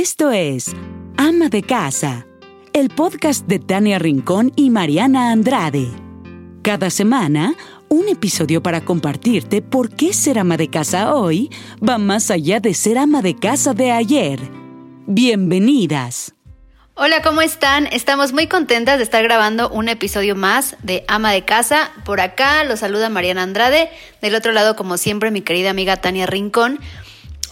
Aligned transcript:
Esto 0.00 0.30
es 0.30 0.66
Ama 1.16 1.48
de 1.48 1.64
Casa, 1.64 2.24
el 2.72 2.88
podcast 2.88 3.48
de 3.48 3.58
Tania 3.58 3.98
Rincón 3.98 4.52
y 4.54 4.70
Mariana 4.70 5.32
Andrade. 5.32 5.88
Cada 6.62 6.88
semana, 6.88 7.54
un 7.88 8.08
episodio 8.08 8.62
para 8.62 8.84
compartirte 8.84 9.60
por 9.60 9.90
qué 9.90 10.12
ser 10.12 10.38
ama 10.38 10.56
de 10.56 10.70
casa 10.70 11.16
hoy 11.16 11.50
va 11.82 11.98
más 11.98 12.30
allá 12.30 12.60
de 12.60 12.74
ser 12.74 12.96
ama 12.96 13.22
de 13.22 13.34
casa 13.34 13.74
de 13.74 13.90
ayer. 13.90 14.38
Bienvenidas. 15.08 16.32
Hola, 16.94 17.20
¿cómo 17.20 17.42
están? 17.42 17.88
Estamos 17.88 18.32
muy 18.32 18.46
contentas 18.46 18.98
de 18.98 19.02
estar 19.02 19.24
grabando 19.24 19.68
un 19.68 19.88
episodio 19.88 20.36
más 20.36 20.76
de 20.80 21.04
Ama 21.08 21.32
de 21.32 21.44
Casa. 21.44 21.90
Por 22.04 22.20
acá 22.20 22.62
los 22.62 22.80
saluda 22.80 23.08
Mariana 23.08 23.42
Andrade. 23.42 23.90
Del 24.22 24.36
otro 24.36 24.52
lado, 24.52 24.76
como 24.76 24.96
siempre, 24.96 25.32
mi 25.32 25.42
querida 25.42 25.70
amiga 25.70 25.96
Tania 25.96 26.26
Rincón. 26.26 26.78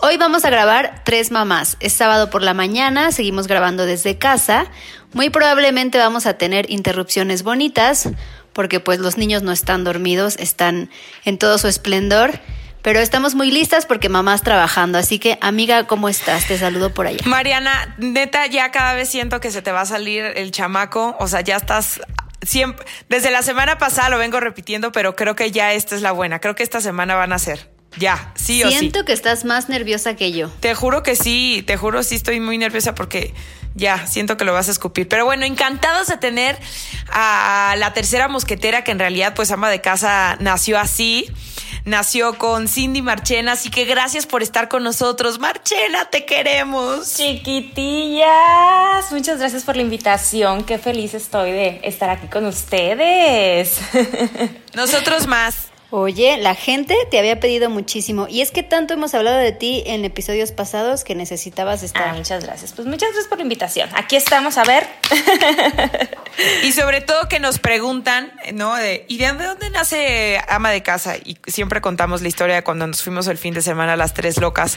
Hoy 0.03 0.19
vamos 0.19 0.45
a 0.45 0.51
grabar 0.51 1.03
Tres 1.05 1.31
Mamás. 1.31 1.79
Es 1.81 1.95
sábado 1.95 2.29
por 2.29 2.43
la 2.43 2.53
mañana, 2.53 3.13
seguimos 3.13 3.47
grabando 3.47 3.87
desde 3.87 4.19
casa. 4.19 4.67
Muy 5.15 5.31
probablemente 5.31 5.97
vamos 5.97 6.27
a 6.27 6.35
tener 6.35 6.71
interrupciones 6.71 7.43
bonitas, 7.43 8.11
porque 8.53 8.79
pues 8.79 8.99
los 8.99 9.17
niños 9.17 9.43
no 9.43 9.53
están 9.53 9.85
dormidos, 9.85 10.37
están 10.39 10.91
en 11.25 11.39
todo 11.39 11.57
su 11.57 11.67
esplendor. 11.67 12.39
Pero 12.83 13.01
estamos 13.01 13.35
muy 13.35 13.51
listas 13.51 13.87
porque 13.87 14.09
mamás 14.09 14.43
trabajando. 14.43 14.99
Así 14.99 15.19
que, 15.19 15.39
amiga, 15.41 15.87
¿cómo 15.89 16.09
estás? 16.09 16.47
Te 16.47 16.57
saludo 16.57 16.95
por 16.95 17.07
allá. 17.07 17.19
Mariana, 17.25 17.97
neta, 17.99 18.47
ya 18.47 18.71
cada 18.71 18.95
vez 18.95 19.09
siento 19.09 19.41
que 19.41 19.51
se 19.51 19.61
te 19.61 19.73
va 19.73 19.81
a 19.81 19.87
salir 19.87 20.25
el 20.25 20.53
chamaco. 20.53 21.17
O 21.19 21.27
sea, 21.27 21.41
ya 21.41 21.57
estás 21.57 22.01
siempre. 22.43 22.87
Desde 23.09 23.31
la 23.33 23.43
semana 23.43 23.79
pasada 23.79 24.11
lo 24.11 24.19
vengo 24.19 24.39
repitiendo, 24.39 24.93
pero 24.93 25.17
creo 25.17 25.35
que 25.35 25.51
ya 25.51 25.73
esta 25.73 25.97
es 25.97 26.03
la 26.03 26.13
buena. 26.13 26.39
Creo 26.39 26.55
que 26.55 26.63
esta 26.63 26.81
semana 26.81 27.17
van 27.17 27.33
a 27.33 27.39
ser. 27.41 27.76
Ya, 27.99 28.33
sí 28.35 28.63
o 28.63 28.71
sí. 28.71 28.79
Siento 28.79 29.05
que 29.05 29.13
estás 29.13 29.45
más 29.45 29.69
nerviosa 29.69 30.17
que 30.17 30.33
yo. 30.33 30.49
Te 30.61 30.75
juro 30.75 31.03
que 31.03 31.17
sí, 31.17 31.63
te 31.67 31.77
juro 31.77 32.03
sí 32.03 32.17
estoy 32.17 32.41
muy 32.41 32.59
nerviosa 32.59 32.95
porque 32.95 33.33
ya 33.75 34.07
siento 34.07 34.37
que 34.37 34.45
lo 34.45 34.53
vas 34.53 34.69
a 34.69 34.73
escupir. 34.73 35.09
Pero 35.09 35.25
bueno, 35.25 35.45
encantados 35.45 36.09
de 36.09 36.17
tener 36.17 36.59
a 37.11 37.75
la 37.79 37.93
tercera 37.93 38.29
mosquetera 38.29 38.85
que 38.85 38.91
en 38.91 38.99
realidad 38.99 39.35
pues 39.35 39.51
ama 39.51 39.71
de 39.71 39.81
casa 39.81 40.37
nació 40.41 40.79
así. 40.79 41.31
Nació 41.85 42.37
con 42.37 42.67
Cindy 42.67 43.01
Marchena, 43.01 43.53
así 43.53 43.71
que 43.71 43.85
gracias 43.85 44.27
por 44.27 44.43
estar 44.43 44.69
con 44.69 44.83
nosotros. 44.83 45.39
Marchena, 45.39 46.07
te 46.11 46.25
queremos. 46.27 47.15
Chiquitillas, 47.15 48.27
muchas 49.13 49.39
gracias 49.39 49.63
por 49.63 49.77
la 49.77 49.83
invitación. 49.83 50.65
Qué 50.65 50.79
feliz 50.79 51.15
estoy 51.15 51.53
de 51.53 51.81
estar 51.85 52.11
aquí 52.11 52.27
con 52.27 52.45
ustedes. 52.47 53.79
Nosotros 54.75 55.29
más. 55.29 55.69
Oye, 55.99 56.37
la 56.37 56.55
gente 56.55 56.95
te 57.11 57.19
había 57.19 57.41
pedido 57.41 57.71
muchísimo 57.71 58.27
y 58.29 58.43
es 58.43 58.51
que 58.51 58.63
tanto 58.63 58.93
hemos 58.93 59.15
hablado 59.15 59.39
de 59.39 59.53
ti 59.53 59.83
en 59.87 60.05
episodios 60.05 60.53
pasados 60.53 61.05
que 61.05 61.15
necesitabas 61.15 61.83
estar. 61.83 62.09
Ah, 62.09 62.13
muchas 62.13 62.45
gracias. 62.45 62.75
Pues 62.75 62.87
muchas 62.87 63.09
gracias 63.09 63.29
por 63.29 63.39
la 63.39 63.45
invitación. 63.45 63.89
Aquí 63.95 64.15
estamos, 64.15 64.59
a 64.59 64.65
ver. 64.65 64.87
y 66.65 66.73
sobre 66.73 67.01
todo 67.01 67.31
que 67.31 67.41
nos 67.41 67.59
preguntan, 67.59 68.31
¿no? 68.53 68.75
De, 68.75 69.07
¿Y 69.09 69.17
de 69.17 69.33
dónde 69.33 69.71
nace 69.71 70.39
ama 70.51 70.71
de 70.71 70.83
casa? 70.83 71.17
Y 71.17 71.39
siempre 71.47 71.81
contamos 71.81 72.21
la 72.21 72.29
historia 72.29 72.57
de 72.57 72.63
cuando 72.63 72.87
nos 72.87 73.03
fuimos 73.03 73.27
el 73.27 73.39
fin 73.39 73.55
de 73.55 73.63
semana 73.63 73.97
las 73.97 74.13
tres 74.13 74.39
locas 74.39 74.77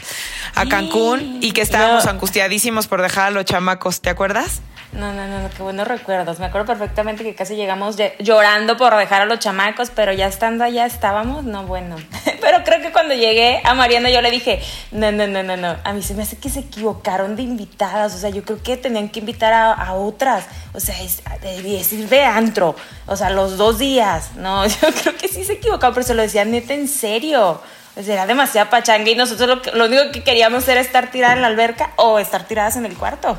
a 0.54 0.64
Cancún 0.70 1.40
y 1.42 1.52
que 1.52 1.60
estábamos 1.60 2.06
angustiadísimos 2.06 2.86
por 2.86 3.02
dejar 3.02 3.26
a 3.26 3.30
los 3.30 3.44
chamacos, 3.44 4.00
¿te 4.00 4.08
acuerdas? 4.08 4.62
No, 4.92 5.12
no, 5.12 5.26
no, 5.26 5.48
qué 5.56 5.62
buenos 5.62 5.86
recuerdos. 5.86 6.40
Me 6.40 6.46
acuerdo 6.46 6.66
perfectamente 6.66 7.22
que 7.22 7.34
casi 7.34 7.54
llegamos 7.54 7.96
llorando 8.18 8.76
por 8.76 8.96
dejar 8.96 9.22
a 9.22 9.24
los 9.24 9.38
chamacos, 9.38 9.90
pero 9.90 10.12
ya 10.12 10.26
estando 10.26 10.64
allá 10.64 10.84
estábamos, 11.10 11.44
no, 11.44 11.64
bueno. 11.64 11.96
Pero 12.40 12.62
creo 12.64 12.80
que 12.80 12.92
cuando 12.92 13.14
llegué 13.14 13.60
a 13.64 13.74
Mariana 13.74 14.10
yo 14.10 14.20
le 14.20 14.30
dije, 14.30 14.60
no, 14.92 15.10
no, 15.10 15.26
no, 15.26 15.42
no, 15.42 15.56
no. 15.56 15.76
A 15.82 15.92
mí 15.92 16.02
se 16.02 16.14
me 16.14 16.22
hace 16.22 16.38
que 16.38 16.48
se 16.48 16.60
equivocaron 16.60 17.34
de 17.34 17.42
invitadas. 17.42 18.14
O 18.14 18.18
sea, 18.18 18.30
yo 18.30 18.44
creo 18.44 18.62
que 18.62 18.76
tenían 18.76 19.08
que 19.08 19.18
invitar 19.18 19.52
a, 19.52 19.92
otras. 19.94 20.46
O 20.72 20.78
sea, 20.78 20.94
es, 21.02 21.22
decir 21.64 22.08
de 22.08 22.22
antro. 22.22 22.76
O 23.06 23.16
sea, 23.16 23.30
los 23.30 23.56
dos 23.56 23.78
días. 23.78 24.36
No, 24.36 24.64
yo 24.68 24.88
creo 25.02 25.16
que 25.16 25.26
sí 25.26 25.44
se 25.44 25.54
equivocaron, 25.54 25.94
pero 25.94 26.06
se 26.06 26.14
lo 26.14 26.22
decía 26.22 26.44
neta 26.44 26.74
en 26.74 26.86
serio. 26.86 27.60
O 27.96 28.02
sea, 28.02 28.14
era 28.14 28.26
demasiada 28.26 28.70
pachanga 28.70 29.10
y 29.10 29.16
nosotros 29.16 29.48
lo, 29.48 29.74
lo 29.74 29.86
único 29.86 30.12
que 30.12 30.22
queríamos 30.22 30.66
era 30.68 30.80
estar 30.80 31.10
tiradas 31.10 31.36
en 31.36 31.42
la 31.42 31.48
alberca 31.48 31.92
o 31.96 32.20
estar 32.20 32.46
tiradas 32.46 32.76
en 32.76 32.86
el 32.86 32.96
cuarto. 32.96 33.36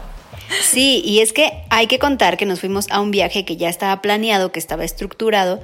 Sí, 0.61 1.01
y 1.05 1.21
es 1.21 1.31
que 1.31 1.63
hay 1.69 1.87
que 1.87 1.99
contar 1.99 2.35
que 2.35 2.45
nos 2.45 2.59
fuimos 2.59 2.87
a 2.89 2.99
un 2.99 3.11
viaje 3.11 3.45
que 3.45 3.55
ya 3.55 3.69
estaba 3.69 4.01
planeado, 4.01 4.51
que 4.51 4.59
estaba 4.59 4.83
estructurado 4.83 5.61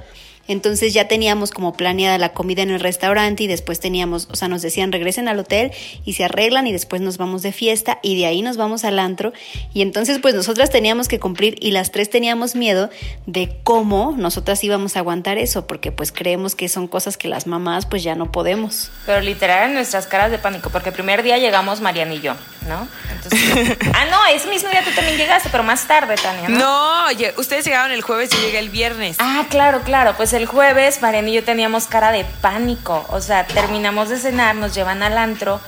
entonces 0.48 0.94
ya 0.94 1.08
teníamos 1.08 1.50
como 1.50 1.72
planeada 1.74 2.18
la 2.18 2.32
comida 2.32 2.62
en 2.62 2.70
el 2.70 2.80
restaurante 2.80 3.44
y 3.44 3.46
después 3.46 3.80
teníamos, 3.80 4.28
o 4.30 4.36
sea, 4.36 4.48
nos 4.48 4.62
decían 4.62 4.92
regresen 4.92 5.28
al 5.28 5.38
hotel 5.38 5.70
y 6.04 6.14
se 6.14 6.24
arreglan 6.24 6.66
y 6.66 6.72
después 6.72 7.00
nos 7.00 7.18
vamos 7.18 7.42
de 7.42 7.52
fiesta 7.52 7.98
y 8.02 8.18
de 8.18 8.26
ahí 8.26 8.42
nos 8.42 8.56
vamos 8.56 8.84
al 8.84 8.98
antro. 8.98 9.32
Y 9.72 9.82
entonces 9.82 10.18
pues 10.20 10.34
nosotras 10.34 10.70
teníamos 10.70 11.08
que 11.08 11.20
cumplir 11.20 11.56
y 11.60 11.70
las 11.70 11.92
tres 11.92 12.10
teníamos 12.10 12.56
miedo 12.56 12.90
de 13.26 13.56
cómo 13.62 14.14
nosotras 14.16 14.62
íbamos 14.64 14.96
a 14.96 15.00
aguantar 15.00 15.38
eso, 15.38 15.66
porque 15.66 15.92
pues 15.92 16.12
creemos 16.12 16.54
que 16.54 16.68
son 16.68 16.88
cosas 16.88 17.16
que 17.16 17.28
las 17.28 17.46
mamás 17.46 17.86
pues 17.86 18.02
ya 18.02 18.14
no 18.14 18.32
podemos. 18.32 18.90
Pero 19.06 19.20
literal 19.20 19.68
en 19.68 19.74
nuestras 19.74 20.06
caras 20.06 20.30
de 20.30 20.38
pánico, 20.38 20.70
porque 20.70 20.88
el 20.88 20.94
primer 20.94 21.22
día 21.22 21.38
llegamos 21.38 21.80
Mariana 21.80 22.14
y 22.14 22.20
yo, 22.20 22.34
¿no? 22.68 22.86
Entonces, 23.10 23.78
ah, 23.94 24.04
no, 24.10 24.26
ese 24.26 24.48
mismo 24.48 24.68
día 24.70 24.84
tú 24.84 24.90
también 24.92 25.16
llegaste, 25.16 25.48
pero 25.50 25.64
más 25.64 25.86
tarde, 25.86 26.14
Tania. 26.16 26.48
No, 26.48 27.10
no 27.10 27.18
ustedes 27.36 27.64
llegaron 27.64 27.90
el 27.92 28.02
jueves 28.02 28.30
y 28.32 28.36
llegué 28.36 28.58
el 28.58 28.70
viernes. 28.70 29.16
Ah, 29.18 29.46
claro, 29.48 29.80
claro, 29.82 30.14
pues 30.16 30.32
el 30.32 30.46
jueves, 30.46 31.02
Mariana 31.02 31.28
y 31.30 31.34
yo 31.34 31.44
teníamos 31.44 31.86
cara 31.86 32.12
de 32.12 32.24
pánico. 32.40 33.06
O 33.10 33.20
sea, 33.20 33.46
terminamos 33.46 34.08
de 34.08 34.18
cenar, 34.18 34.54
nos 34.54 34.74
llevan 34.74 35.02
al 35.02 35.18
antro. 35.18 35.60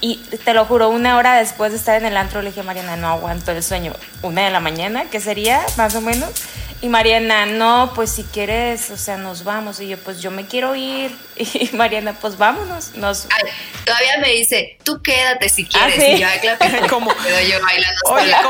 Y 0.00 0.16
te 0.44 0.52
lo 0.52 0.66
juro, 0.66 0.90
una 0.90 1.16
hora 1.16 1.36
después 1.36 1.72
de 1.72 1.78
estar 1.78 1.96
en 1.96 2.04
el 2.04 2.16
antro, 2.16 2.42
le 2.42 2.50
dije 2.50 2.60
a 2.60 2.64
Mariana, 2.64 2.96
no 2.96 3.08
aguanto 3.08 3.52
el 3.52 3.62
sueño. 3.62 3.94
Una 4.22 4.44
de 4.44 4.50
la 4.50 4.60
mañana, 4.60 5.04
que 5.06 5.18
sería 5.18 5.64
más 5.76 5.94
o 5.94 6.00
menos. 6.00 6.30
Y 6.80 6.88
Mariana, 6.88 7.46
no, 7.46 7.92
pues 7.94 8.10
si 8.10 8.24
quieres, 8.24 8.90
o 8.90 8.96
sea, 8.96 9.16
nos 9.16 9.44
vamos. 9.44 9.80
Y 9.80 9.88
yo, 9.88 9.98
pues 9.98 10.20
yo 10.20 10.30
me 10.30 10.46
quiero 10.46 10.74
ir. 10.74 11.16
Y 11.36 11.70
Mariana, 11.72 12.12
pues 12.20 12.38
vámonos. 12.38 12.94
Nos... 12.94 13.26
todavía 13.84 14.18
me 14.20 14.28
dice, 14.28 14.78
tú 14.84 15.02
quédate 15.02 15.48
si 15.48 15.66
quieres. 15.66 15.98
¿Ah, 15.98 16.06
y 16.06 16.20
yo, 16.20 16.28
claro, 16.40 16.86
como, 16.88 17.10
yo 17.10 17.60
bailando 17.60 18.00
sola. 18.06 18.42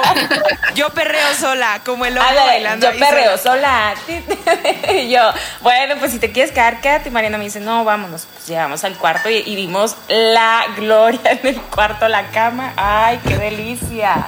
yo 0.75 0.91
perreo 0.91 1.35
sola, 1.35 1.81
como 1.85 2.05
el 2.05 2.19
hombre 2.19 2.35
bailando. 2.35 2.93
Yo 2.93 2.99
perreo 2.99 3.39
sola. 3.39 3.95
y 4.93 5.09
yo, 5.09 5.33
bueno, 5.63 5.95
pues 5.99 6.13
si 6.13 6.19
te 6.19 6.31
quieres 6.31 6.53
quedar, 6.53 6.83
quédate. 6.83 7.09
Y 7.09 7.13
Mariana 7.13 7.39
me 7.39 7.45
dice, 7.45 7.61
no, 7.61 7.85
vámonos. 7.85 8.27
Pues 8.33 8.49
llegamos 8.49 8.85
al 8.85 8.99
cuarto 8.99 9.31
y, 9.31 9.37
y 9.37 9.57
vimos 9.57 9.97
la 10.09 10.67
gloria 10.77 11.21
en 11.25 11.47
el 11.47 11.61
cuarto, 11.63 12.07
la 12.09 12.31
cama. 12.33 12.75
Ay, 12.77 13.19
qué 13.27 13.39
delicia. 13.39 14.27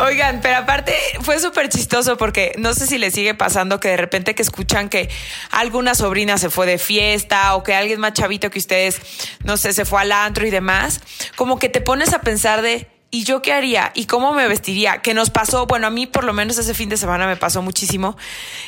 Oigan, 0.00 0.40
pero 0.40 0.58
aparte 0.58 0.96
fue 1.22 1.40
súper 1.40 1.68
chistoso 1.68 2.16
porque 2.16 2.52
no 2.58 2.72
sé 2.74 2.81
si 2.86 2.98
les 2.98 3.14
sigue 3.14 3.34
pasando 3.34 3.80
que 3.80 3.88
de 3.88 3.96
repente 3.96 4.34
que 4.34 4.42
escuchan 4.42 4.88
que 4.88 5.10
alguna 5.50 5.94
sobrina 5.94 6.38
se 6.38 6.50
fue 6.50 6.66
de 6.66 6.78
fiesta 6.78 7.54
o 7.54 7.62
que 7.62 7.74
alguien 7.74 8.00
más 8.00 8.12
chavito 8.12 8.50
que 8.50 8.58
ustedes, 8.58 9.00
no 9.44 9.56
sé, 9.56 9.72
se 9.72 9.84
fue 9.84 10.00
al 10.00 10.12
antro 10.12 10.46
y 10.46 10.50
demás, 10.50 11.00
como 11.36 11.58
que 11.58 11.68
te 11.68 11.80
pones 11.80 12.12
a 12.12 12.20
pensar 12.20 12.62
de, 12.62 12.88
¿y 13.10 13.24
yo 13.24 13.42
qué 13.42 13.52
haría? 13.52 13.92
¿Y 13.94 14.06
cómo 14.06 14.32
me 14.32 14.48
vestiría? 14.48 15.02
Que 15.02 15.14
nos 15.14 15.30
pasó, 15.30 15.66
bueno, 15.66 15.86
a 15.86 15.90
mí 15.90 16.06
por 16.06 16.24
lo 16.24 16.32
menos 16.32 16.58
ese 16.58 16.74
fin 16.74 16.88
de 16.88 16.96
semana 16.96 17.26
me 17.26 17.36
pasó 17.36 17.62
muchísimo, 17.62 18.16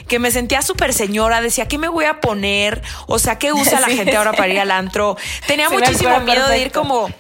que 0.06 0.18
me 0.18 0.30
sentía 0.30 0.62
súper 0.62 0.92
señora, 0.92 1.40
decía, 1.40 1.66
¿qué 1.66 1.78
me 1.78 1.88
voy 1.88 2.04
a 2.04 2.20
poner? 2.20 2.82
O 3.06 3.18
sea, 3.18 3.38
¿qué 3.38 3.52
usa 3.52 3.80
la 3.80 3.88
gente 3.90 4.16
ahora 4.16 4.32
para 4.32 4.48
ir 4.48 4.60
al 4.60 4.70
antro? 4.70 5.16
Tenía 5.46 5.70
muchísimo 5.70 6.20
miedo 6.20 6.46
de 6.46 6.58
ir 6.58 6.72
como, 6.72 7.10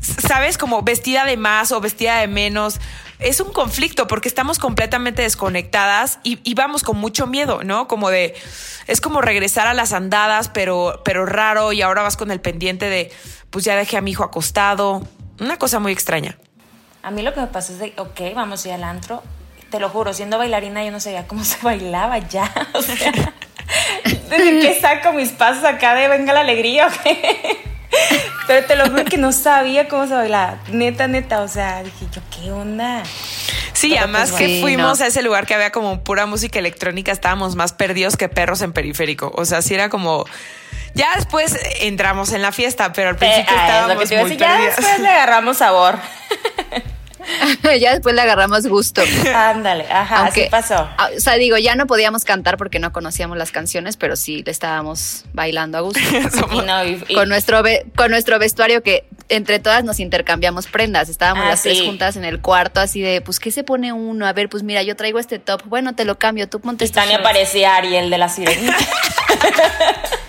¿sabes? 0.00 0.58
Como 0.58 0.82
vestida 0.82 1.24
de 1.24 1.38
más 1.38 1.72
o 1.72 1.80
vestida 1.80 2.20
de 2.20 2.28
menos 2.28 2.78
es 3.24 3.40
un 3.40 3.52
conflicto 3.52 4.06
porque 4.06 4.28
estamos 4.28 4.58
completamente 4.58 5.22
desconectadas 5.22 6.18
y, 6.22 6.54
vamos 6.54 6.82
con 6.82 6.98
mucho 6.98 7.26
miedo, 7.26 7.64
¿no? 7.64 7.88
Como 7.88 8.10
de, 8.10 8.34
es 8.86 9.00
como 9.00 9.20
regresar 9.22 9.66
a 9.66 9.74
las 9.74 9.92
andadas, 9.92 10.48
pero, 10.50 11.00
pero 11.04 11.26
raro 11.26 11.72
y 11.72 11.82
ahora 11.82 12.02
vas 12.02 12.16
con 12.16 12.30
el 12.30 12.40
pendiente 12.40 12.88
de, 12.88 13.10
pues 13.50 13.64
ya 13.64 13.76
dejé 13.76 13.96
a 13.96 14.00
mi 14.02 14.10
hijo 14.10 14.24
acostado, 14.24 15.02
una 15.40 15.58
cosa 15.58 15.78
muy 15.78 15.92
extraña. 15.92 16.38
A 17.02 17.10
mí 17.10 17.22
lo 17.22 17.34
que 17.34 17.40
me 17.40 17.46
pasa 17.46 17.72
es 17.72 17.78
de, 17.78 17.94
ok, 17.96 18.34
vamos 18.34 18.64
a 18.64 18.68
ir 18.68 18.74
al 18.74 18.84
antro, 18.84 19.22
te 19.70 19.80
lo 19.80 19.88
juro, 19.88 20.12
siendo 20.12 20.38
bailarina 20.38 20.84
yo 20.84 20.90
no 20.90 21.00
sabía 21.00 21.26
cómo 21.26 21.44
se 21.44 21.56
bailaba 21.62 22.18
ya, 22.18 22.52
o 22.74 22.82
sea, 22.82 23.32
desde 24.28 24.60
que 24.60 24.80
saco 24.80 25.12
mis 25.12 25.32
pasos 25.32 25.64
acá 25.64 25.94
de 25.94 26.08
venga 26.08 26.32
la 26.32 26.40
alegría, 26.40 26.86
ok. 26.88 27.73
Pero 28.46 28.66
te 28.66 28.76
lo 28.76 28.90
juro 28.90 29.04
que 29.04 29.16
no 29.16 29.32
sabía 29.32 29.88
cómo 29.88 30.06
se 30.06 30.14
bailaba. 30.14 30.58
Neta, 30.70 31.08
neta. 31.08 31.42
O 31.42 31.48
sea, 31.48 31.82
dije 31.82 32.06
yo, 32.12 32.20
¿qué 32.30 32.52
onda? 32.52 33.02
Sí, 33.72 33.96
además 33.96 34.30
pues, 34.30 34.42
que 34.42 34.60
fuimos 34.60 35.00
a 35.00 35.06
ese 35.06 35.22
lugar 35.22 35.46
que 35.46 35.54
había 35.54 35.72
como 35.72 36.02
pura 36.02 36.26
música 36.26 36.58
electrónica, 36.58 37.12
estábamos 37.12 37.56
más 37.56 37.72
perdidos 37.72 38.16
que 38.16 38.28
perros 38.28 38.62
en 38.62 38.72
periférico. 38.72 39.32
O 39.34 39.44
sea, 39.44 39.62
sí 39.62 39.74
era 39.74 39.88
como. 39.88 40.24
Ya 40.94 41.16
después 41.16 41.58
entramos 41.80 42.32
en 42.32 42.42
la 42.42 42.52
fiesta, 42.52 42.92
pero 42.92 43.10
al 43.10 43.16
principio 43.16 43.52
eh, 43.52 43.60
estábamos 43.60 43.96
muy 43.96 44.36
Ya 44.36 44.60
después 44.60 45.00
le 45.00 45.08
agarramos 45.08 45.56
sabor. 45.58 45.98
ya 47.80 47.92
después 47.92 48.14
le 48.14 48.20
agarramos 48.22 48.66
gusto. 48.66 49.02
Ándale, 49.34 49.84
ajá, 49.90 50.18
Aunque- 50.18 50.42
así 50.42 50.50
pasó. 50.50 50.88
Ah, 50.98 51.08
O 51.16 51.20
sea, 51.20 51.34
digo, 51.34 51.56
ya 51.58 51.74
no 51.74 51.86
podíamos 51.86 52.24
cantar 52.24 52.56
porque 52.56 52.78
no 52.78 52.92
conocíamos 52.92 53.36
las 53.38 53.50
canciones, 53.52 53.96
pero 53.96 54.16
sí 54.16 54.42
le 54.44 54.50
estábamos 54.50 55.24
bailando 55.32 55.78
a 55.78 55.80
gusto. 55.82 56.00
Y 56.52 56.60
no, 56.62 56.84
y- 56.84 57.02
y- 57.08 57.14
con, 57.14 57.28
nuestro 57.28 57.62
ve- 57.62 57.86
con 57.96 58.10
nuestro 58.10 58.38
vestuario 58.38 58.82
que 58.82 59.06
entre 59.30 59.58
todas 59.58 59.84
nos 59.84 60.00
intercambiamos 60.00 60.66
prendas. 60.66 61.08
Estábamos 61.08 61.44
Ah, 61.46 61.50
las 61.50 61.62
tres 61.62 61.80
juntas 61.82 62.16
en 62.16 62.24
el 62.24 62.40
cuarto, 62.40 62.80
así 62.80 63.00
de, 63.00 63.20
pues, 63.22 63.40
¿qué 63.40 63.50
se 63.50 63.64
pone 63.64 63.92
uno? 63.92 64.26
A 64.26 64.32
ver, 64.32 64.48
pues 64.48 64.62
mira, 64.62 64.82
yo 64.82 64.96
traigo 64.96 65.18
este 65.18 65.38
top. 65.38 65.62
Bueno, 65.64 65.94
te 65.94 66.04
lo 66.04 66.18
cambio, 66.18 66.48
tú 66.48 66.60
ponte 66.60 66.84
estos 66.84 67.02
Tania 67.02 67.22
parecía 67.22 67.76
Ariel 67.76 68.10
de 68.10 68.18
la 68.18 68.28
sirenita. 68.28 68.76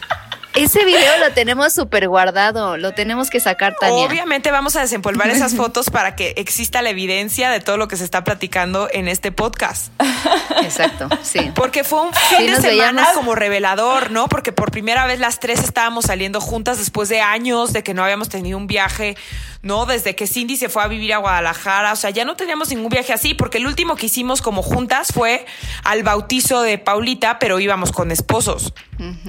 Ese 0.56 0.86
video 0.86 1.18
lo 1.20 1.34
tenemos 1.34 1.74
súper 1.74 2.08
guardado, 2.08 2.78
lo 2.78 2.94
tenemos 2.94 3.30
que 3.30 3.40
sacar, 3.40 3.76
Tania. 3.80 4.06
Obviamente 4.06 4.52
vamos 4.52 4.76
a 4.76 4.82
desempolvar 4.82 5.30
esas 5.30 5.54
fotos 5.56 5.90
para 5.90 6.16
que 6.16 6.34
exista 6.38 6.82
la 6.82 6.90
evidencia 6.92 7.50
de 7.50 7.60
todo 7.60 7.78
lo 7.78 7.88
que 7.88 7.98
se 7.98 8.04
está 8.06 8.24
platicando 8.24 8.88
en 8.92 9.08
este 9.08 9.32
podcast. 9.32 9.92
Exacto, 10.64 11.10
sí. 11.24 11.52
Porque 11.56 11.84
fue 11.84 12.02
un 12.02 12.14
fin 12.14 12.38
Sí, 12.40 12.48
de 12.48 12.56
semana 12.56 12.70
veíamos. 13.02 13.08
como 13.14 13.36
revelador, 13.36 14.12
¿no? 14.12 14.28
Porque 14.30 14.52
por 14.54 14.72
primera 14.72 15.06
vez 15.06 15.20
las 15.20 15.40
tres 15.40 15.62
estábamos 15.64 16.06
saliendo 16.06 16.40
juntas 16.40 16.78
después 16.78 17.10
de 17.10 17.20
años 17.22 17.74
de 17.74 17.84
que 17.84 17.94
no 17.94 18.04
habíamos 18.04 18.30
tenido 18.30 18.58
un 18.58 18.68
viaje, 18.68 19.18
¿no? 19.66 19.88
Desde 19.88 20.16
que 20.16 20.28
Cindy 20.28 20.58
se 20.58 20.70
fue 20.70 20.84
a 20.84 20.88
vivir 20.88 21.12
a 21.14 21.18
Guadalajara. 21.18 21.92
O 21.92 21.96
sea, 21.96 22.12
ya 22.12 22.24
no 22.24 22.36
teníamos 22.36 22.70
ningún 22.70 22.90
viaje 22.90 23.12
así, 23.12 23.34
porque 23.34 23.58
el 23.58 23.66
último 23.66 23.96
que 23.96 24.06
hicimos 24.06 24.42
como 24.44 24.62
juntas 24.62 25.10
fue 25.12 25.46
al 25.84 26.04
bautizo 26.04 26.62
de 26.62 26.78
Paulita, 26.78 27.40
pero 27.40 27.60
íbamos 27.60 27.92
con 27.92 28.12
esposos 28.12 28.74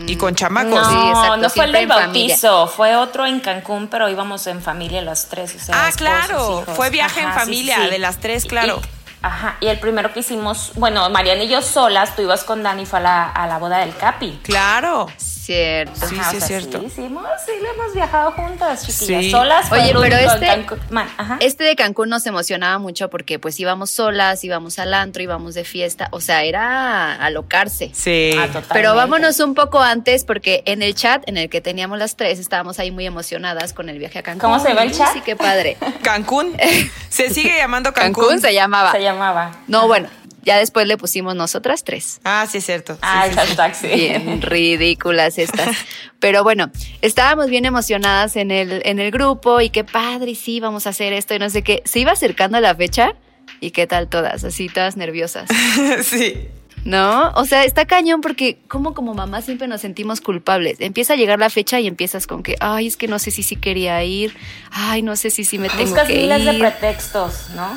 y 0.06 0.16
con 0.16 0.34
chamacos. 0.34 0.70
No, 0.72 0.90
Sí, 0.90 1.08
exacto, 1.08 1.36
no 1.38 1.50
fue 1.50 1.64
el 1.64 1.72
del 1.72 1.88
familia. 1.88 2.06
bautizo, 2.06 2.66
fue 2.68 2.94
otro 2.96 3.24
en 3.26 3.40
Cancún, 3.40 3.88
pero 3.88 4.08
íbamos 4.10 4.46
en 4.46 4.60
familia 4.60 5.00
las 5.00 5.28
tres. 5.28 5.54
O 5.54 5.58
sea, 5.58 5.74
Ah, 5.86 5.88
esposos, 5.88 5.96
claro, 5.96 6.60
hijos. 6.62 6.76
fue 6.76 6.90
viaje 6.90 7.20
en 7.22 7.32
sí, 7.32 7.38
familia, 7.38 7.76
sí. 7.84 7.90
de 7.90 7.98
las 7.98 8.18
tres, 8.18 8.44
claro. 8.44 8.80
Y- 8.84 9.06
ajá, 9.22 9.56
y 9.60 9.68
el 9.68 9.80
primero 9.80 10.12
que 10.12 10.20
hicimos, 10.20 10.72
bueno, 10.76 11.08
Mariana 11.08 11.44
y 11.44 11.48
yo 11.48 11.62
solas, 11.62 12.14
tú 12.14 12.20
ibas 12.22 12.44
con 12.44 12.62
Dani, 12.62 12.84
fue 12.84 12.98
a 12.98 13.02
la, 13.02 13.30
a 13.30 13.46
la 13.46 13.56
boda 13.58 13.78
del 13.78 13.96
Capi. 13.96 14.38
Claro. 14.42 15.08
Cierto. 15.46 16.06
Sí, 16.08 16.16
Ajá, 16.18 16.30
sí, 16.30 16.36
o 16.36 16.38
es 16.40 16.44
cierto. 16.44 16.80
Sí, 16.80 16.90
sí, 16.90 17.04
hemos, 17.04 17.22
sí, 17.46 17.52
lo 17.62 17.70
hemos 17.70 17.94
viajado 17.94 18.32
juntas, 18.32 18.84
chiquillas. 18.84 19.22
Sí. 19.22 19.30
Solas. 19.30 19.70
Oye, 19.70 19.94
pero 20.00 20.16
este- 20.16 20.46
Cancún. 20.46 20.80
Man, 20.90 21.08
ajá. 21.16 21.36
Este 21.38 21.62
de 21.62 21.76
Cancún 21.76 22.08
nos 22.08 22.26
emocionaba 22.26 22.78
mucho 22.80 23.08
porque 23.10 23.38
pues 23.38 23.60
íbamos 23.60 23.90
solas, 23.92 24.42
íbamos 24.42 24.80
al 24.80 24.92
antro, 24.92 25.22
íbamos 25.22 25.54
de 25.54 25.62
fiesta, 25.62 26.08
o 26.10 26.20
sea, 26.20 26.42
era 26.42 27.14
alocarse. 27.14 27.92
Sí. 27.94 28.32
Ah. 28.36 28.48
Pero 28.72 28.96
vámonos 28.96 29.38
un 29.38 29.54
poco 29.54 29.80
antes 29.80 30.24
porque 30.24 30.64
en 30.66 30.82
el 30.82 30.96
chat 30.96 31.22
en 31.28 31.36
el 31.36 31.48
que 31.48 31.60
teníamos 31.60 32.00
las 32.00 32.16
tres 32.16 32.40
estábamos 32.40 32.80
ahí 32.80 32.90
muy 32.90 33.06
emocionadas 33.06 33.72
con 33.72 33.88
el 33.88 34.00
viaje 34.00 34.18
a 34.18 34.22
Cancún. 34.24 34.40
¿Cómo 34.40 34.58
se 34.58 34.70
llama 34.70 34.82
el 34.82 34.90
chat? 34.90 35.12
Sí, 35.12 35.20
qué 35.24 35.36
padre. 35.36 35.76
Cancún. 36.02 36.56
Se 37.08 37.30
sigue 37.30 37.56
llamando 37.56 37.92
Cancún. 37.92 38.24
Cancún 38.24 38.40
se 38.40 38.52
llamaba. 38.52 38.90
Se 38.90 39.00
llamaba. 39.00 39.52
No, 39.68 39.86
bueno, 39.86 40.08
ya 40.46 40.56
después 40.58 40.86
le 40.86 40.96
pusimos 40.96 41.34
nosotras 41.34 41.82
tres. 41.82 42.20
Ah, 42.24 42.46
sí, 42.48 42.58
es 42.58 42.64
cierto. 42.66 42.96
Ah, 43.02 43.26
sí, 43.28 43.34
hashtag, 43.34 43.74
sí. 43.74 43.88
Bien 43.88 44.40
ridículas 44.42 45.38
estas. 45.38 45.76
Pero 46.20 46.44
bueno, 46.44 46.70
estábamos 47.02 47.48
bien 47.48 47.64
emocionadas 47.66 48.36
en 48.36 48.52
el, 48.52 48.80
en 48.84 49.00
el 49.00 49.10
grupo 49.10 49.60
y 49.60 49.70
qué 49.70 49.82
padre, 49.82 50.36
sí, 50.36 50.60
vamos 50.60 50.86
a 50.86 50.90
hacer 50.90 51.12
esto 51.12 51.34
y 51.34 51.40
no 51.40 51.50
sé 51.50 51.62
qué. 51.62 51.82
Se 51.84 51.98
iba 51.98 52.12
acercando 52.12 52.60
la 52.60 52.74
fecha 52.76 53.14
y 53.60 53.72
qué 53.72 53.88
tal 53.88 54.08
todas, 54.08 54.44
así 54.44 54.68
todas 54.68 54.96
nerviosas. 54.96 55.48
sí. 56.04 56.48
¿No? 56.84 57.30
O 57.34 57.44
sea, 57.44 57.64
está 57.64 57.84
cañón 57.84 58.20
porque 58.20 58.58
como 58.68 58.94
como 58.94 59.12
mamá 59.12 59.42
siempre 59.42 59.66
nos 59.66 59.80
sentimos 59.80 60.20
culpables. 60.20 60.76
Empieza 60.78 61.14
a 61.14 61.16
llegar 61.16 61.40
la 61.40 61.50
fecha 61.50 61.80
y 61.80 61.88
empiezas 61.88 62.28
con 62.28 62.44
que, 62.44 62.54
ay, 62.60 62.86
es 62.86 62.96
que 62.96 63.08
no 63.08 63.18
sé 63.18 63.32
si 63.32 63.42
sí 63.42 63.56
quería 63.56 64.04
ir, 64.04 64.36
ay, 64.70 65.02
no 65.02 65.16
sé 65.16 65.30
si 65.30 65.44
sí 65.44 65.58
me 65.58 65.68
tengo 65.68 65.82
Buscas 65.86 66.06
que 66.06 66.14
miles 66.14 66.44
de 66.44 66.52
ir. 66.52 66.60
pretextos, 66.60 67.50
¿no? 67.56 67.76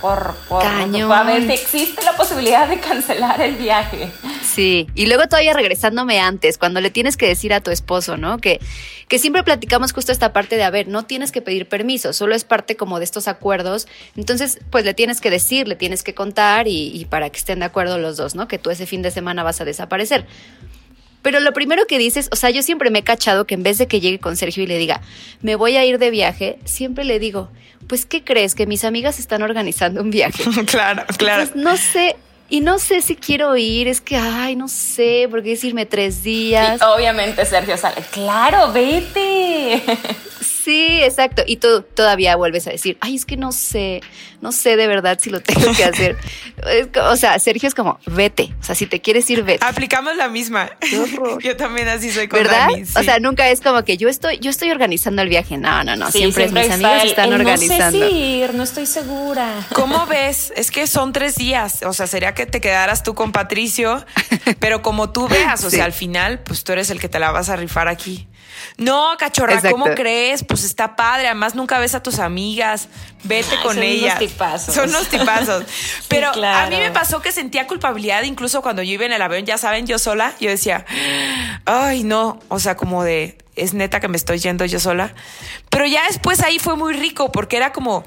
Por, 0.00 0.34
por 0.48 0.62
Cañón. 0.62 1.12
a 1.12 1.22
ver 1.24 1.46
si 1.46 1.52
existe 1.52 2.02
la 2.02 2.16
posibilidad 2.16 2.66
de 2.68 2.80
cancelar 2.80 3.40
el 3.42 3.56
viaje. 3.56 4.10
Sí, 4.42 4.86
y 4.94 5.06
luego 5.06 5.24
todavía 5.24 5.52
regresándome 5.52 6.20
antes, 6.20 6.56
cuando 6.58 6.80
le 6.80 6.90
tienes 6.90 7.16
que 7.16 7.26
decir 7.26 7.52
a 7.52 7.60
tu 7.60 7.70
esposo, 7.70 8.16
¿no? 8.16 8.38
Que, 8.38 8.60
que 9.08 9.18
siempre 9.18 9.42
platicamos 9.42 9.92
justo 9.92 10.10
esta 10.10 10.32
parte 10.32 10.56
de, 10.56 10.64
a 10.64 10.70
ver, 10.70 10.88
no 10.88 11.04
tienes 11.04 11.32
que 11.32 11.42
pedir 11.42 11.68
permiso, 11.68 12.12
solo 12.12 12.34
es 12.34 12.44
parte 12.44 12.76
como 12.76 12.98
de 12.98 13.04
estos 13.04 13.28
acuerdos. 13.28 13.88
Entonces, 14.16 14.60
pues 14.70 14.84
le 14.84 14.94
tienes 14.94 15.20
que 15.20 15.30
decir, 15.30 15.68
le 15.68 15.76
tienes 15.76 16.02
que 16.02 16.14
contar 16.14 16.66
y, 16.66 16.90
y 16.94 17.04
para 17.04 17.28
que 17.30 17.38
estén 17.38 17.58
de 17.58 17.66
acuerdo 17.66 17.98
los 17.98 18.16
dos, 18.16 18.34
¿no? 18.34 18.48
Que 18.48 18.58
tú 18.58 18.70
ese 18.70 18.86
fin 18.86 19.02
de 19.02 19.10
semana 19.10 19.42
vas 19.42 19.60
a 19.60 19.64
desaparecer. 19.64 20.26
Pero 21.22 21.40
lo 21.40 21.52
primero 21.52 21.86
que 21.86 21.98
dices, 21.98 22.28
o 22.32 22.36
sea, 22.36 22.50
yo 22.50 22.62
siempre 22.62 22.90
me 22.90 23.00
he 23.00 23.04
cachado 23.04 23.46
que 23.46 23.54
en 23.54 23.62
vez 23.62 23.78
de 23.78 23.86
que 23.86 24.00
llegue 24.00 24.18
con 24.18 24.36
Sergio 24.36 24.62
y 24.62 24.66
le 24.66 24.78
diga, 24.78 25.02
me 25.42 25.54
voy 25.54 25.76
a 25.76 25.84
ir 25.84 25.98
de 25.98 26.10
viaje, 26.10 26.58
siempre 26.64 27.04
le 27.04 27.18
digo, 27.18 27.50
pues, 27.90 28.06
¿qué 28.06 28.22
crees? 28.22 28.54
Que 28.54 28.66
mis 28.66 28.84
amigas 28.84 29.18
están 29.18 29.42
organizando 29.42 30.00
un 30.00 30.12
viaje. 30.12 30.44
claro, 30.66 31.04
claro. 31.18 31.42
Pues 31.42 31.56
no 31.56 31.76
sé, 31.76 32.14
y 32.48 32.60
no 32.60 32.78
sé 32.78 33.02
si 33.02 33.16
quiero 33.16 33.56
ir, 33.56 33.88
es 33.88 34.00
que, 34.00 34.16
ay, 34.16 34.54
no 34.54 34.68
sé, 34.68 35.26
porque 35.28 35.54
es 35.54 35.64
irme 35.64 35.86
tres 35.86 36.22
días. 36.22 36.80
Y 36.80 36.84
obviamente 36.84 37.44
Sergio 37.44 37.76
sale, 37.76 38.02
claro, 38.12 38.72
vete. 38.72 39.82
Sí, 40.64 41.00
exacto. 41.02 41.42
Y 41.46 41.56
tú 41.56 41.82
todavía 41.94 42.36
vuelves 42.36 42.66
a 42.66 42.70
decir, 42.70 42.98
ay, 43.00 43.16
es 43.16 43.24
que 43.24 43.36
no 43.36 43.52
sé, 43.52 44.00
no 44.40 44.52
sé 44.52 44.76
de 44.76 44.86
verdad 44.86 45.18
si 45.20 45.30
lo 45.30 45.40
tengo 45.40 45.72
que 45.74 45.84
hacer. 45.84 46.16
O 47.10 47.16
sea, 47.16 47.38
Sergio 47.38 47.68
es 47.68 47.74
como, 47.74 47.98
vete. 48.06 48.54
O 48.60 48.62
sea, 48.64 48.74
si 48.74 48.86
te 48.86 49.00
quieres 49.00 49.28
ir, 49.30 49.42
vete. 49.42 49.64
Aplicamos 49.64 50.16
la 50.16 50.28
misma. 50.28 50.70
Yo 51.42 51.56
también 51.56 51.88
así 51.88 52.10
soy 52.10 52.28
con 52.28 52.40
¿Verdad? 52.42 52.68
Dani, 52.70 52.84
sí. 52.84 52.92
O 52.96 53.02
sea, 53.02 53.18
nunca 53.18 53.48
es 53.48 53.60
como 53.60 53.82
que 53.84 53.96
yo 53.96 54.08
estoy, 54.08 54.38
yo 54.40 54.50
estoy 54.50 54.70
organizando 54.70 55.22
el 55.22 55.28
viaje. 55.28 55.56
No, 55.56 55.82
no, 55.84 55.96
no. 55.96 56.10
Sí, 56.10 56.18
siempre, 56.18 56.44
es 56.44 56.52
mis 56.52 56.70
amigos 56.70 57.02
el- 57.02 57.08
están 57.10 57.32
el 57.32 57.40
organizando. 57.40 57.98
No 57.98 58.04
sé 58.04 58.10
si 58.10 58.16
ir, 58.16 58.54
no 58.54 58.62
estoy 58.62 58.86
segura. 58.86 59.66
¿Cómo 59.74 60.06
ves? 60.08 60.52
Es 60.56 60.70
que 60.70 60.86
son 60.86 61.12
tres 61.12 61.36
días. 61.36 61.82
O 61.82 61.92
sea, 61.94 62.06
sería 62.06 62.34
que 62.34 62.44
te 62.46 62.60
quedaras 62.60 63.02
tú 63.02 63.14
con 63.14 63.32
Patricio, 63.32 64.04
pero 64.58 64.82
como 64.82 65.10
tú 65.10 65.28
veas, 65.28 65.64
o 65.64 65.70
Sí. 65.70 65.76
sea, 65.76 65.86
al 65.86 65.92
final, 65.92 66.40
pues 66.40 66.62
tú 66.64 66.72
eres 66.72 66.90
el 66.90 67.00
que 67.00 67.08
te 67.08 67.18
la 67.18 67.30
vas 67.30 67.48
a 67.48 67.56
rifar 67.56 67.88
aquí. 67.88 68.28
No, 68.80 69.10
cachorra, 69.18 69.54
Exacto. 69.56 69.76
¿cómo 69.76 69.94
crees? 69.94 70.42
Pues 70.42 70.64
está 70.64 70.96
padre. 70.96 71.26
Además, 71.26 71.54
nunca 71.54 71.78
ves 71.78 71.94
a 71.94 72.02
tus 72.02 72.18
amigas. 72.18 72.88
Vete 73.24 73.46
Ay, 73.56 73.62
con 73.62 73.74
son 73.74 73.84
unos 73.84 73.94
ellas. 73.94 74.18
tipazos. 74.18 74.74
Son 74.74 74.88
unos 74.88 75.06
tipazos. 75.08 75.64
Pero 76.08 76.30
a 76.30 76.32
claro. 76.32 76.70
mí 76.70 76.76
me 76.78 76.90
pasó 76.90 77.20
que 77.20 77.30
sentía 77.30 77.66
culpabilidad, 77.66 78.22
incluso 78.22 78.62
cuando 78.62 78.82
yo 78.82 78.94
iba 78.94 79.04
en 79.04 79.12
el 79.12 79.20
avión, 79.20 79.44
ya 79.44 79.58
saben, 79.58 79.86
yo 79.86 79.98
sola. 79.98 80.32
Yo 80.40 80.48
decía, 80.48 80.86
ay, 81.66 82.04
no. 82.04 82.40
O 82.48 82.58
sea, 82.58 82.74
como 82.76 83.04
de, 83.04 83.36
es 83.54 83.74
neta 83.74 84.00
que 84.00 84.08
me 84.08 84.16
estoy 84.16 84.38
yendo 84.38 84.64
yo 84.64 84.80
sola. 84.80 85.12
Pero 85.68 85.84
ya 85.84 86.06
después 86.06 86.40
ahí 86.42 86.58
fue 86.58 86.76
muy 86.76 86.94
rico 86.94 87.30
porque 87.32 87.58
era 87.58 87.72
como 87.72 88.02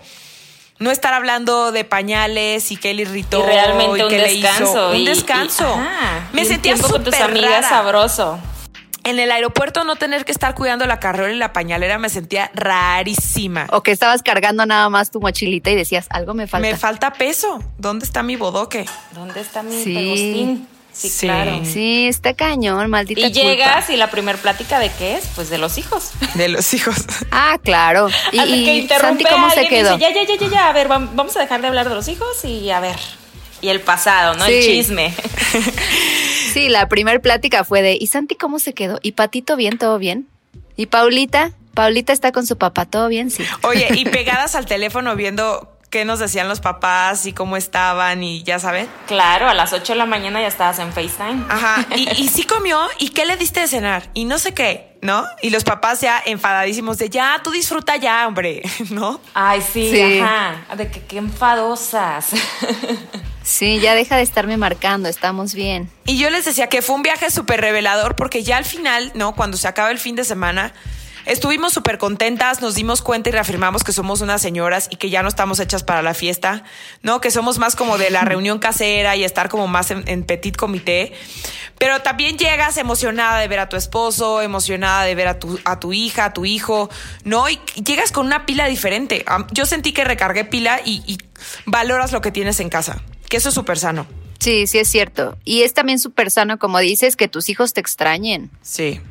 no 0.80 0.90
estar 0.90 1.14
hablando 1.14 1.72
de 1.72 1.86
pañales 1.86 2.72
y 2.72 2.78
que 2.78 2.96
le 2.96 3.04
irritó 3.04 3.42
Y 3.44 3.46
realmente 3.46 4.00
y 4.00 4.02
un 4.02 4.10
qué 4.10 4.18
le 4.18 4.34
descanso. 4.34 4.64
hizo. 4.64 4.96
y- 4.96 5.00
un 5.02 5.06
descanso. 5.06 5.64
y- 5.78 5.80
ajá, 5.88 6.30
Me 6.34 6.42
y 6.42 6.44
un 6.46 6.50
sentía 6.50 6.74
tiempo 6.74 6.90
con 6.92 7.04
tus 7.04 7.14
súper 7.14 7.30
amigas 7.30 7.52
rara. 7.52 7.70
sabroso. 7.70 8.40
En 9.06 9.20
el 9.20 9.32
aeropuerto 9.32 9.84
no 9.84 9.96
tener 9.98 10.24
que 10.24 10.32
estar 10.32 10.56
cuidando 10.56 10.86
la 10.86 11.00
carriola 11.00 11.34
y 11.34 11.38
la 11.38 11.52
pañalera 11.52 11.98
me 11.98 12.10
sentía 12.10 12.50
rarísima. 12.54 13.68
O 13.72 13.84
que 13.84 13.92
estabas 13.92 14.24
cargando 14.24 14.66
nada 14.66 14.88
más 14.90 15.12
tu 15.12 15.20
mochilita 15.20 15.70
y 15.72 15.76
decías, 15.76 16.08
algo 16.10 16.34
me 16.34 16.48
falta. 16.48 16.68
Me 16.68 16.78
falta 16.78 17.12
peso. 17.14 17.62
¿Dónde 17.78 18.06
está 18.06 18.24
mi 18.24 18.36
bodoque? 18.38 18.86
¿Dónde 19.12 19.42
está 19.42 19.62
mi 19.62 19.84
Sí. 19.84 19.94
pegostín? 19.94 20.68
Sí, 20.94 21.10
Sí. 21.10 21.25
claro. 21.27 21.60
Sí, 21.66 22.08
está 22.08 22.34
cañón, 22.36 22.88
maldita 22.89 23.20
Y 23.22 23.24
culpa. 23.34 23.39
llegas 23.42 23.89
y 23.89 23.98
la 23.98 24.10
primer 24.12 24.38
plática 24.38 24.77
de 24.80 24.89
qué 24.92 25.18
es, 25.18 25.25
pues 25.36 25.50
de 25.50 25.58
los 25.58 25.77
hijos. 25.80 26.12
De 26.36 26.48
los 26.50 26.74
hijos. 26.74 26.96
Ah, 27.32 27.58
claro. 27.63 28.08
Y, 28.32 28.38
que 28.38 28.46
y 28.46 28.80
interrumpe 28.82 29.24
Santi, 29.24 29.25
¿cómo 29.25 29.48
a 29.48 29.50
se 29.51 29.68
quedó? 29.68 29.98
dice, 29.98 30.13
ya, 30.13 30.22
ya, 30.22 30.27
ya, 30.27 30.36
ya, 30.39 30.48
ya, 30.50 30.70
a 30.70 30.72
ver, 30.74 30.88
vam- 30.88 31.10
vamos 31.13 31.36
a 31.36 31.39
dejar 31.39 31.62
de 31.62 31.68
hablar 31.68 31.89
de 31.89 31.96
los 31.96 32.08
hijos 32.08 32.46
y 32.46 32.70
a 32.70 32.80
ver. 32.80 32.96
Y 33.60 33.70
el 33.70 33.82
pasado, 33.82 34.36
¿no? 34.36 34.46
El 34.46 34.62
Sí. 34.62 34.70
chisme. 34.70 35.13
Sí, 36.53 36.69
la 36.69 36.88
primer 36.88 37.22
plática 37.22 37.63
fue 37.63 37.81
de, 37.81 37.98
¿y 38.00 38.07
Santi 38.07 38.36
cómo 38.36 38.60
se 38.60 38.74
quedó? 38.74 39.00
¿Y 39.01 39.13
Patito 39.13 39.55
bien, 39.55 39.77
todo 39.77 39.98
bien? 39.98 40.27
¿Y 40.75 40.86
Paulita? 40.88 41.51
Paulita 41.74 42.13
está 42.13 42.31
con 42.31 42.45
su 42.45 42.57
papá, 42.57 42.86
¿todo 42.86 43.07
bien? 43.07 43.31
Sí. 43.31 43.43
Oye, 43.63 43.88
y 43.93 44.05
pegadas 44.10 44.55
al 44.55 44.65
teléfono 44.65 45.15
viendo 45.15 45.69
qué 45.89 46.05
nos 46.05 46.17
decían 46.19 46.48
los 46.48 46.60
papás 46.60 47.25
y 47.27 47.33
cómo 47.33 47.55
estaban 47.57 48.24
y 48.24 48.41
ya 48.43 48.57
saben. 48.60 48.88
Claro, 49.07 49.48
a 49.50 49.53
las 49.53 49.74
8 49.74 49.93
de 49.93 49.98
la 50.00 50.05
mañana 50.07 50.41
ya 50.41 50.48
estabas 50.48 50.79
en 50.79 50.91
FaceTime. 50.91 51.43
Ajá. 51.50 51.86
Y, 51.95 52.10
y 52.24 52.27
sí 52.29 52.43
comió. 52.43 52.79
¿Y 53.00 53.10
qué 53.10 53.25
le 53.25 53.38
diste 53.38 53.60
de 53.62 53.67
cenar? 53.67 54.10
Y 54.15 54.25
no 54.25 54.38
sé 54.39 54.53
qué, 54.55 54.98
¿no? 55.01 55.24
Y 55.43 55.50
los 55.51 55.63
papás 55.63 56.01
ya 56.01 56.22
enfadadísimos 56.25 56.98
de 56.98 57.10
ya, 57.10 57.41
tú 57.43 57.51
disfruta 57.51 57.95
ya, 57.98 58.27
hombre, 58.27 58.63
¿no? 58.89 59.19
Ay, 59.36 59.62
sí, 59.62 59.89
Sí. 59.91 60.19
ajá. 60.19 60.75
De 60.75 60.89
que 60.89 61.01
qué 61.01 61.17
enfadosas. 61.17 62.29
Sí, 63.44 63.80
ya 63.80 63.94
deja 63.94 64.16
de 64.16 64.24
estarme 64.24 64.56
marcando, 64.58 65.10
estamos 65.10 65.54
bien. 65.54 65.90
Y 66.06 66.18
yo 66.18 66.30
les 66.30 66.46
decía 66.46 66.68
que 66.68 66.82
fue 66.82 66.96
un 66.96 67.04
viaje 67.04 67.30
súper 67.30 67.60
revelador 67.62 68.16
porque 68.16 68.44
ya 68.44 68.58
al 68.58 68.66
final, 68.66 69.12
¿no? 69.16 69.36
Cuando 69.36 69.58
se 69.58 69.68
acaba 69.68 69.92
el 69.92 70.00
fin 70.00 70.16
de 70.16 70.24
semana, 70.24 70.74
estuvimos 71.26 71.74
súper 71.74 71.98
contentas, 71.98 72.62
nos 72.62 72.76
dimos 72.76 73.02
cuenta 73.02 73.30
y 73.30 73.32
reafirmamos 73.34 73.84
que 73.84 73.92
somos 73.92 74.22
unas 74.22 74.42
señoras 74.42 74.88
y 74.90 74.96
que 74.96 75.10
ya 75.10 75.24
no 75.24 75.28
estamos 75.28 75.60
hechas 75.60 75.84
para 75.84 76.02
la 76.02 76.14
fiesta, 76.14 76.64
¿no? 77.02 77.20
Que 77.20 77.32
somos 77.32 77.60
más 77.60 77.76
como 77.76 77.98
de 77.98 78.10
la 78.12 78.22
reunión 78.26 78.60
casera 78.60 79.18
y 79.18 79.26
estar 79.26 79.50
como 79.50 79.68
más 79.68 79.92
en, 79.92 80.08
en 80.08 80.24
petit 80.24 80.56
comité. 80.56 81.12
Pero 81.78 82.02
también 82.02 82.38
llegas 82.38 82.78
emocionada 82.78 83.40
de 83.40 83.48
ver 83.50 83.60
a 83.60 83.68
tu 83.68 83.76
esposo, 83.76 84.42
emocionada 84.42 85.04
de 85.04 85.16
ver 85.16 85.28
a 85.28 85.40
tu, 85.40 85.60
a 85.66 85.82
tu 85.82 85.92
hija, 85.92 86.26
a 86.26 86.34
tu 86.34 86.46
hijo, 86.46 86.90
¿no? 87.26 87.50
Y 87.50 87.60
llegas 87.84 88.14
con 88.14 88.26
una 88.26 88.46
pila 88.46 88.68
diferente. 88.68 89.26
Yo 89.52 89.66
sentí 89.66 89.92
que 89.92 90.06
recargué 90.06 90.46
pila 90.46 90.80
y, 90.86 91.04
y 91.06 91.18
valoras 91.66 92.14
lo 92.14 92.22
que 92.22 92.32
tienes 92.32 92.62
en 92.62 92.70
casa, 92.70 93.02
que 93.34 93.38
eso 93.38 93.50
es 93.50 93.56
súper 93.56 93.80
sano. 93.80 94.06
Sí, 94.40 94.68
sí 94.68 94.78
es 94.78 94.88
cierto. 94.88 95.40
Y 95.44 95.63
es 95.63 95.74
también 95.74 95.98
súper 95.98 96.30
sano, 96.30 96.60
como 96.60 96.78
dices, 96.78 97.16
que 97.16 97.28
tus 97.28 97.50
hijos 97.50 97.74
te 97.74 97.82
extrañen. 97.82 98.52
Sí. 98.62 99.02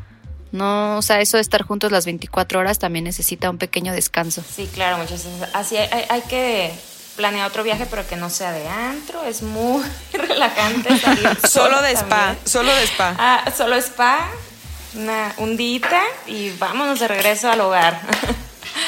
No, 0.52 0.98
o 0.98 1.02
sea, 1.02 1.20
eso 1.20 1.38
de 1.38 1.40
estar 1.40 1.62
juntos 1.62 1.90
las 1.90 2.04
24 2.04 2.60
horas 2.60 2.78
también 2.78 3.04
necesita 3.04 3.50
un 3.50 3.58
pequeño 3.58 3.92
descanso. 3.92 4.44
Sí, 4.54 4.68
claro, 4.72 4.98
muchas 4.98 5.24
veces. 5.24 5.48
Así 5.54 5.76
hay, 5.76 5.88
hay- 5.90 6.04
hay 6.08 6.20
que 6.28 6.70
planear 7.16 7.48
otro 7.48 7.64
viaje, 7.64 7.84
pero 7.90 8.06
que 8.06 8.14
no 8.14 8.30
sea 8.30 8.52
de 8.52 8.68
antro. 8.68 9.24
Es 9.24 9.42
muy 9.42 9.82
relajante 10.12 10.96
salir. 10.98 11.28
Solo 11.50 11.82
de 11.82 11.90
spa, 11.92 12.08
también. 12.26 12.46
solo 12.46 12.72
de 12.74 12.84
spa. 12.84 13.16
Ah, 13.18 13.50
solo 13.56 13.74
spa, 13.76 14.28
una, 14.94 15.34
un 15.38 15.56
dita 15.56 16.00
y 16.28 16.50
vámonos 16.58 17.00
de 17.00 17.08
regreso 17.08 17.50
al 17.50 17.60
hogar. 17.62 18.00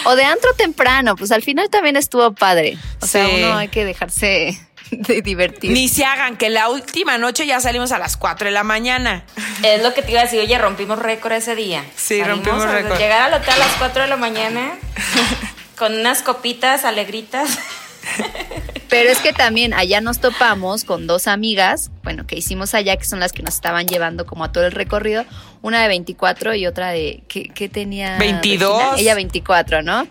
O 0.04 0.14
de 0.14 0.24
antro 0.24 0.52
temprano, 0.54 1.16
pues 1.16 1.32
al 1.32 1.42
final 1.42 1.70
también 1.70 1.96
estuvo 1.96 2.32
padre. 2.34 2.78
O 3.00 3.06
sea, 3.06 3.26
uno 3.28 3.56
hay 3.56 3.68
que 3.68 3.84
dejarse 3.84 4.58
de 4.90 5.22
divertir. 5.22 5.70
Ni 5.70 5.88
se 5.88 6.04
hagan, 6.04 6.36
que 6.36 6.50
la 6.50 6.68
última 6.68 7.18
noche 7.18 7.46
ya 7.46 7.60
salimos 7.60 7.92
a 7.92 7.98
las 7.98 8.16
4 8.16 8.46
de 8.46 8.52
la 8.52 8.64
mañana. 8.64 9.24
Es 9.62 9.82
lo 9.82 9.94
que 9.94 10.02
te 10.02 10.12
iba 10.12 10.20
a 10.20 10.24
decir, 10.24 10.40
oye, 10.40 10.58
rompimos 10.58 10.98
récord 10.98 11.32
ese 11.32 11.54
día. 11.54 11.84
Sí, 11.96 12.20
Salimos 12.20 12.46
rompimos 12.46 12.70
récord. 12.70 12.98
Llegar 12.98 13.22
al 13.22 13.34
hotel 13.34 13.54
a 13.54 13.58
las 13.58 13.72
4 13.78 14.02
de 14.02 14.08
la 14.08 14.16
mañana 14.16 14.72
con 15.76 15.94
unas 15.94 16.22
copitas 16.22 16.84
alegritas. 16.84 17.58
Pero 18.88 19.10
es 19.10 19.18
que 19.18 19.32
también 19.32 19.74
allá 19.74 20.00
nos 20.00 20.20
topamos 20.20 20.84
con 20.84 21.08
dos 21.08 21.26
amigas, 21.26 21.90
bueno, 22.04 22.26
que 22.28 22.36
hicimos 22.36 22.74
allá, 22.74 22.96
que 22.96 23.04
son 23.04 23.18
las 23.18 23.32
que 23.32 23.42
nos 23.42 23.54
estaban 23.54 23.88
llevando 23.88 24.24
como 24.24 24.44
a 24.44 24.52
todo 24.52 24.66
el 24.66 24.72
recorrido, 24.72 25.24
una 25.62 25.82
de 25.82 25.88
24 25.88 26.54
y 26.54 26.66
otra 26.66 26.90
de, 26.90 27.24
¿qué, 27.26 27.48
qué 27.48 27.68
tenía? 27.68 28.18
22. 28.18 28.78
Regina? 28.78 29.00
Ella 29.00 29.14
24, 29.16 29.82
¿no? 29.82 30.06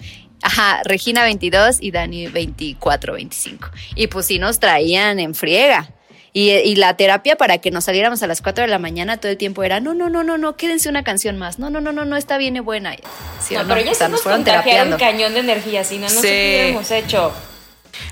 Ajá, 0.53 0.81
Regina 0.85 1.23
22 1.23 1.77
y 1.81 1.91
Dani 1.91 2.27
24, 2.27 3.13
25. 3.13 3.69
Y 3.95 4.07
pues 4.07 4.27
sí 4.27 4.39
nos 4.39 4.59
traían 4.59 5.19
en 5.19 5.33
friega. 5.35 5.89
Y, 6.35 6.49
y 6.51 6.75
la 6.75 6.95
terapia 6.97 7.35
para 7.35 7.59
que 7.59 7.69
nos 7.69 7.83
saliéramos 7.85 8.23
a 8.23 8.27
las 8.27 8.41
4 8.41 8.63
de 8.63 8.67
la 8.67 8.79
mañana 8.79 9.17
todo 9.17 9.31
el 9.31 9.37
tiempo 9.37 9.63
era, 9.63 9.79
no, 9.79 9.93
no, 9.93 10.09
no, 10.09 10.23
no, 10.23 10.37
no, 10.39 10.55
quédense 10.57 10.89
una 10.89 11.03
canción 11.03 11.37
más. 11.37 11.59
No, 11.59 11.69
no, 11.69 11.79
no, 11.81 11.91
no, 11.91 12.05
no, 12.05 12.17
está 12.17 12.37
bien 12.37 12.55
y 12.55 12.59
buena. 12.59 12.95
Sí, 13.39 13.53
no, 13.55 13.61
¿o 13.61 13.63
pero 13.63 13.75
O 13.75 13.77
ellas 13.83 13.97
sea, 13.97 14.07
nos 14.07 14.13
nos 14.13 14.21
fueron 14.23 14.43
terapiando. 14.43 14.97
cañón 14.97 15.33
de 15.35 15.41
energía, 15.41 15.83
si 15.83 15.97
no, 15.97 16.03
no 16.03 16.09
Sí. 16.09 16.15
sé 16.15 16.21
qué 16.27 16.59
hubiéramos 16.63 16.91
hecho. 16.91 17.33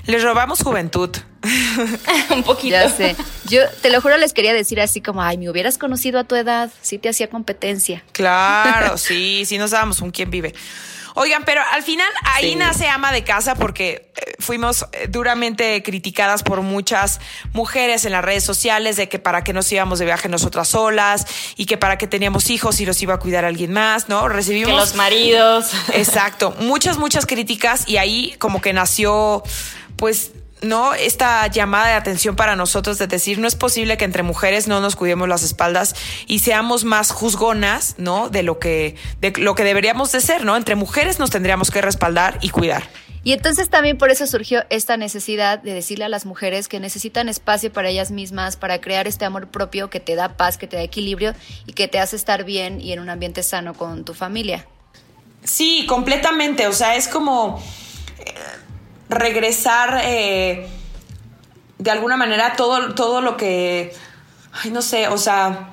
Les 0.06 0.22
robamos 0.22 0.60
juventud. 0.62 1.10
un 2.30 2.42
poquito. 2.44 2.76
Ya 2.76 2.88
sé. 2.88 3.16
Yo 3.48 3.62
te 3.82 3.90
lo 3.90 4.00
juro, 4.00 4.16
les 4.18 4.32
quería 4.32 4.54
decir 4.54 4.80
así 4.80 5.00
como, 5.00 5.22
ay, 5.22 5.36
me 5.38 5.50
hubieras 5.50 5.76
conocido 5.76 6.20
a 6.20 6.24
tu 6.24 6.36
edad, 6.36 6.70
sí 6.80 6.98
te 6.98 7.08
hacía 7.08 7.28
competencia. 7.28 8.04
Claro, 8.12 8.96
sí, 8.98 9.44
sí 9.46 9.58
nos 9.58 9.72
dábamos 9.72 10.00
un 10.00 10.12
quién 10.12 10.30
vive. 10.30 10.54
Oigan, 11.14 11.44
pero 11.44 11.60
al 11.72 11.82
final 11.82 12.08
ahí 12.24 12.50
Sí. 12.50 12.56
nace 12.56 12.88
ama 12.88 13.12
de 13.12 13.22
casa 13.24 13.54
porque 13.54 14.10
eh, 14.16 14.34
fuimos 14.38 14.86
eh, 14.92 15.06
duramente 15.08 15.82
criticadas 15.82 16.42
por 16.42 16.62
muchas 16.62 17.20
mujeres 17.52 18.04
en 18.04 18.12
las 18.12 18.24
redes 18.24 18.44
sociales 18.44 18.96
de 18.96 19.08
que 19.08 19.18
para 19.18 19.44
qué 19.44 19.52
nos 19.52 19.70
íbamos 19.70 19.98
de 19.98 20.04
viaje 20.06 20.28
nosotras 20.28 20.68
solas 20.68 21.26
y 21.56 21.66
que 21.66 21.76
para 21.76 21.98
qué 21.98 22.06
teníamos 22.06 22.50
hijos 22.50 22.80
y 22.80 22.86
los 22.86 23.00
iba 23.02 23.14
a 23.14 23.18
cuidar 23.18 23.44
alguien 23.44 23.72
más, 23.72 24.08
¿no? 24.08 24.28
Recibimos 24.28 24.70
Que 24.70 24.76
los 24.76 24.94
maridos. 24.94 25.70
Exacto, 25.92 26.54
muchas, 26.60 26.98
muchas 26.98 27.26
críticas 27.26 27.88
y 27.88 27.98
ahí 27.98 28.34
como 28.38 28.60
que 28.60 28.72
nació, 28.72 29.42
pues, 29.96 30.32
¿no? 30.62 30.94
Esta 30.94 31.46
llamada 31.48 31.88
de 31.88 31.94
atención 31.94 32.36
para 32.36 32.56
nosotros 32.56 32.98
de 32.98 33.06
decir, 33.06 33.38
no 33.38 33.46
es 33.46 33.54
posible 33.54 33.96
que 33.96 34.04
entre 34.04 34.22
mujeres 34.22 34.68
no 34.68 34.80
nos 34.80 34.96
cuidemos 34.96 35.28
las 35.28 35.42
espaldas 35.42 35.94
y 36.26 36.40
seamos 36.40 36.84
más 36.84 37.10
juzgonas, 37.10 37.96
¿no? 37.98 38.28
De 38.28 38.42
lo 38.42 38.58
que, 38.58 38.96
de 39.20 39.32
lo 39.38 39.54
que 39.54 39.64
deberíamos 39.64 40.12
de 40.12 40.20
ser, 40.20 40.44
¿no? 40.44 40.56
Entre 40.56 40.74
mujeres 40.74 41.18
nos 41.18 41.30
tendríamos 41.30 41.70
que 41.70 41.82
respaldar 41.82 42.38
y 42.40 42.50
cuidar. 42.50 42.88
Y 43.24 43.32
entonces 43.32 43.68
también 43.68 43.98
por 43.98 44.10
eso 44.10 44.26
surgió 44.26 44.64
esta 44.68 44.96
necesidad 44.96 45.60
de 45.60 45.74
decirle 45.74 46.04
a 46.04 46.08
las 46.08 46.26
mujeres 46.26 46.66
que 46.66 46.80
necesitan 46.80 47.28
espacio 47.28 47.72
para 47.72 47.88
ellas 47.88 48.10
mismas, 48.10 48.56
para 48.56 48.80
crear 48.80 49.06
este 49.06 49.24
amor 49.24 49.48
propio 49.48 49.90
que 49.90 50.00
te 50.00 50.16
da 50.16 50.36
paz, 50.36 50.58
que 50.58 50.66
te 50.66 50.76
da 50.76 50.82
equilibrio 50.82 51.34
y 51.66 51.72
que 51.72 51.86
te 51.86 52.00
hace 52.00 52.16
estar 52.16 52.42
bien 52.42 52.80
y 52.80 52.92
en 52.92 52.98
un 52.98 53.10
ambiente 53.10 53.44
sano 53.44 53.74
con 53.74 54.04
tu 54.04 54.14
familia. 54.14 54.66
Sí, 55.44 55.86
completamente. 55.88 56.66
O 56.66 56.72
sea, 56.72 56.96
es 56.96 57.06
como 57.06 57.62
eh, 58.18 58.34
regresar 59.12 60.00
eh, 60.04 60.68
de 61.78 61.90
alguna 61.90 62.16
manera 62.16 62.54
todo, 62.56 62.94
todo 62.94 63.20
lo 63.20 63.36
que. 63.36 63.94
Ay, 64.52 64.70
no 64.70 64.82
sé, 64.82 65.08
o 65.08 65.18
sea. 65.18 65.68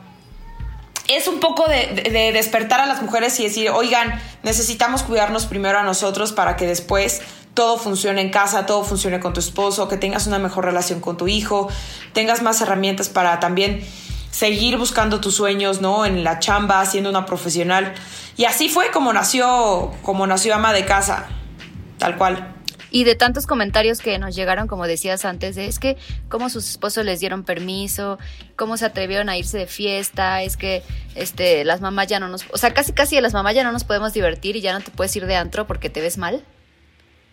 Es 1.08 1.28
un 1.28 1.40
poco 1.40 1.68
de, 1.68 1.88
de- 1.88 2.12
de 2.12 2.32
despertar 2.32 2.80
a 2.82 2.86
las 2.86 3.02
mujeres 3.02 3.40
y 3.40 3.44
decir, 3.44 3.70
oigan, 3.72 4.22
necesitamos 4.44 5.02
cuidarnos 5.02 5.48
primero 5.48 5.80
a 5.80 5.84
nosotros 5.84 6.32
para 6.34 6.56
que 6.56 6.68
después 6.68 7.22
todo 7.56 7.78
funcione 7.80 8.22
en 8.22 8.30
casa, 8.30 8.68
todo 8.68 8.84
funcione 8.84 9.20
con 9.20 9.34
tu 9.34 9.40
esposo, 9.40 9.88
que 9.88 9.98
tengas 9.98 10.28
una 10.28 10.38
mejor 10.38 10.66
relación 10.66 11.02
con 11.02 11.18
tu 11.18 11.28
hijo, 11.28 11.68
tengas 12.14 12.44
más 12.44 12.62
herramientas 12.62 13.10
para 13.10 13.40
también 13.40 13.84
seguir 14.30 14.78
buscando 14.78 15.20
tus 15.20 15.34
sueños, 15.36 15.82
¿no? 15.82 16.06
En 16.06 16.24
la 16.24 16.38
chamba, 16.38 16.86
siendo 16.86 17.10
una 17.10 17.26
profesional. 17.26 17.96
Y 18.38 18.46
así 18.46 18.70
fue 18.70 18.92
como 18.92 19.12
nació, 19.12 19.92
como 20.04 20.28
nació 20.28 20.54
ama 20.54 20.74
de 20.74 20.86
casa, 20.86 21.26
tal 21.98 22.18
cual. 22.18 22.54
Y 22.92 23.04
de 23.04 23.16
tantos 23.16 23.46
comentarios 23.46 24.00
que 24.00 24.18
nos 24.18 24.36
llegaron, 24.36 24.68
como 24.68 24.88
decías 24.88 25.26
antes, 25.26 25.56
de 25.56 25.68
es 25.68 25.80
que 25.80 25.98
cómo 26.28 26.50
sus 26.50 26.70
esposos 26.70 27.06
les 27.06 27.20
dieron 27.20 27.44
permiso, 27.44 28.18
cómo 28.56 28.78
se 28.78 28.86
atrevieron 28.86 29.30
a 29.30 29.38
irse 29.38 29.58
de 29.58 29.68
fiesta, 29.68 30.42
es 30.42 30.58
que 30.58 30.84
este 31.16 31.64
las 31.66 31.82
mamás 31.82 32.08
ya 32.08 32.20
no 32.20 32.28
nos, 32.28 32.46
o 32.52 32.58
sea, 32.58 32.74
casi 32.74 32.94
casi 32.94 33.16
de 33.16 33.22
las 33.22 33.34
mamás 33.34 33.56
ya 33.56 33.64
no 33.64 33.72
nos 33.72 33.84
podemos 33.84 34.14
divertir 34.14 34.56
y 34.56 34.62
ya 34.62 34.74
no 34.74 34.82
te 34.82 34.92
puedes 34.92 35.16
ir 35.16 35.26
de 35.26 35.36
antro 35.36 35.68
porque 35.68 35.90
te 35.90 36.02
ves 36.02 36.18
mal. 36.18 36.44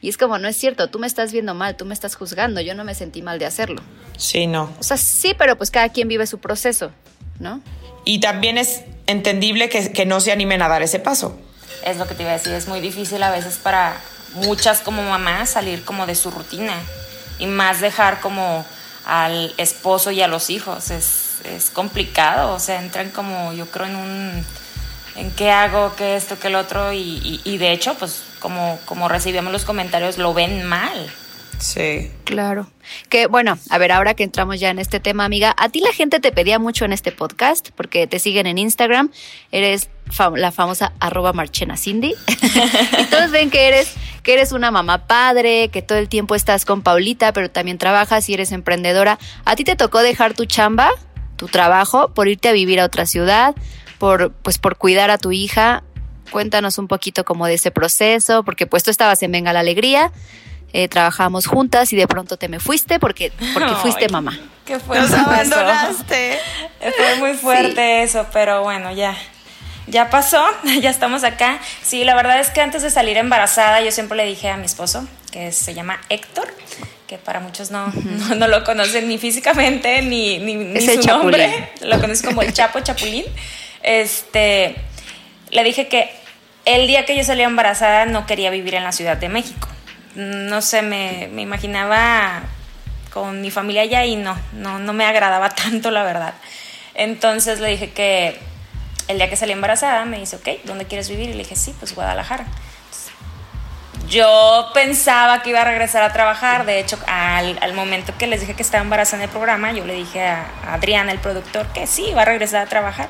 Y 0.03 0.11
es 0.11 0.19
como, 0.19 0.39
no 0.39 0.47
es 0.47 0.57
cierto, 0.57 0.89
tú 0.89 0.99
me 0.99 1.07
estás 1.07 1.33
viendo 1.33 1.55
mal, 1.55 1.77
tú 1.77 1.87
me 1.87 1.95
estás 1.95 2.17
juzgando, 2.17 2.61
yo 2.61 2.75
no 2.75 2.85
me 2.85 2.95
sentí 2.95 3.23
mal 3.23 3.39
de 3.39 3.47
hacerlo. 3.47 3.83
Sí, 4.19 4.47
no. 4.47 4.71
O 4.79 4.83
sea, 4.83 4.99
sí, 4.99 5.35
pero 5.37 5.57
pues 5.57 5.71
cada 5.71 5.89
quien 5.89 6.07
vive 6.07 6.27
su 6.27 6.39
proceso, 6.39 6.93
¿no? 7.41 7.63
Y 8.05 8.21
también 8.21 8.59
es 8.59 8.83
entendible 9.07 9.69
que, 9.69 9.93
que 9.93 10.05
no 10.05 10.21
se 10.21 10.33
animen 10.33 10.61
a 10.61 10.69
dar 10.69 10.83
ese 10.83 11.01
paso. 11.01 11.39
Es 11.85 11.97
lo 11.97 12.07
que 12.07 12.15
te 12.15 12.23
iba 12.23 12.33
a 12.33 12.35
decir, 12.35 12.53
es 12.53 12.69
muy 12.69 12.81
difícil 12.81 13.23
a 13.23 13.31
veces 13.31 13.57
para 13.57 14.01
muchas 14.37 14.81
como 14.81 15.02
mamás 15.02 15.50
salir 15.50 15.85
como 15.85 16.07
de 16.07 16.14
su 16.14 16.31
rutina 16.31 16.75
y 17.38 17.47
más 17.47 17.81
dejar 17.81 18.21
como 18.21 18.64
al 19.05 19.52
esposo 19.57 20.11
y 20.11 20.23
a 20.23 20.28
los 20.28 20.50
hijos. 20.50 20.90
Es, 20.90 21.37
es 21.45 21.71
complicado, 21.71 22.55
o 22.55 22.59
sea, 22.61 22.81
entran 22.83 23.11
como 23.11 23.52
yo 23.52 23.66
creo 23.71 23.87
en 23.87 23.97
un 23.97 24.45
en 25.16 25.31
qué 25.31 25.50
hago, 25.50 25.95
qué 25.97 26.14
esto, 26.16 26.38
qué 26.38 26.49
el 26.49 26.57
otro 26.57 26.93
y, 26.93 26.99
y- 27.00 27.40
y 27.45 27.57
de 27.59 27.73
hecho 27.73 27.95
pues 27.95 28.23
como, 28.38 28.78
como 28.85 29.09
recibimos 29.09 29.50
los 29.50 29.64
comentarios 29.64 30.19
lo 30.19 30.35
ven 30.35 30.64
mal. 30.66 31.11
Sí. 31.59 32.11
Claro. 32.25 32.69
Que 33.09 33.26
bueno, 33.26 33.59
a 33.71 33.78
ver, 33.78 33.90
ahora 33.93 34.12
que 34.12 34.25
entramos 34.25 34.61
ya 34.61 34.69
en 34.69 34.78
este 34.78 35.00
tema, 35.00 35.25
amiga, 35.25 35.55
a 35.57 35.71
ti 35.71 35.81
la 35.81 35.90
gente 35.95 36.21
te 36.21 36.31
pedía 36.33 36.59
mucho 36.59 36.85
en 36.85 36.93
este 36.93 37.12
podcast 37.12 37.71
porque 37.75 38.07
te 38.07 38.19
siguen 38.19 38.47
en 38.47 38.59
Instagram, 38.59 39.11
eres 39.52 39.88
fam- 40.14 40.37
la 40.37 40.52
famosa 40.52 40.93
arroba 41.00 41.33
marchena 41.33 41.78
Cindy 41.78 42.14
y 42.99 43.05
todos 43.07 43.31
ven 43.31 43.49
que 43.49 43.69
eres 43.69 43.95
que 44.26 44.33
eres 44.33 44.50
una 44.50 44.73
mamá 44.73 45.06
padre, 45.06 45.68
que 45.68 45.83
todo 45.83 45.99
el 45.99 46.09
tiempo 46.09 46.35
estás 46.35 46.64
con 46.64 46.83
Paulita, 46.83 47.33
pero 47.33 47.49
también 47.49 47.78
trabajas 47.78 48.28
y 48.28 48.35
eres 48.35 48.50
emprendedora. 48.50 49.21
¿A 49.45 49.54
ti 49.54 49.62
te 49.62 49.76
tocó 49.76 50.00
dejar 50.00 50.35
tu 50.35 50.47
chamba, 50.47 50.90
tu 51.37 51.47
trabajo, 51.47 52.09
por 52.09 52.26
irte 52.26 52.49
a 52.49 52.52
vivir 52.52 52.80
a 52.80 52.87
otra 52.87 53.06
ciudad, 53.06 53.54
por 53.99 54.33
pues 54.33 54.59
por 54.59 54.78
cuidar 54.78 55.12
a 55.12 55.18
tu 55.18 55.30
hija? 55.30 55.85
Cuéntanos 56.33 56.78
un 56.78 56.88
poquito 56.88 57.25
como 57.25 57.47
de 57.47 57.54
ese 57.54 57.71
proceso, 57.71 58.42
porque 58.42 58.66
pues 58.66 58.83
tú 58.83 58.90
estabas 58.90 59.23
en 59.23 59.30
Venga 59.30 59.52
la 59.52 59.61
Alegría, 59.61 60.11
eh, 60.73 60.88
trabajábamos 60.88 61.47
juntas 61.47 61.92
y 61.92 61.97
de 61.97 62.09
pronto 62.09 62.37
te 62.37 62.49
me 62.49 62.59
fuiste 62.59 62.99
porque, 62.99 63.30
porque 63.54 63.68
Ay, 63.75 63.76
fuiste 63.80 64.09
mamá. 64.09 64.37
¿Qué 64.64 64.80
fue 64.80 64.99
Nos 64.99 65.12
abandonaste. 65.12 66.40
Fue 66.97 67.16
muy 67.21 67.35
fuerte 67.35 68.02
eso, 68.02 68.26
pero 68.33 68.64
bueno, 68.64 68.90
ya. 68.90 69.16
Ya 69.87 70.11
pasó, 70.11 70.45
ya 70.81 70.90
estamos 70.90 71.25
acá. 71.25 71.59
Sí, 71.83 72.05
la 72.05 72.14
verdad 72.14 72.40
es 72.40 72.50
que 72.50 72.61
antes 72.61 72.83
de 72.83 72.90
salir 72.90 73.16
embarazada, 73.16 73.81
yo 73.81 73.90
siempre 73.93 74.16
le 74.16 74.26
dije 74.26 74.49
a 74.49 74.57
mi 74.57 74.66
esposo, 74.66 75.07
que 75.31 75.52
se 75.52 75.75
llama 75.75 76.00
Héctor, 76.09 76.49
que 77.07 77.19
para 77.19 77.40
muchos 77.40 77.71
no, 77.71 77.87
no, 78.28 78.35
no 78.35 78.49
lo 78.49 78.64
conocen 78.64 79.09
ni 79.09 79.19
físicamente 79.19 80.02
ni, 80.02 80.38
ni, 80.38 80.81
su 80.81 81.07
nombre. 81.07 81.71
Lo 81.83 82.00
conocen 82.00 82.26
como 82.26 82.43
el 82.43 82.52
Chapo 82.52 82.81
Chapulín. 82.81 83.25
Este, 83.83 84.75
le 85.50 85.62
dije 85.62 85.87
que 85.87 86.11
el 86.64 86.88
día 86.88 87.07
que 87.07 87.16
yo 87.16 87.23
salía 87.23 87.47
embarazada 87.47 88.07
no 88.07 88.26
quería 88.26 88.50
vivir 88.50 88.75
en 88.75 88.83
la 88.83 88.93
Ciudad 88.93 89.16
de 89.16 89.28
México. 89.28 89.69
No 90.16 90.62
sé, 90.62 90.83
me, 90.83 91.28
me 91.31 91.43
imaginaba 91.43 92.43
con 93.12 93.40
mi 93.40 93.50
familia 93.50 93.83
allá 93.83 94.05
y 94.05 94.16
no, 94.16 94.37
no, 94.52 94.78
no 94.78 94.93
me 94.93 95.07
agradaba 95.07 95.50
tanto, 95.55 95.90
la 95.90 96.02
verdad. 96.02 96.35
Entonces 96.95 97.61
le 97.61 97.69
dije 97.69 97.90
que 97.90 98.38
el 99.09 99.19
día 99.19 99.31
que 99.31 99.37
salí 99.37 99.53
embarazada 99.53 100.05
me 100.05 100.19
dice, 100.19 100.37
ok, 100.37 100.65
¿dónde 100.65 100.87
quieres 100.87 101.09
vivir? 101.09 101.31
Y 101.31 101.33
le 101.33 101.39
dije, 101.39 101.57
sí, 101.57 101.75
pues 101.79 101.95
Guadalajara. 101.95 102.47
yo 104.09 104.69
pensaba 104.75 105.43
que 105.43 105.51
iba 105.51 105.63
a 105.63 105.65
regresar 105.65 106.03
a 106.03 106.13
trabajar, 106.13 106.67
de 106.67 106.81
hecho, 106.81 106.99
al, 107.07 107.73
momento 107.75 108.13
que 108.19 108.27
les 108.27 108.41
dije 108.41 108.55
que 108.55 108.63
estaba 108.63 108.83
embarazada 108.83 109.23
en 109.23 109.29
el 109.29 109.31
programa, 109.31 109.73
yo 109.73 109.85
le 109.85 109.95
dije 109.95 110.27
a, 110.27 110.47
a 110.65 110.75
Adrián, 110.75 111.09
el 111.09 111.19
productor, 111.19 111.67
que 111.69 111.87
sí, 111.87 112.07
iba 112.11 112.23
a 112.23 112.25
regresar 112.25 112.67
a 112.67 112.69
trabajar. 112.69 113.09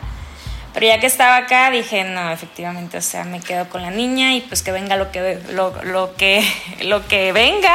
Pero 0.77 0.89
ya 0.89 1.01
que 1.01 1.07
estaba 1.07 1.39
acá, 1.39 1.71
dije, 1.71 2.05
no, 2.05 2.31
efectivamente, 2.31 2.99
o 2.99 3.01
sea, 3.01 3.25
me 3.25 3.41
quedo 3.41 3.67
con 3.71 3.81
la 3.81 3.91
niña 3.91 4.35
y 4.35 4.43
pues 4.43 4.63
que 4.63 4.73
venga 4.73 4.97
lo 4.97 5.11
que, 5.11 5.41
lo, 5.53 5.73
lo 5.85 6.15
que, 6.17 6.47
lo 6.83 7.09
que 7.09 7.33
venga. 7.33 7.75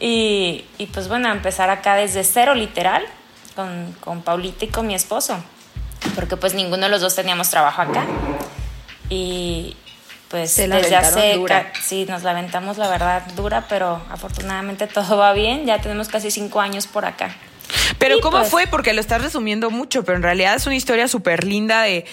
Y, 0.00 0.64
y, 0.76 0.86
pues 0.86 1.06
bueno, 1.06 1.30
empezar 1.30 1.70
acá 1.70 1.94
desde 1.94 2.24
cero, 2.24 2.56
literal, 2.56 3.04
con, 3.54 3.94
con 4.00 4.22
Paulita 4.22 4.64
y 4.64 4.68
con 4.68 4.84
mi 4.88 4.96
esposo. 4.96 5.40
Porque 6.14 6.36
pues 6.36 6.54
ninguno 6.54 6.84
de 6.84 6.88
los 6.90 7.00
dos 7.00 7.14
teníamos 7.14 7.50
trabajo 7.50 7.82
acá. 7.82 8.04
Y 9.10 9.76
pues 10.28 10.52
Se 10.52 10.66
la 10.66 10.76
desde 10.76 10.96
hace... 10.96 11.34
dura. 11.36 11.72
Sí, 11.82 12.06
nos 12.08 12.22
la 12.22 12.30
aventamos, 12.32 12.78
la 12.78 12.88
verdad, 12.88 13.22
dura, 13.36 13.66
pero 13.68 14.02
afortunadamente 14.10 14.86
todo 14.92 15.16
va 15.16 15.32
bien. 15.32 15.66
Ya 15.66 15.80
tenemos 15.80 16.08
casi 16.08 16.30
cinco 16.30 16.60
años 16.60 16.86
por 16.86 17.04
acá. 17.04 17.34
Pero 17.98 18.18
Y 18.18 18.20
¿cómo 18.20 18.38
pues- 18.38 18.50
fue? 18.50 18.66
Porque 18.66 18.92
lo 18.92 19.00
estás 19.00 19.22
resumiendo 19.22 19.70
mucho, 19.70 20.04
pero 20.04 20.16
en 20.16 20.22
realidad 20.22 20.54
es 20.54 20.66
una 20.66 20.76
historia 20.76 21.08
súper 21.08 21.44
linda 21.44 21.82
de 21.82 22.04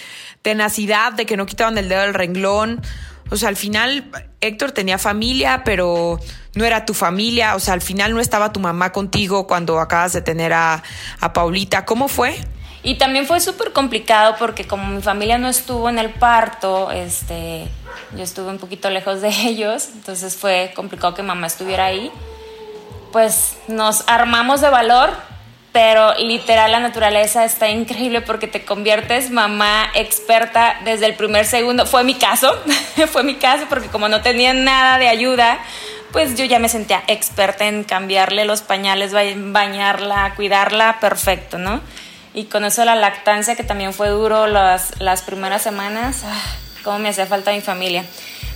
tenacidad, 0.42 1.14
de 1.14 1.26
que 1.26 1.38
no 1.38 1.46
quitaban 1.46 1.78
el 1.78 1.90
dedo 1.90 2.02
del 2.02 2.14
renglón. 2.14 2.82
O 3.30 3.38
sea, 3.38 3.50
al 3.50 3.56
final 3.56 4.06
Héctor 4.42 4.72
tenía 4.72 4.98
familia, 4.98 5.62
pero 5.64 6.20
no 6.56 6.66
era 6.66 6.86
tu 6.86 6.94
familia. 6.94 7.56
O 7.56 7.60
sea, 7.60 7.74
al 7.74 7.82
final 7.82 8.14
no 8.14 8.20
estaba 8.20 8.52
tu 8.52 8.60
mamá 8.60 8.92
contigo 8.92 9.48
cuando 9.48 9.80
acabas 9.80 10.14
de 10.14 10.22
tener 10.22 10.52
a, 10.54 10.84
a 11.20 11.34
Paulita. 11.34 11.86
¿Cómo 11.86 12.08
fue? 12.10 12.38
Y 12.84 12.96
también 12.96 13.28
fue 13.28 13.40
súper 13.40 13.74
complicado 13.74 14.36
porque 14.40 14.66
como 14.66 14.88
mi 14.88 15.02
familia 15.02 15.38
no 15.38 15.48
estuvo 15.48 15.88
en 15.90 16.00
el 16.00 16.10
parto, 16.10 16.90
este, 16.92 17.68
yo 18.16 18.24
estuve 18.24 18.50
un 18.50 18.58
poquito 18.58 18.90
lejos 18.90 19.22
de 19.22 19.30
ellos, 19.48 19.90
entonces 19.94 20.36
fue 20.36 20.72
complicado 20.76 21.14
que 21.14 21.22
mamá 21.24 21.48
estuviera 21.48 21.86
ahí. 21.86 22.12
Pues 23.12 23.58
nos 23.68 24.04
armamos 24.08 24.62
de 24.62 24.70
valor, 24.70 25.12
pero 25.74 26.14
literal 26.16 26.72
la 26.72 26.80
naturaleza 26.80 27.46
está 27.46 27.70
increíble 27.70 28.22
porque 28.22 28.48
te 28.48 28.66
conviertes 28.66 29.30
mamá 29.32 29.90
experta 29.94 30.80
desde 30.86 31.06
el 31.06 31.14
primer 31.16 31.46
segundo. 31.46 31.86
Fue 31.86 32.04
mi 32.04 32.16
caso, 32.16 32.52
fue 33.12 33.24
mi 33.24 33.36
caso 33.36 33.66
porque 33.70 33.90
como 33.90 34.08
no 34.08 34.22
tenía 34.22 34.54
nada 34.54 34.98
de 34.98 35.08
ayuda, 35.08 35.60
pues 36.12 36.36
yo 36.36 36.46
ya 36.46 36.58
me 36.60 36.68
sentía 36.68 37.04
experta 37.08 37.68
en 37.68 37.84
cambiarle 37.84 38.46
los 38.46 38.62
pañales, 38.62 39.14
ba- 39.14 39.22
bañarla, 39.36 40.34
cuidarla, 40.36 40.98
perfecto, 41.00 41.58
¿no? 41.58 41.80
Y 42.34 42.46
con 42.46 42.64
eso 42.64 42.86
la 42.86 42.96
lactancia, 42.96 43.56
que 43.56 43.64
también 43.64 43.94
fue 43.94 44.08
duro 44.10 44.48
las, 44.48 45.00
las 45.00 45.22
primeras 45.22 45.62
semanas, 45.62 46.22
ah, 46.26 46.42
cómo 46.84 47.00
me 47.00 47.10
hacía 47.10 47.26
falta 47.26 47.52
mi 47.52 47.62
familia. 47.62 48.06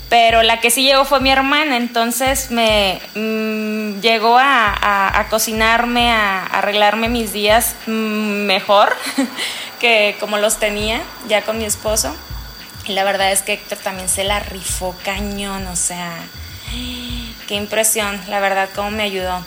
Pero 0.08 0.44
la 0.44 0.62
que 0.62 0.70
sí 0.70 0.84
llegó 0.84 1.04
fue 1.04 1.20
mi 1.20 1.32
hermana, 1.32 1.78
entonces 1.78 2.52
me 2.52 3.02
mm, 3.16 4.00
llegó 4.02 4.38
a, 4.38 4.68
a- 4.72 5.20
a 5.20 5.28
cocinarme, 5.30 6.12
a, 6.12 6.42
a 6.44 6.46
arreglarme 6.60 7.10
mis 7.10 7.34
días 7.34 7.76
mm, 7.88 8.46
mejor 8.46 8.96
que 9.80 10.16
como 10.20 10.38
los 10.38 10.58
tenía 10.58 11.02
ya 11.28 11.42
con 11.42 11.58
mi 11.58 11.66
esposo. 11.66 12.16
Y 12.88 12.94
la 12.94 13.04
verdad 13.04 13.32
es 13.32 13.42
que 13.42 13.54
Héctor 13.54 13.80
también 13.80 14.08
se 14.08 14.24
la 14.24 14.40
rifó 14.40 14.96
cañón, 15.04 15.66
o 15.68 15.76
sea, 15.76 16.12
qué 17.48 17.56
impresión, 17.56 18.22
la 18.30 18.40
verdad, 18.40 18.70
cómo 18.76 18.92
me 18.92 19.04
ayudó. 19.04 19.44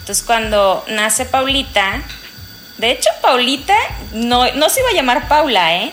Entonces 0.00 0.24
cuando 0.24 0.84
nace 0.88 1.26
Paulita, 1.26 2.00
de 2.78 2.92
hecho 2.92 3.10
Paulita 3.20 3.76
no, 4.12 4.50
no 4.54 4.68
se 4.70 4.80
iba 4.80 4.88
a 4.90 4.92
llamar 4.92 5.28
Paula, 5.28 5.76
¿eh? 5.76 5.92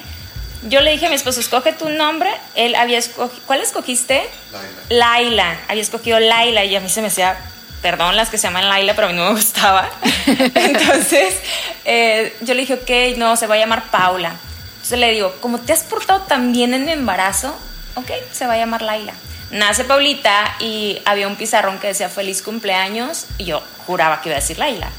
Yo 0.68 0.82
le 0.82 0.92
dije 0.92 1.06
a 1.06 1.10
mi 1.10 1.15
esposo, 1.15 1.39
escoge 1.39 1.74
tu 1.74 1.89
nombre. 1.89 2.32
Él 2.56 2.74
había 2.75 2.98
escogido, 2.98 3.42
¿cuál 3.46 3.62
escogiste? 3.62 4.27
Laila. 4.51 4.80
Laila. 4.89 5.60
Había 5.68 5.82
escogido 5.82 6.20
Laila 6.20 6.63
y 6.63 6.75
a 6.75 6.80
mí 6.80 6.89
se 6.89 7.01
me 7.01 7.08
hacía, 7.08 7.38
perdón 7.82 8.15
las 8.15 8.30
que 8.30 8.38
se 8.38 8.48
llaman 8.48 8.68
Laila, 8.68 8.96
pero 8.96 9.08
a 9.08 9.12
mí 9.12 9.15
no 9.15 9.25
me 9.25 9.32
gustaba. 9.32 9.89
Entonces 10.25 11.39
eh, 11.86 12.36
yo 12.42 12.56
le 12.56 12.62
dije, 12.62 12.74
ok, 12.75 13.18
no, 13.18 13.36
se 13.36 13.46
va 13.46 13.56
a 13.56 13.58
llamar 13.60 13.92
Paula. 13.92 14.36
Entonces 14.75 15.00
le 15.00 15.12
digo, 15.12 15.36
como 15.39 15.60
te 15.60 15.74
has 15.74 15.84
portado 15.84 16.22
tan 16.22 16.51
bien 16.51 16.74
en 16.74 16.86
mi 16.86 16.92
embarazo, 16.92 17.56
ok, 17.96 18.12
se 18.32 18.48
va 18.48 18.54
a 18.54 18.58
llamar 18.58 18.82
Laila. 18.82 19.13
Nace 19.51 19.84
Paulita 19.84 20.56
y 20.60 21.00
había 21.06 21.27
un 21.27 21.36
pizarrón 21.36 21.77
que 21.80 21.88
decía 21.88 22.10
feliz 22.10 22.42
cumpleaños 22.42 23.25
y 23.38 23.46
yo 23.46 23.62
juraba 23.86 24.22
que 24.22 24.30
iba 24.30 24.38
a 24.38 24.42
decir 24.42 24.58
Laila. 24.58 24.89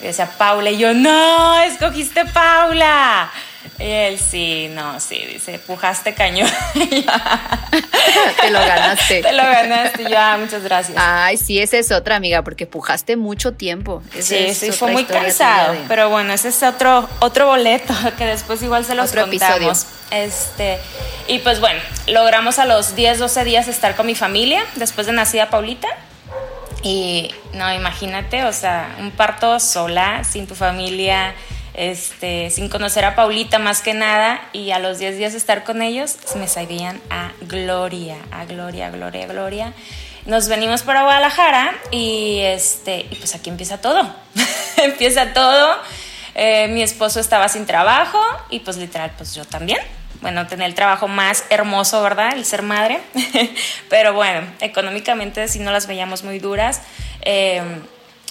Y 0.00 0.04
decía 0.04 0.26
Paula 0.38 0.70
y 0.70 0.78
yo, 0.78 0.92
no, 0.94 1.58
escogiste 1.60 2.24
Paula. 2.26 3.30
Y 3.78 3.84
él, 3.84 4.18
sí, 4.18 4.68
no, 4.72 5.00
sí, 5.00 5.16
dice, 5.32 5.58
pujaste 5.58 6.14
cañón. 6.14 6.48
Te 8.40 8.50
lo 8.50 8.58
ganaste. 8.60 9.22
Te 9.22 9.32
lo 9.32 9.42
ganaste, 9.42 10.04
yo, 10.04 10.16
ah, 10.18 10.36
muchas 10.38 10.62
gracias. 10.62 10.96
Ay, 11.00 11.36
sí, 11.36 11.60
esa 11.60 11.76
es 11.78 11.90
otra 11.92 12.16
amiga, 12.16 12.42
porque 12.42 12.66
pujaste 12.66 13.16
mucho 13.16 13.52
tiempo. 13.52 14.02
Esa 14.14 14.22
Sí, 14.36 14.54
sí, 14.54 14.72
fue 14.72 14.92
muy 14.92 15.04
cansado. 15.04 15.72
de- 15.72 15.80
Pero 15.88 16.08
bueno, 16.10 16.32
ese 16.32 16.48
es 16.48 16.62
otro, 16.62 17.08
otro 17.20 17.46
boleto 17.46 17.92
que 18.18 18.24
después 18.24 18.62
igual 18.62 18.84
se 18.84 18.94
los 18.94 19.10
Otro 19.10 19.22
contamos. 19.26 19.56
episodio. 19.56 19.96
Este, 20.10 20.78
y 21.28 21.40
pues 21.40 21.60
bueno, 21.60 21.80
logramos 22.06 22.58
a 22.58 22.64
los 22.64 22.94
10, 22.94 23.18
12 23.18 23.44
días 23.44 23.68
estar 23.68 23.96
con 23.96 24.06
mi 24.06 24.14
familia 24.14 24.64
después 24.76 25.06
de 25.06 25.12
nacida 25.12 25.50
Paulita. 25.50 25.88
Y 26.82 27.30
no, 27.52 27.72
imagínate, 27.72 28.44
o 28.44 28.52
sea, 28.52 28.96
un 29.00 29.10
parto 29.10 29.58
sola, 29.60 30.24
sin 30.24 30.46
tu 30.46 30.54
familia, 30.54 31.34
este, 31.74 32.50
sin 32.50 32.68
conocer 32.68 33.04
a 33.04 33.14
Paulita 33.14 33.58
más 33.58 33.80
que 33.80 33.94
nada, 33.94 34.40
y 34.52 34.70
a 34.70 34.78
los 34.78 34.98
10 34.98 35.18
días 35.18 35.34
estar 35.34 35.64
con 35.64 35.82
ellos, 35.82 36.16
me 36.36 36.48
sabían 36.48 37.00
a 37.10 37.32
gloria, 37.42 38.16
a 38.30 38.44
gloria, 38.44 38.88
a 38.88 38.90
gloria, 38.90 39.24
a 39.24 39.26
gloria. 39.26 39.72
Nos 40.26 40.48
venimos 40.48 40.82
para 40.82 41.02
Guadalajara 41.02 41.74
y 41.92 42.40
este, 42.40 43.06
y 43.10 43.14
pues 43.14 43.34
aquí 43.34 43.48
empieza 43.48 43.80
todo. 43.80 44.02
empieza 44.76 45.32
todo. 45.32 45.76
Eh, 46.34 46.68
mi 46.68 46.82
esposo 46.82 47.20
estaba 47.20 47.48
sin 47.48 47.64
trabajo 47.64 48.20
y 48.50 48.60
pues 48.60 48.76
literal, 48.76 49.12
pues 49.16 49.34
yo 49.34 49.44
también. 49.44 49.78
Bueno, 50.20 50.46
tener 50.46 50.66
el 50.66 50.74
trabajo 50.74 51.08
más 51.08 51.44
hermoso, 51.50 52.02
¿verdad? 52.02 52.32
El 52.34 52.44
ser 52.44 52.62
madre. 52.62 53.00
Pero 53.88 54.14
bueno, 54.14 54.46
económicamente 54.60 55.46
sí 55.48 55.58
no 55.58 55.72
las 55.72 55.86
veíamos 55.86 56.24
muy 56.24 56.38
duras. 56.38 56.82
Eh, 57.22 57.62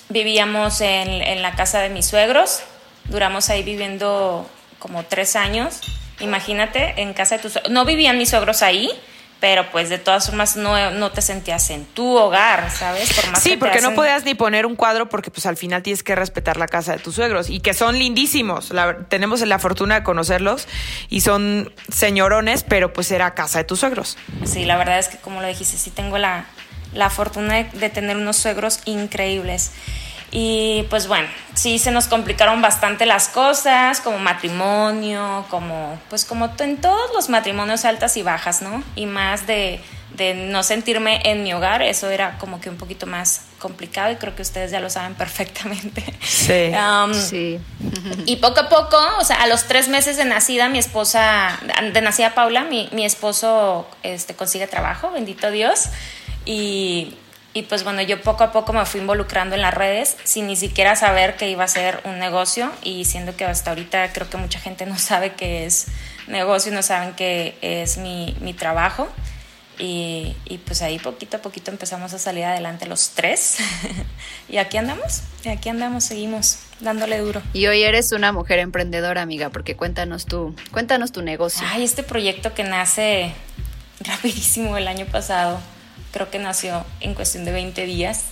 vivíamos 0.09 0.81
en, 0.81 1.09
en 1.09 1.41
la 1.41 1.55
casa 1.55 1.79
de 1.81 1.89
mis 1.89 2.05
suegros. 2.05 2.63
Duramos 3.05 3.49
ahí 3.49 3.63
viviendo 3.63 4.49
como 4.79 5.03
tres 5.03 5.35
años. 5.35 5.81
Imagínate, 6.19 6.93
en 7.01 7.13
casa 7.13 7.37
de 7.37 7.43
tus. 7.43 7.59
No 7.69 7.85
vivían 7.85 8.17
mis 8.17 8.29
suegros 8.29 8.61
ahí, 8.61 8.89
pero 9.39 9.69
pues 9.71 9.89
de 9.89 9.97
todas 9.97 10.25
formas 10.27 10.55
no, 10.55 10.91
no 10.91 11.11
te 11.11 11.21
sentías 11.21 11.69
en 11.69 11.85
tu 11.85 12.17
hogar, 12.17 12.71
¿sabes? 12.71 13.13
Por 13.13 13.29
más 13.31 13.43
Sí, 13.43 13.57
porque 13.57 13.81
no 13.81 13.93
podías 13.93 14.23
ni 14.25 14.33
poner 14.33 14.65
un 14.65 14.75
cuadro 14.75 15.07
porque 15.09 15.29
pues 15.29 15.45
al 15.45 15.55
final 15.57 15.83
tienes 15.83 16.01
que 16.03 16.15
respetar 16.15 16.57
la 16.57 16.67
casa 16.67 16.93
de 16.93 16.99
tus 16.99 17.15
suegros 17.15 17.49
y 17.49 17.59
que 17.59 17.73
son 17.73 17.99
lindísimos. 17.99 18.71
La- 18.71 18.97
tenemos 19.09 19.41
la 19.41 19.59
fortuna 19.59 19.95
de 19.95 20.03
conocerlos 20.03 20.67
y 21.09 21.21
son 21.21 21.71
señorones, 21.91 22.63
pero 22.63 22.93
pues 22.93 23.11
era 23.11 23.33
casa 23.35 23.59
de 23.59 23.65
tus 23.65 23.81
suegros. 23.81 24.17
Sí, 24.45 24.65
la 24.65 24.77
verdad 24.77 24.99
es 24.99 25.09
que 25.09 25.17
como 25.17 25.41
lo 25.41 25.47
dijiste, 25.47 25.77
sí 25.77 25.91
tengo 25.91 26.17
la, 26.17 26.45
la 26.93 27.09
fortuna 27.09 27.55
de, 27.55 27.63
de 27.77 27.89
tener 27.89 28.17
unos 28.17 28.37
suegros 28.37 28.79
increíbles. 28.85 29.71
Y 30.31 30.85
pues 30.89 31.07
bueno, 31.07 31.27
sí 31.53 31.79
se 31.79 31.91
nos 31.91 32.07
complicaron 32.07 32.61
bastante 32.61 33.05
las 33.05 33.29
cosas, 33.29 34.01
como 34.01 34.17
matrimonio, 34.19 35.45
como 35.49 35.99
pues 36.09 36.25
como 36.25 36.51
en 36.59 36.77
todos 36.77 37.13
los 37.13 37.29
matrimonios 37.29 37.85
altas 37.85 38.17
y 38.17 38.23
bajas, 38.23 38.61
¿no? 38.61 38.83
Y 38.95 39.05
más 39.05 39.47
de, 39.47 39.79
de 40.15 40.33
no 40.33 40.63
sentirme 40.63 41.21
en 41.23 41.43
mi 41.43 41.53
hogar, 41.53 41.81
eso 41.81 42.09
era 42.09 42.37
como 42.37 42.59
que 42.59 42.69
un 42.69 42.77
poquito 42.77 43.05
más 43.05 43.43
complicado 43.59 44.11
y 44.11 44.15
creo 44.17 44.35
que 44.35 44.41
ustedes 44.41 44.71
ya 44.71 44.79
lo 44.79 44.89
saben 44.89 45.13
perfectamente. 45.15 46.03
Sí. 46.21 46.71
Um, 46.73 47.13
Sí. 47.13 47.59
y 48.25 48.35
poco 48.37 48.61
a 48.61 48.69
poco, 48.69 48.97
o 49.19 49.23
sea, 49.23 49.37
a 49.41 49.47
los 49.47 49.65
tres 49.65 49.87
meses 49.87 50.17
de 50.17 50.25
nacida, 50.25 50.69
mi 50.69 50.79
esposa, 50.79 51.57
de 51.93 52.01
nacida 52.01 52.35
Paula, 52.35 52.63
mi, 52.63 52.89
mi 52.91 53.05
esposo 53.05 53.87
este, 54.03 54.35
consigue 54.35 54.67
trabajo, 54.67 55.11
bendito 55.11 55.49
Dios. 55.51 55.85
Y, 56.45 57.15
y 57.55 57.61
pues 57.61 57.85
bueno, 57.85 58.01
yo 58.01 58.21
poco 58.21 58.43
a 58.43 58.51
poco 58.51 58.73
me 58.73 58.85
fui 58.85 58.99
involucrando 58.99 59.55
en 59.55 59.61
las 59.61 59.73
redes 59.73 60.17
sin 60.25 60.45
ni 60.45 60.57
siquiera 60.57 60.97
saber 60.97 61.37
que 61.37 61.49
iba 61.49 61.63
a 61.63 61.69
ser 61.69 62.01
un 62.03 62.19
negocio 62.19 62.69
y 62.83 63.05
siendo 63.05 63.37
que 63.37 63.45
hasta 63.45 63.69
ahorita 63.69 64.11
creo 64.11 64.29
que 64.29 64.35
mucha 64.35 64.59
gente 64.59 64.85
no 64.85 64.99
sabe 64.99 65.35
que 65.35 65.65
es 65.65 65.87
negocio, 66.27 66.73
no 66.73 66.83
saben 66.83 67.13
que 67.13 67.57
es 67.61 67.97
mi, 67.97 68.35
mi 68.41 68.53
trabajo. 68.53 69.07
Y, 69.77 70.35
y 70.45 70.57
pues 70.59 70.81
ahí 70.81 70.99
poquito 70.99 71.37
a 71.37 71.41
poquito 71.41 71.71
empezamos 71.71 72.13
a 72.13 72.19
salir 72.19 72.43
adelante 72.43 72.87
los 72.87 73.11
tres. 73.11 73.57
y 74.49 74.57
aquí 74.57 74.75
andamos, 74.75 75.21
y 75.45 75.49
aquí 75.49 75.69
andamos, 75.69 76.03
seguimos 76.03 76.59
dándole 76.81 77.19
duro. 77.19 77.41
Y 77.53 77.67
hoy 77.67 77.83
eres 77.83 78.11
una 78.11 78.33
mujer 78.33 78.59
emprendedora, 78.59 79.21
amiga, 79.21 79.49
porque 79.49 79.77
cuéntanos 79.77 80.25
tú, 80.25 80.53
cuéntanos 80.71 81.13
tu 81.13 81.21
negocio. 81.21 81.65
Ay, 81.69 81.85
este 81.85 82.03
proyecto 82.03 82.53
que 82.53 82.63
nace 82.63 83.33
rapidísimo 84.01 84.75
el 84.75 84.89
año 84.89 85.05
pasado, 85.05 85.59
creo 86.15 86.31
que 86.31 86.39
nació 86.39 86.85
en 87.01 87.13
cuestión 87.13 87.43
de 87.43 87.51
20 87.51 87.85
días. 87.85 88.23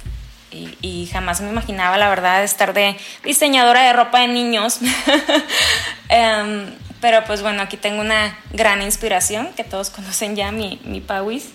Y, 0.51 0.77
y 0.81 1.09
jamás 1.11 1.41
me 1.41 1.49
imaginaba, 1.49 1.97
la 1.97 2.07
verdad, 2.07 2.41
estar 2.41 2.73
de 2.73 2.95
diseñadora 3.25 3.81
de 3.81 3.91
ropa 3.91 4.21
de 4.21 4.29
niños. 4.29 4.79
Em, 6.09 6.73
Pero 7.01 7.25
pues 7.25 7.41
bueno, 7.41 7.61
aquí 7.61 7.75
tengo 7.75 7.99
una 7.99 8.37
gran 8.53 8.81
inspiración 8.81 9.49
que 9.57 9.65
todos 9.65 9.89
conocen 9.89 10.37
ya, 10.37 10.51
mi, 10.51 10.79
mi 10.85 11.01
Pauis. 11.01 11.49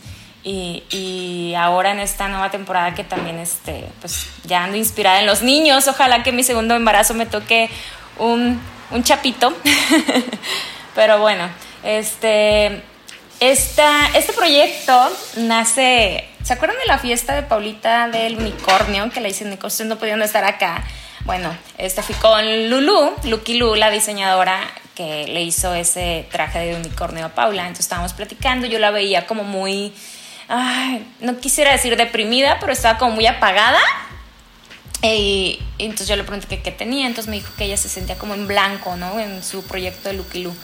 Y, 0.45 0.83
y, 0.91 1.55
ahora 1.55 1.93
en 1.93 2.01
esta 2.01 2.29
nueva 2.29 2.51
temporada 2.51 2.95
que 2.95 3.05
también 3.05 3.39
este, 3.39 3.87
pues 4.01 4.27
ya 4.45 4.65
ando 4.65 4.77
inspirada 4.77 5.21
en 5.21 5.27
los 5.27 5.43
niños. 5.43 5.89
Ojalá 5.89 6.23
que 6.23 6.33
mi 6.33 6.43
segundo 6.43 6.75
embarazo 6.75 7.15
me 7.15 7.25
toque 7.25 7.71
un, 8.19 8.61
un 8.91 9.03
chapito. 9.03 9.57
Pero 10.95 11.21
bueno, 11.21 11.49
este, 11.83 12.83
esta, 13.41 14.07
este 14.15 14.33
proyecto 14.33 15.11
nace. 15.37 16.25
¿Se 16.43 16.53
acuerdan 16.53 16.79
de 16.79 16.87
la 16.87 16.99
fiesta 16.99 17.35
de 17.35 17.43
Paulita 17.43 18.09
del 18.09 18.37
unicornio? 18.37 19.11
Que 19.11 19.21
le 19.21 19.29
dicen 19.29 19.57
que 19.57 19.67
ustedes 19.67 19.89
no 19.89 19.99
podían 19.99 20.23
estar 20.23 20.45
acá. 20.45 20.85
Bueno, 21.25 21.55
este 21.77 22.03
fui 22.03 22.15
con 22.17 22.71
Lulu, 22.71 23.15
Lucky 23.25 23.59
Lu, 23.59 23.75
la 23.75 23.91
diseñadora 23.91 24.61
que 24.95 25.27
le 25.29 25.43
hizo 25.43 25.75
ese 25.75 26.27
traje 26.31 26.59
de 26.59 26.75
unicornio 26.75 27.27
a 27.27 27.29
Paula. 27.29 27.63
Entonces 27.63 27.85
estábamos 27.85 28.15
platicando, 28.15 28.67
yo 28.67 28.79
la 28.79 28.91
veía 28.91 29.27
como 29.27 29.45
muy, 29.45 29.93
no 31.21 31.37
quisiera 31.39 31.71
decir 31.71 31.97
deprimida, 31.97 32.59
pero 32.59 32.73
estaba 32.73 32.99
como 32.99 33.13
muy 33.13 33.27
apagada. 33.27 33.79
Y, 35.03 35.61
entonces 35.79 36.09
yo 36.09 36.17
le 36.17 36.25
pregunté 36.25 36.61
qué 36.63 36.73
tenía, 36.73 37.07
entonces 37.07 37.31
me 37.31 37.37
dijo 37.37 37.53
que 37.57 37.65
ella 37.65 37.77
se 37.77 37.89
sentía 37.89 38.19
como 38.19 38.35
en 38.35 38.49
blanco, 38.49 38.97
¿no? 38.97 39.21
En 39.21 39.45
su 39.45 39.63
proyecto 39.63 40.09
de 40.09 40.17
Lucky 40.17 40.43
Lu. 40.43 40.57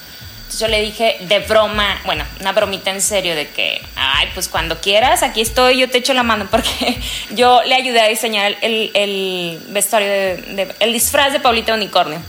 Yo 0.59 0.69
le 0.69 0.81
dije 0.83 1.17
de 1.21 1.41
broma, 1.41 2.01
bueno, 2.05 2.25
una 2.41 2.53
bromita 2.53 2.91
en 2.91 3.01
serio 3.01 3.35
de 3.35 3.49
que, 3.49 3.83
ay, 3.97 4.29
pues 4.35 4.49
cuando 4.49 4.81
quieras, 4.81 5.23
aquí 5.23 5.41
estoy, 5.41 5.79
yo 5.79 5.91
te 5.91 5.99
echo 5.99 6.15
la 6.15 6.23
mano, 6.23 6.49
porque 6.51 6.99
yo 7.31 7.63
le 7.65 7.75
ayudé 7.75 8.01
a 8.01 8.09
diseñar 8.09 8.57
el, 8.61 8.91
el 8.95 9.61
vestuario, 9.69 10.09
de, 10.09 10.75
el 10.81 10.93
disfraz 10.93 11.33
de 11.33 11.41
Paulita 11.41 11.75
Unicornio. 11.75 12.21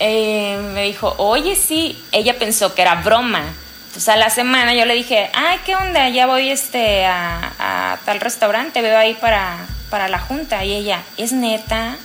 Eh, 0.00 0.58
me 0.72 0.84
dijo, 0.84 1.14
oye, 1.18 1.56
sí, 1.56 2.02
ella 2.12 2.38
pensó 2.38 2.74
que 2.74 2.82
era 2.82 2.96
broma. 2.96 3.42
Entonces 3.88 4.08
a 4.08 4.16
la 4.16 4.30
semana 4.30 4.74
yo 4.74 4.84
le 4.84 4.94
dije, 4.94 5.30
ay, 5.32 5.58
¿qué 5.64 5.74
onda? 5.74 6.08
Ya 6.08 6.26
voy 6.26 6.50
este, 6.50 7.04
a, 7.06 7.52
a 7.58 7.98
tal 8.04 8.20
restaurante, 8.20 8.80
veo 8.80 8.96
ahí 8.96 9.14
para, 9.14 9.66
para 9.90 10.08
la 10.08 10.18
junta. 10.18 10.64
Y 10.64 10.74
ella, 10.74 11.02
¿es 11.16 11.32
neta? 11.32 11.96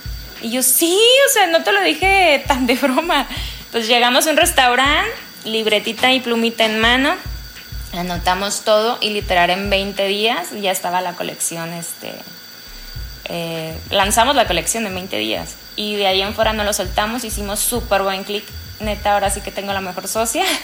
Y 0.42 0.50
yo, 0.50 0.62
sí, 0.62 0.98
o 1.28 1.32
sea, 1.32 1.46
no 1.46 1.62
te 1.62 1.72
lo 1.72 1.80
dije 1.82 2.42
tan 2.46 2.66
de 2.66 2.74
broma. 2.74 3.26
Pues 3.70 3.86
llegamos 3.86 4.26
a 4.26 4.30
un 4.30 4.36
restaurante, 4.36 5.10
libretita 5.44 6.12
y 6.12 6.20
plumita 6.20 6.64
en 6.64 6.78
mano, 6.78 7.14
anotamos 7.92 8.62
todo 8.62 8.98
y 9.00 9.10
literal 9.10 9.50
en 9.50 9.70
20 9.70 10.06
días 10.06 10.48
ya 10.60 10.70
estaba 10.70 11.00
la 11.00 11.14
colección, 11.14 11.72
este, 11.72 12.12
eh, 13.26 13.78
lanzamos 13.90 14.36
la 14.36 14.46
colección 14.46 14.86
en 14.86 14.94
20 14.94 15.16
días. 15.18 15.54
Y 15.76 15.96
de 15.96 16.06
ahí 16.06 16.22
en 16.22 16.34
fuera 16.34 16.52
no 16.52 16.64
lo 16.64 16.72
soltamos, 16.72 17.24
hicimos 17.24 17.58
súper 17.60 18.02
buen 18.02 18.24
clic, 18.24 18.44
neta, 18.80 19.14
ahora 19.14 19.30
sí 19.30 19.40
que 19.40 19.50
tengo 19.50 19.72
la 19.72 19.80
mejor 19.80 20.08
socia. 20.08 20.44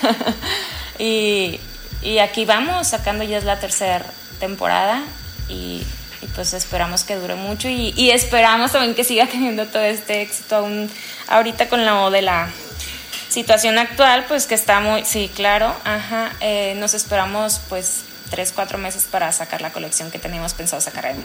Y, 1.02 1.58
y, 2.02 2.18
aquí 2.18 2.44
vamos, 2.44 2.88
sacando 2.88 3.24
ya 3.24 3.38
es 3.38 3.44
la 3.44 3.58
tercera 3.58 4.04
temporada 4.38 5.02
y, 5.48 5.82
pues 6.34 6.52
esperamos 6.52 7.04
que 7.04 7.16
dure 7.16 7.36
mucho 7.36 7.70
y, 7.70 8.10
esperamos 8.10 8.72
también 8.72 8.94
que 8.94 9.02
siga 9.02 9.26
teniendo 9.26 9.64
todo 9.66 9.82
este 9.82 10.20
éxito 10.20 10.56
aún 10.56 10.90
ahorita 11.28 11.70
con 11.70 11.86
la 11.86 12.10
de 12.10 12.20
la 12.20 12.50
situación 13.30 13.78
actual, 13.78 14.24
pues 14.28 14.46
que 14.46 14.54
está 14.54 14.80
muy, 14.80 15.04
sí, 15.04 15.30
claro, 15.34 15.74
ajá, 15.84 16.32
eh, 16.40 16.74
nos 16.76 16.94
esperamos 16.94 17.60
pues 17.68 18.02
tres, 18.30 18.52
cuatro 18.52 18.76
meses 18.76 19.04
para 19.10 19.30
sacar 19.32 19.62
la 19.62 19.72
colección 19.72 20.10
que 20.10 20.18
teníamos 20.18 20.52
pensado 20.52 20.82
sacar 20.82 21.06
en 21.06 21.22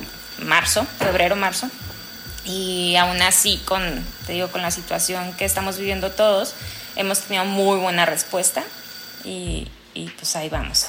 marzo, 0.48 0.86
febrero, 1.00 1.36
marzo. 1.36 1.70
Y 2.46 2.96
aún 2.98 3.22
así, 3.24 3.58
con, 3.66 4.06
te 4.28 4.34
digo, 4.34 4.50
con 4.50 4.62
la 4.62 4.70
situación 4.70 5.34
que 5.34 5.46
estamos 5.46 5.78
viviendo 5.80 6.12
todos, 6.12 6.54
hemos 6.96 7.22
tenido 7.22 7.46
muy 7.46 7.80
buena 7.80 8.06
respuesta 8.06 8.64
y, 9.24 9.68
y 9.96 10.10
pues 10.10 10.36
ahí 10.36 10.50
vamos. 10.50 10.88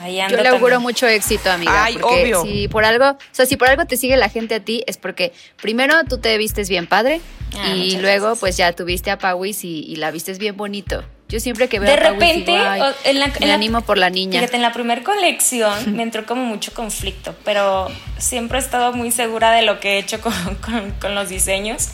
Ahí 0.00 0.20
Yo 0.28 0.36
le 0.36 0.48
auguro 0.48 0.80
mucho 0.80 1.06
éxito, 1.06 1.50
amiga. 1.50 1.84
Ay, 1.84 1.98
obvio. 2.02 2.42
Si 2.42 2.68
por 2.68 2.84
algo, 2.84 3.10
o 3.10 3.18
sea, 3.32 3.46
si 3.46 3.56
por 3.56 3.68
algo 3.68 3.86
te 3.86 3.96
sigue 3.96 4.16
la 4.16 4.28
gente 4.28 4.54
a 4.56 4.60
ti, 4.60 4.82
es 4.86 4.96
porque 4.96 5.32
primero 5.60 5.94
tú 6.08 6.18
te 6.18 6.36
vistes 6.38 6.68
bien 6.68 6.86
padre 6.86 7.20
ah, 7.56 7.74
y 7.74 7.96
luego 7.98 8.36
pues 8.36 8.56
ya 8.56 8.72
tuviste 8.72 9.10
a 9.10 9.18
Pauis 9.18 9.64
y, 9.64 9.80
y 9.80 9.96
la 9.96 10.10
vistes 10.10 10.38
bien 10.38 10.56
bonito. 10.56 11.04
Yo 11.28 11.40
siempre 11.40 11.68
que 11.68 11.78
veo 11.78 11.90
de 11.90 11.96
repente 11.96 12.56
en 13.04 13.20
la, 13.20 13.30
me 13.40 13.52
animo 13.52 13.82
por 13.82 13.98
la 13.98 14.08
niña. 14.08 14.40
Fíjate, 14.40 14.56
en 14.56 14.62
la 14.62 14.72
primera 14.72 15.02
colección 15.02 15.74
me 15.96 16.02
entró 16.02 16.24
como 16.24 16.44
mucho 16.44 16.72
conflicto, 16.72 17.34
pero 17.44 17.88
siempre 18.16 18.58
he 18.58 18.62
estado 18.62 18.94
muy 18.94 19.10
segura 19.10 19.52
de 19.52 19.62
lo 19.62 19.78
que 19.78 19.94
he 19.94 19.98
hecho 19.98 20.20
con, 20.22 20.54
con, 20.56 20.90
con 20.92 21.14
los 21.14 21.28
diseños. 21.28 21.88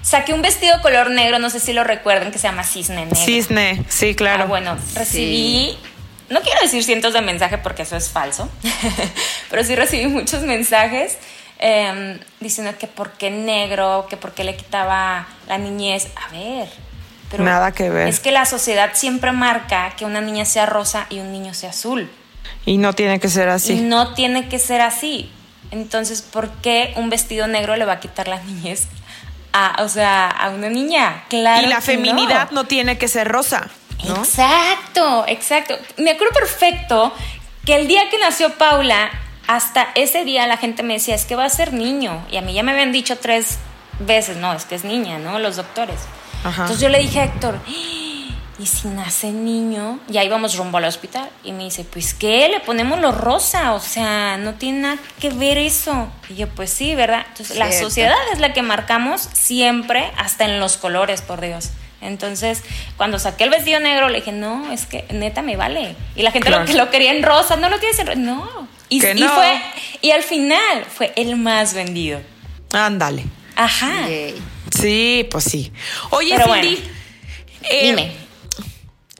Saqué 0.00 0.32
un 0.32 0.42
vestido 0.42 0.80
color 0.80 1.10
negro, 1.10 1.38
no 1.38 1.50
sé 1.50 1.60
si 1.60 1.72
lo 1.72 1.84
recuerdan, 1.84 2.32
que 2.32 2.38
se 2.38 2.48
llama 2.48 2.64
Cisne 2.64 3.04
Negro. 3.04 3.14
Cisne, 3.14 3.84
sí, 3.88 4.14
claro. 4.14 4.44
Ah, 4.44 4.46
bueno, 4.46 4.76
recibí, 4.94 5.76
no 6.32 6.40
quiero 6.40 6.60
decir 6.60 6.82
cientos 6.82 7.12
de 7.12 7.20
mensajes 7.20 7.60
porque 7.62 7.82
eso 7.82 7.96
es 7.96 8.08
falso, 8.08 8.48
pero 9.50 9.62
sí 9.64 9.76
recibí 9.76 10.06
muchos 10.06 10.42
mensajes 10.42 11.18
eh, 11.58 12.18
diciendo 12.40 12.72
que 12.78 12.88
por 12.88 13.12
qué 13.12 13.30
negro, 13.30 14.06
que 14.10 14.16
por 14.16 14.32
qué 14.32 14.42
le 14.42 14.56
quitaba 14.56 15.28
la 15.46 15.58
niñez. 15.58 16.08
A 16.16 16.32
ver, 16.32 16.68
Nada 17.38 17.72
que 17.72 17.88
ver. 17.88 18.08
Es 18.08 18.20
que 18.20 18.32
la 18.32 18.44
sociedad 18.44 18.90
siempre 18.94 19.32
marca 19.32 19.94
que 19.96 20.04
una 20.04 20.20
niña 20.20 20.44
sea 20.44 20.66
rosa 20.66 21.06
y 21.08 21.20
un 21.20 21.32
niño 21.32 21.54
sea 21.54 21.70
azul. 21.70 22.10
Y 22.66 22.78
no 22.78 22.92
tiene 22.92 23.20
que 23.20 23.28
ser 23.28 23.48
así. 23.48 23.74
Y 23.74 23.80
no 23.80 24.14
tiene 24.14 24.48
que 24.48 24.58
ser 24.58 24.80
así. 24.80 25.30
Entonces, 25.70 26.22
¿por 26.22 26.50
qué 26.60 26.92
un 26.96 27.08
vestido 27.08 27.46
negro 27.46 27.76
le 27.76 27.84
va 27.84 27.94
a 27.94 28.00
quitar 28.00 28.28
la 28.28 28.42
niñez 28.42 28.88
a, 29.52 29.82
o 29.82 29.88
sea, 29.88 30.28
a 30.28 30.50
una 30.50 30.68
niña? 30.68 31.24
Claro. 31.28 31.66
Y 31.66 31.70
la 31.70 31.80
feminidad 31.80 32.50
no. 32.50 32.64
tiene 32.64 32.98
que 32.98 33.08
ser 33.08 33.28
rosa. 33.28 33.68
Exacto, 34.08 35.24
exacto. 35.28 35.76
Me 35.98 36.10
acuerdo 36.10 36.34
perfecto 36.34 37.12
que 37.64 37.76
el 37.76 37.86
día 37.88 38.02
que 38.10 38.18
nació 38.18 38.54
Paula, 38.54 39.10
hasta 39.46 39.88
ese 39.94 40.24
día 40.24 40.46
la 40.46 40.56
gente 40.56 40.82
me 40.82 40.94
decía, 40.94 41.14
es 41.14 41.24
que 41.24 41.36
va 41.36 41.44
a 41.44 41.50
ser 41.50 41.72
niño. 41.72 42.24
Y 42.30 42.36
a 42.36 42.42
mí 42.42 42.52
ya 42.52 42.62
me 42.62 42.72
habían 42.72 42.92
dicho 42.92 43.18
tres 43.18 43.58
veces, 44.00 44.36
no, 44.36 44.52
es 44.52 44.64
que 44.64 44.74
es 44.74 44.84
niña, 44.84 45.18
¿no? 45.18 45.38
Los 45.38 45.56
doctores. 45.56 46.00
Entonces 46.44 46.80
yo 46.80 46.88
le 46.88 46.98
dije 46.98 47.20
a 47.20 47.24
Héctor, 47.24 47.60
¿y 47.66 48.66
si 48.66 48.88
nace 48.88 49.30
niño? 49.30 50.00
Y 50.08 50.18
ahí 50.18 50.28
vamos 50.28 50.56
rumbo 50.56 50.78
al 50.78 50.84
hospital. 50.84 51.28
Y 51.44 51.52
me 51.52 51.64
dice, 51.64 51.84
pues 51.84 52.14
¿qué? 52.14 52.48
Le 52.48 52.60
ponemos 52.60 52.98
lo 53.00 53.12
rosa, 53.12 53.74
o 53.74 53.80
sea, 53.80 54.36
no 54.38 54.54
tiene 54.54 54.80
nada 54.80 54.96
que 55.20 55.30
ver 55.30 55.58
eso. 55.58 56.08
Y 56.28 56.34
yo, 56.34 56.48
pues 56.48 56.70
sí, 56.70 56.94
¿verdad? 56.94 57.24
Entonces 57.28 57.56
la 57.56 57.70
sociedad 57.70 58.16
es 58.32 58.40
la 58.40 58.52
que 58.52 58.62
marcamos 58.62 59.28
siempre, 59.32 60.10
hasta 60.16 60.44
en 60.44 60.58
los 60.58 60.76
colores, 60.76 61.22
por 61.22 61.40
Dios. 61.40 61.70
Entonces, 62.02 62.62
cuando 62.96 63.18
saqué 63.18 63.44
el 63.44 63.50
vestido 63.50 63.80
negro, 63.80 64.08
le 64.08 64.18
dije, 64.18 64.32
no, 64.32 64.70
es 64.72 64.86
que 64.86 65.04
neta 65.10 65.40
me 65.40 65.56
vale. 65.56 65.94
Y 66.16 66.22
la 66.22 66.32
gente 66.32 66.50
lo 66.50 66.64
que 66.64 66.74
lo 66.74 66.90
quería 66.90 67.12
en 67.12 67.22
rosa, 67.22 67.56
no 67.56 67.68
lo 67.68 67.78
tienes 67.78 67.98
en 68.00 68.06
rosa. 68.08 68.18
No. 68.18 68.68
Y, 68.88 68.98
no. 68.98 69.08
y, 69.14 69.22
fue, 69.22 69.62
y 70.02 70.10
al 70.10 70.22
final 70.22 70.84
fue 70.84 71.12
el 71.16 71.36
más 71.36 71.74
vendido. 71.74 72.20
Ándale. 72.72 73.24
Ajá. 73.56 74.06
Sí, 74.70 75.26
pues 75.30 75.44
sí. 75.44 75.72
Oye, 76.10 76.36
Cindy. 76.42 76.82
Eh, 77.70 77.86
dime. 77.86 78.12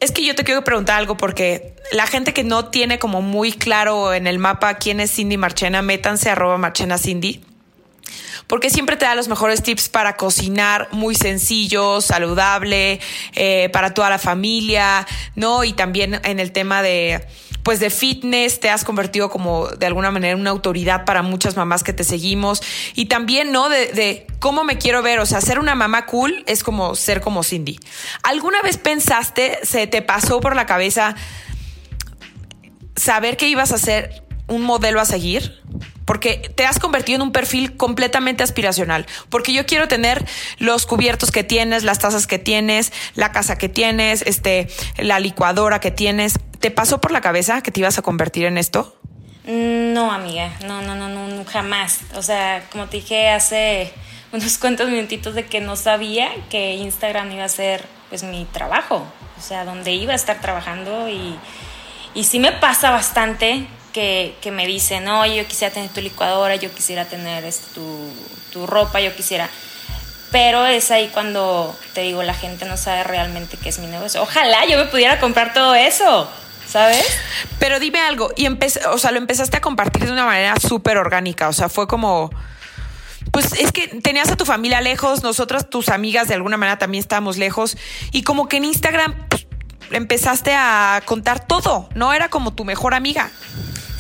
Es 0.01 0.11
que 0.11 0.25
yo 0.25 0.35
te 0.35 0.43
quiero 0.43 0.65
preguntar 0.65 0.99
algo 0.99 1.17
porque 1.17 1.77
la 1.93 2.07
gente 2.09 2.33
que 2.35 2.43
no 2.43 2.67
tiene 2.67 2.99
como 2.99 3.23
muy 3.23 3.53
claro 3.53 4.13
en 4.13 4.27
el 4.27 4.41
mapa 4.41 4.75
quién 4.75 4.99
es 4.99 5.15
Cindy 5.15 5.37
Marchena, 5.37 5.81
métanse 5.81 6.29
arroba 6.29 6.59
Marchena 6.59 6.99
Cindy. 6.99 7.41
Porque 8.47 8.71
siempre 8.71 8.97
te 8.97 9.05
da 9.05 9.15
los 9.15 9.29
mejores 9.29 9.63
tips 9.63 9.89
para 9.89 10.17
cocinar 10.17 10.89
muy 10.93 11.15
sencillo, 11.15 12.01
saludable, 12.01 13.01
eh, 13.35 13.69
para 13.73 13.95
toda 13.95 14.11
la 14.11 14.19
familia, 14.19 15.07
¿no? 15.35 15.65
Y 15.65 15.73
también 15.73 16.21
en 16.25 16.41
el 16.41 16.53
tema 16.53 16.83
de 16.83 17.27
pues 17.63 17.79
de 17.79 17.91
fitness, 17.91 18.61
te 18.61 18.71
has 18.71 18.85
convertido 18.85 19.31
como 19.31 19.69
de 19.69 19.87
alguna 19.87 20.11
manera 20.11 20.37
una 20.37 20.51
autoridad 20.51 21.05
para 21.05 21.23
muchas 21.23 21.57
mamás 21.57 21.85
que 21.85 21.93
te 21.93 22.05
seguimos 22.05 22.61
y 22.95 23.07
también, 23.07 23.53
¿no? 23.53 23.69
De, 23.69 23.87
de 23.93 24.27
cómo 24.41 24.65
me 24.65 24.79
quiero 24.79 25.03
ver, 25.03 25.21
o 25.21 25.27
sea, 25.27 25.41
ser 25.41 25.59
una 25.59 25.75
mamá 25.75 26.07
cool 26.07 26.43
es 26.47 26.65
como 26.65 26.95
ser 26.97 27.21
como 27.21 27.43
Cindy. 27.45 27.79
¿Alguna 28.23 28.61
vez 28.63 28.79
pensaste, 28.79 29.61
se 29.63 29.87
te 29.87 30.03
pasó 30.03 30.41
por 30.41 30.57
la 30.57 30.67
cabeza 30.67 31.15
saber 32.97 33.37
que 33.37 33.49
ibas 33.49 33.73
a 33.73 33.79
ser 33.79 34.23
un 34.53 34.63
modelo 34.63 35.01
a 35.01 35.05
seguir? 35.05 35.61
porque 36.05 36.53
te 36.55 36.67
has 36.67 36.79
convertido 36.79 37.17
en 37.17 37.23
un 37.23 37.33
perfil 37.33 37.77
completamente 37.77 38.43
aspiracional, 38.43 39.07
porque 39.29 39.53
yo 39.53 39.67
quiero 39.67 39.89
tener 39.89 40.25
los 40.59 40.87
cubiertos 40.87 41.31
que 41.31 41.45
tienes, 41.45 41.85
las 41.85 41.99
tazas 41.99 42.27
que 42.27 42.39
tienes, 42.39 42.93
la 43.15 43.33
casa 43.33 43.57
que 43.57 43.69
tienes, 43.69 44.23
este, 44.23 44.69
la 44.99 45.21
licuadora 45.21 45.81
que 45.81 45.91
tienes. 45.91 46.39
¿Te 46.61 46.71
pasó 46.71 47.01
por 47.01 47.13
la 47.13 47.21
cabeza 47.21 47.63
que 47.63 47.71
te 47.71 47.81
ibas 47.81 47.99
a 47.99 48.03
convertir 48.03 48.45
en 48.45 48.59
esto? 48.59 48.97
No, 49.47 50.13
amiga, 50.13 50.53
no, 50.67 50.83
no, 50.83 50.95
no, 50.95 51.09
no, 51.09 51.45
jamás. 51.45 52.01
O 52.15 52.23
sea, 52.23 52.65
como 52.71 52.87
te 52.87 52.99
dije 52.99 53.31
hace 53.31 53.93
unos 54.33 54.59
cuantos 54.59 54.89
minutitos 54.89 55.35
de 55.35 55.47
que 55.47 55.61
no 55.61 55.77
sabía 55.77 56.31
que 56.51 56.75
Instagram 56.75 57.33
iba 57.33 57.45
a 57.45 57.49
ser 57.49 57.85
pues 58.09 58.23
mi 58.23 58.45
trabajo, 58.45 59.07
o 59.39 59.41
sea, 59.41 59.65
donde 59.65 59.93
iba 59.93 60.13
a 60.13 60.17
estar 60.17 60.41
trabajando 60.41 61.09
y, 61.09 61.39
y 62.15 62.25
sí 62.25 62.39
me 62.39 62.53
pasa 62.53 62.91
bastante 62.91 63.67
que, 63.93 64.35
que 64.41 64.51
me 64.51 64.67
dicen, 64.67 65.09
oye, 65.09 65.37
yo 65.37 65.47
quisiera 65.47 65.73
tener 65.73 65.91
tu 65.91 66.01
licuadora, 66.01 66.57
yo 66.57 66.73
quisiera 66.73 67.05
tener 67.05 67.45
este, 67.45 67.73
tu, 67.75 68.11
tu 68.53 68.67
ropa, 68.67 69.01
yo 69.01 69.15
quisiera 69.15 69.49
Pero 70.31 70.67
es 70.67 70.91
ahí 70.91 71.11
cuando 71.13 71.77
te 71.95 72.03
digo, 72.03 72.23
la 72.23 72.35
gente 72.35 72.65
no 72.65 72.77
sabe 72.77 73.05
realmente 73.05 73.57
qué 73.57 73.69
es 73.69 73.79
mi 73.79 73.87
negocio. 73.87 74.23
Ojalá 74.23 74.65
yo 74.67 74.79
me 74.79 74.87
pudiera 74.87 75.21
comprar 75.21 75.53
todo 75.53 75.75
eso. 75.75 76.29
¿Sabes? 76.67 77.05
Pero 77.59 77.81
dime 77.81 78.01
algo, 78.01 78.31
y 78.35 78.47
o 78.47 78.99
sea, 78.99 79.11
lo 79.11 79.19
empezaste 79.19 79.59
a 79.59 79.61
compartir 79.61 80.07
de 80.07 80.13
una 80.13 80.25
manera 80.25 80.55
súper 80.57 80.97
orgánica, 80.97 81.49
o 81.49 81.53
sea, 81.53 81.69
fue 81.69 81.87
como, 81.87 82.31
pues 83.31 83.53
es 83.55 83.73
que 83.73 83.89
tenías 83.89 84.31
a 84.31 84.37
tu 84.37 84.47
familia 84.47 84.81
lejos, 84.81 85.23
nosotras, 85.23 85.69
tus 85.69 85.91
amigas, 85.91 86.29
de 86.29 86.35
alguna 86.35 86.57
manera 86.57 86.79
también 86.79 87.03
estábamos 87.03 87.37
lejos, 87.37 87.77
y 88.11 88.23
como 88.23 88.49
que 88.49 88.57
en 88.57 88.65
Instagram 88.65 89.15
pues, 89.29 89.47
empezaste 89.91 90.55
a 90.55 91.03
contar 91.05 91.47
todo, 91.47 91.91
¿no? 91.95 92.15
Era 92.15 92.31
como 92.31 92.55
tu 92.55 92.65
mejor 92.65 92.95
amiga. 92.95 93.31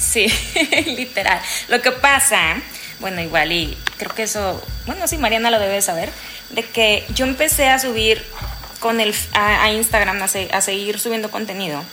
Sí, 0.03 0.27
literal. 0.87 1.41
Lo 1.69 1.81
que 1.81 1.93
pasa, 1.93 2.57
bueno, 2.99 3.21
igual, 3.21 3.53
y 3.53 3.79
creo 3.99 4.15
que 4.15 4.25
eso, 4.25 4.63
bueno, 4.85 5.07
sí, 5.07 5.17
Mariana 5.17 5.51
lo 5.51 5.61
debe 5.61 5.81
saber, 5.81 6.11
de 6.51 6.65
que 6.65 7.07
yo 7.15 7.25
empecé 7.25 7.69
a 7.69 7.79
subir 7.79 8.25
con 8.81 9.01
el, 9.01 9.15
a, 9.33 9.71
Instagram, 9.71 10.21
a, 10.23 10.25
a 10.25 10.61
seguir 10.61 10.99
subiendo 10.99 11.31
contenido, 11.31 11.85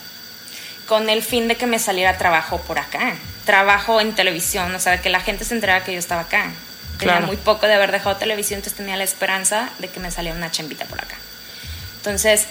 con 0.86 1.08
el 1.08 1.22
fin 1.22 1.46
de 1.46 1.56
que 1.56 1.66
me 1.66 1.78
saliera 1.78 2.18
trabajo 2.18 2.60
por 2.62 2.80
acá. 2.80 3.14
Trabajo 3.44 4.00
en 4.00 4.14
televisión, 4.14 4.74
o 4.74 4.80
sea, 4.80 5.00
que 5.00 5.08
la 5.08 5.20
gente 5.20 5.44
se 5.44 5.54
enterara 5.54 5.84
que 5.84 5.92
yo 5.92 5.98
estaba 5.98 6.22
acá. 6.22 6.52
Tenía 6.98 7.20
muy 7.20 7.36
poco 7.36 7.66
de 7.66 7.74
haber 7.74 7.92
dejado 7.92 8.16
televisión, 8.16 8.58
entonces 8.58 8.76
tenía 8.76 8.96
la 8.96 9.04
esperanza 9.04 9.70
de 9.78 9.88
que 9.88 10.00
me 10.00 10.10
saliera 10.10 10.36
una 10.36 10.50
chambita 10.50 10.84
por 10.84 11.00
acá. 11.00 11.16
Entonces, 11.96 12.46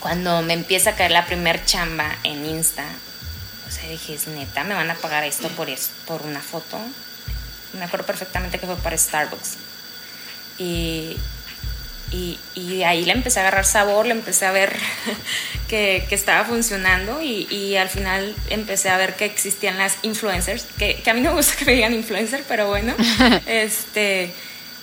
cuando 0.00 0.42
me 0.42 0.54
empieza 0.54 0.90
a 0.90 0.94
caer 0.94 1.12
la 1.12 1.26
primer 1.26 1.64
chamba 1.64 2.16
en 2.24 2.44
Insta, 2.44 2.84
o 3.68 3.70
sea, 3.70 3.88
dije, 3.88 4.14
es 4.14 4.26
neta, 4.28 4.64
me 4.64 4.74
van 4.74 4.90
a 4.90 4.94
pagar 4.94 5.24
esto 5.24 5.48
por, 5.48 5.68
eso, 5.68 5.90
por 6.06 6.22
una 6.22 6.40
foto. 6.40 6.78
Me 7.74 7.84
acuerdo 7.84 8.06
perfectamente 8.06 8.58
que 8.58 8.66
fue 8.66 8.76
para 8.76 8.96
Starbucks. 8.96 9.58
Y, 10.58 11.16
y, 12.10 12.38
y 12.54 12.82
ahí 12.82 13.04
le 13.04 13.12
empecé 13.12 13.40
a 13.40 13.42
agarrar 13.42 13.66
sabor, 13.66 14.06
le 14.06 14.12
empecé 14.12 14.46
a 14.46 14.52
ver 14.52 14.74
que, 15.68 16.06
que 16.08 16.14
estaba 16.14 16.44
funcionando 16.46 17.20
y, 17.20 17.46
y, 17.50 17.76
al 17.76 17.90
final 17.90 18.34
empecé 18.48 18.88
a 18.88 18.96
ver 18.96 19.14
que 19.14 19.26
existían 19.26 19.76
las 19.76 19.98
influencers, 20.02 20.64
que, 20.78 20.96
que, 20.96 21.10
a 21.10 21.14
mí 21.14 21.20
no 21.20 21.30
me 21.30 21.36
gusta 21.36 21.56
que 21.56 21.66
me 21.66 21.72
digan 21.72 21.92
influencer, 21.92 22.44
pero 22.48 22.68
bueno, 22.68 22.94
este... 23.46 24.32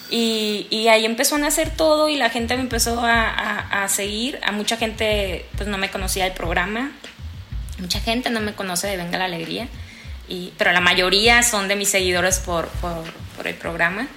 Y, 0.08 0.68
y, 0.70 0.88
ahí 0.88 1.04
empezó 1.04 1.34
a 1.34 1.40
nacer 1.40 1.72
todo 1.72 2.10
y 2.10 2.16
la 2.16 2.30
gente 2.30 2.56
me 2.56 2.62
empezó 2.62 3.02
a, 3.02 3.24
a, 3.24 3.84
a, 3.84 3.90
seguir. 3.90 4.40
A 4.44 4.52
mucha 4.52 4.78
gente 4.78 5.48
pues 5.58 5.68
no 5.68 5.80
me 5.80 5.90
conocía 5.90 6.28
el 6.28 6.34
programa. 6.34 6.92
Mucha 7.80 8.00
gente 8.00 8.30
no 8.30 8.40
me 8.40 8.54
conoce 8.54 8.88
de 8.88 8.98
Venga 8.98 9.18
la 9.18 9.26
Alegría. 9.26 9.68
Y, 10.28 10.54
pero 10.58 10.72
la 10.72 10.82
mayoría 10.82 11.44
son 11.44 11.68
de 11.68 11.76
mis 11.76 11.90
seguidores 11.90 12.40
por, 12.40 12.68
por, 12.68 13.04
por 13.36 13.48
el 13.48 13.56
programa. 13.56 14.08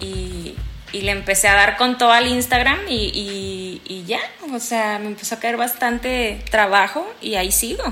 Y, 0.00 0.54
y 0.92 1.02
le 1.02 1.12
empecé 1.12 1.48
a 1.48 1.54
dar 1.54 1.76
con 1.76 1.98
todo 1.98 2.12
al 2.12 2.26
Instagram 2.26 2.78
y, 2.88 3.80
y, 3.84 4.04
ya, 4.06 4.20
o 4.52 4.58
sea, 4.58 4.98
me 4.98 5.06
empezó 5.06 5.34
a 5.34 5.38
caer 5.38 5.56
bastante 5.56 6.42
trabajo 6.50 7.06
y 7.20 7.34
ahí 7.34 7.52
sigo. 7.52 7.84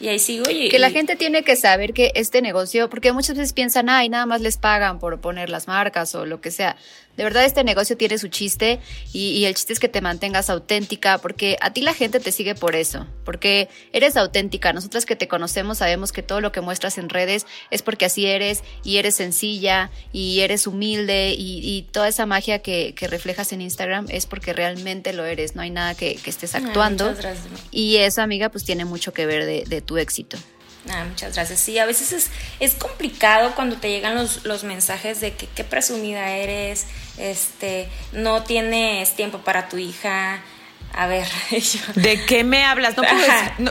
Y 0.00 0.08
ahí 0.08 0.18
sigo. 0.18 0.50
Y, 0.50 0.68
que 0.68 0.78
la 0.78 0.90
gente 0.90 1.14
tiene 1.14 1.44
que 1.44 1.54
saber 1.56 1.92
que 1.92 2.10
este 2.14 2.42
negocio, 2.42 2.88
porque 2.90 3.12
muchas 3.12 3.36
veces 3.36 3.52
piensan, 3.52 3.88
ay, 3.88 4.08
nada 4.08 4.26
más 4.26 4.40
les 4.40 4.56
pagan 4.56 4.98
por 4.98 5.20
poner 5.20 5.48
las 5.48 5.68
marcas 5.68 6.14
o 6.14 6.26
lo 6.26 6.40
que 6.40 6.50
sea. 6.50 6.76
De 7.16 7.24
verdad 7.24 7.44
este 7.44 7.62
negocio 7.62 7.96
tiene 7.96 8.16
su 8.16 8.28
chiste 8.28 8.80
y, 9.12 9.44
el 9.44 9.54
chiste 9.54 9.74
es 9.74 9.80
que 9.80 9.88
te 9.88 10.00
mantengas 10.00 10.48
auténtica 10.48 11.18
porque 11.18 11.58
a 11.60 11.72
ti 11.72 11.82
la 11.82 11.92
gente 11.92 12.20
te 12.20 12.32
sigue 12.32 12.54
por 12.54 12.74
eso, 12.74 13.06
porque 13.24 13.68
eres 13.92 14.16
auténtica. 14.16 14.72
Nosotras 14.72 15.04
que 15.04 15.14
te 15.14 15.28
conocemos 15.28 15.78
sabemos 15.78 16.10
que 16.10 16.22
todo 16.22 16.40
lo 16.40 16.52
que 16.52 16.62
muestras 16.62 16.96
en 16.96 17.10
redes 17.10 17.46
es 17.70 17.82
porque 17.82 18.06
así 18.06 18.26
eres 18.26 18.62
y 18.82 18.96
eres 18.96 19.16
sencilla 19.16 19.90
y 20.12 20.40
eres 20.40 20.66
humilde 20.66 21.34
y, 21.36 21.82
toda 21.92 22.08
esa 22.08 22.26
magia 22.26 22.60
que, 22.60 22.94
reflejas 23.02 23.52
en 23.52 23.60
Instagram 23.60 24.06
es 24.08 24.26
porque 24.26 24.52
realmente 24.52 25.12
lo 25.12 25.26
eres, 25.26 25.54
no 25.54 25.62
hay 25.62 25.70
nada 25.70 25.94
que, 25.94 26.18
estés 26.24 26.54
actuando. 26.54 27.14
y 27.70 27.96
eso, 27.96 28.22
amiga, 28.22 28.48
pues 28.48 28.64
tiene 28.64 28.84
mucho 28.84 29.12
que 29.12 29.26
ver 29.26 29.44
de, 29.44 29.64
de 29.66 29.80
tu 29.82 29.98
éxito. 29.98 30.38
Ah, 30.90 31.04
muchas 31.08 31.34
gracias. 31.34 31.60
Sí, 31.60 31.78
a 31.78 31.86
veces 31.86 32.12
es, 32.12 32.30
es 32.58 32.74
complicado 32.74 33.54
cuando 33.54 33.76
te 33.76 33.88
llegan 33.88 34.14
los, 34.14 34.44
los 34.44 34.64
mensajes 34.64 35.20
de 35.20 35.32
que 35.34 35.46
qué 35.46 35.64
presumida 35.64 36.30
eres, 36.30 36.86
este, 37.18 37.88
no 38.12 38.42
tienes 38.42 39.14
tiempo 39.14 39.38
para 39.38 39.68
tu 39.68 39.78
hija. 39.78 40.42
A 40.94 41.06
ver, 41.06 41.26
¿de 41.94 42.24
qué 42.26 42.44
me 42.44 42.64
hablas? 42.64 42.96
No 42.96 43.02
puedo 43.04 43.16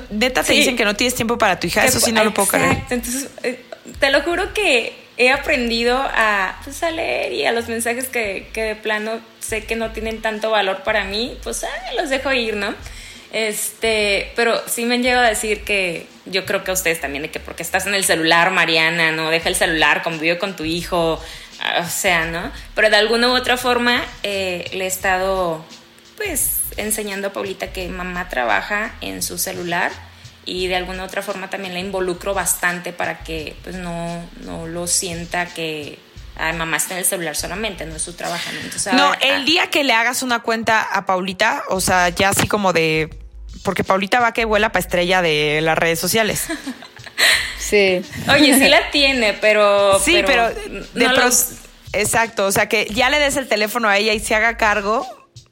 neta 0.09 0.43
te 0.43 0.53
dicen 0.53 0.75
que 0.75 0.85
no 0.85 0.95
tienes 0.95 1.15
tiempo 1.15 1.37
para 1.37 1.59
tu 1.59 1.67
hija, 1.67 1.85
eso 1.85 1.99
sí 1.99 2.11
no 2.11 2.23
lo 2.23 2.33
puedo 2.33 2.47
creer. 2.47 2.83
Entonces, 2.89 3.29
eh, 3.43 3.63
te 3.99 4.09
lo 4.09 4.21
juro 4.21 4.53
que 4.53 4.95
he 5.17 5.29
aprendido 5.29 5.97
a, 5.97 6.59
pues, 6.63 6.81
a 6.81 6.89
leer 6.89 7.33
y 7.33 7.45
a 7.45 7.51
los 7.51 7.67
mensajes 7.67 8.07
que, 8.07 8.49
que 8.53 8.63
de 8.63 8.75
plano 8.75 9.19
sé 9.39 9.65
que 9.65 9.75
no 9.75 9.91
tienen 9.91 10.21
tanto 10.21 10.49
valor 10.49 10.83
para 10.83 11.03
mí, 11.03 11.37
pues 11.43 11.63
ah, 11.63 11.93
los 11.95 12.09
dejo 12.09 12.31
ir, 12.31 12.55
¿no? 12.55 12.73
Este, 13.31 14.33
pero 14.35 14.61
sí 14.67 14.85
me 14.85 14.95
han 14.95 15.03
llegado 15.03 15.25
a 15.25 15.29
decir 15.29 15.63
que 15.63 16.07
yo 16.25 16.45
creo 16.45 16.63
que 16.63 16.71
a 16.71 16.73
ustedes 16.73 16.99
también, 16.99 17.23
de 17.23 17.31
que 17.31 17.39
porque 17.39 17.63
estás 17.63 17.87
en 17.87 17.95
el 17.95 18.03
celular, 18.03 18.51
Mariana, 18.51 19.11
no 19.11 19.29
deja 19.29 19.47
el 19.49 19.55
celular, 19.55 20.03
convive 20.03 20.37
con 20.37 20.55
tu 20.55 20.65
hijo, 20.65 21.13
o 21.79 21.89
sea, 21.89 22.25
¿no? 22.25 22.51
Pero 22.75 22.89
de 22.89 22.97
alguna 22.97 23.29
u 23.29 23.35
otra 23.35 23.55
forma 23.55 24.03
eh, 24.23 24.69
le 24.73 24.83
he 24.83 24.87
estado, 24.87 25.63
pues, 26.17 26.59
enseñando 26.77 27.29
a 27.29 27.33
Paulita 27.33 27.71
que 27.71 27.87
mamá 27.87 28.27
trabaja 28.27 28.95
en 28.99 29.21
su 29.21 29.37
celular 29.37 29.91
y 30.45 30.67
de 30.67 30.75
alguna 30.75 31.03
u 31.03 31.05
otra 31.05 31.21
forma 31.21 31.49
también 31.49 31.73
la 31.73 31.79
involucro 31.79 32.33
bastante 32.33 32.91
para 32.91 33.19
que, 33.23 33.55
pues, 33.63 33.77
no, 33.77 34.29
no 34.41 34.67
lo 34.67 34.87
sienta 34.87 35.45
que 35.45 35.99
Ay, 36.37 36.53
mamá 36.53 36.77
está 36.77 36.93
en 36.93 36.99
el 36.99 37.05
celular 37.05 37.35
solamente, 37.35 37.85
no 37.85 37.97
es 37.97 38.01
su 38.01 38.13
trabajo. 38.13 38.49
no, 38.93 39.13
el 39.19 39.45
día 39.45 39.67
que 39.67 39.83
le 39.83 39.93
hagas 39.93 40.23
una 40.23 40.39
cuenta 40.39 40.81
a 40.81 41.05
Paulita, 41.05 41.63
o 41.69 41.81
sea, 41.81 42.09
ya 42.09 42.29
así 42.29 42.47
como 42.47 42.73
de 42.73 43.20
porque 43.63 43.83
Paulita 43.83 44.19
va 44.19 44.33
que 44.33 44.45
vuela 44.45 44.71
para 44.71 44.81
estrella 44.81 45.21
de 45.21 45.59
las 45.61 45.77
redes 45.77 45.99
sociales. 45.99 46.47
Sí. 47.59 48.01
Oye, 48.29 48.55
sí 48.55 48.67
la 48.67 48.89
tiene, 48.91 49.33
pero. 49.33 49.99
Sí, 49.99 50.23
pero. 50.25 50.49
de 50.49 51.31
Exacto. 51.93 52.45
O 52.45 52.51
sea, 52.51 52.67
que 52.67 52.87
ya 52.91 53.09
le 53.09 53.19
des 53.19 53.37
el 53.37 53.47
teléfono 53.47 53.87
a 53.87 53.97
ella 53.97 54.13
y 54.13 54.19
se 54.19 54.35
haga 54.35 54.57
cargo. 54.57 55.07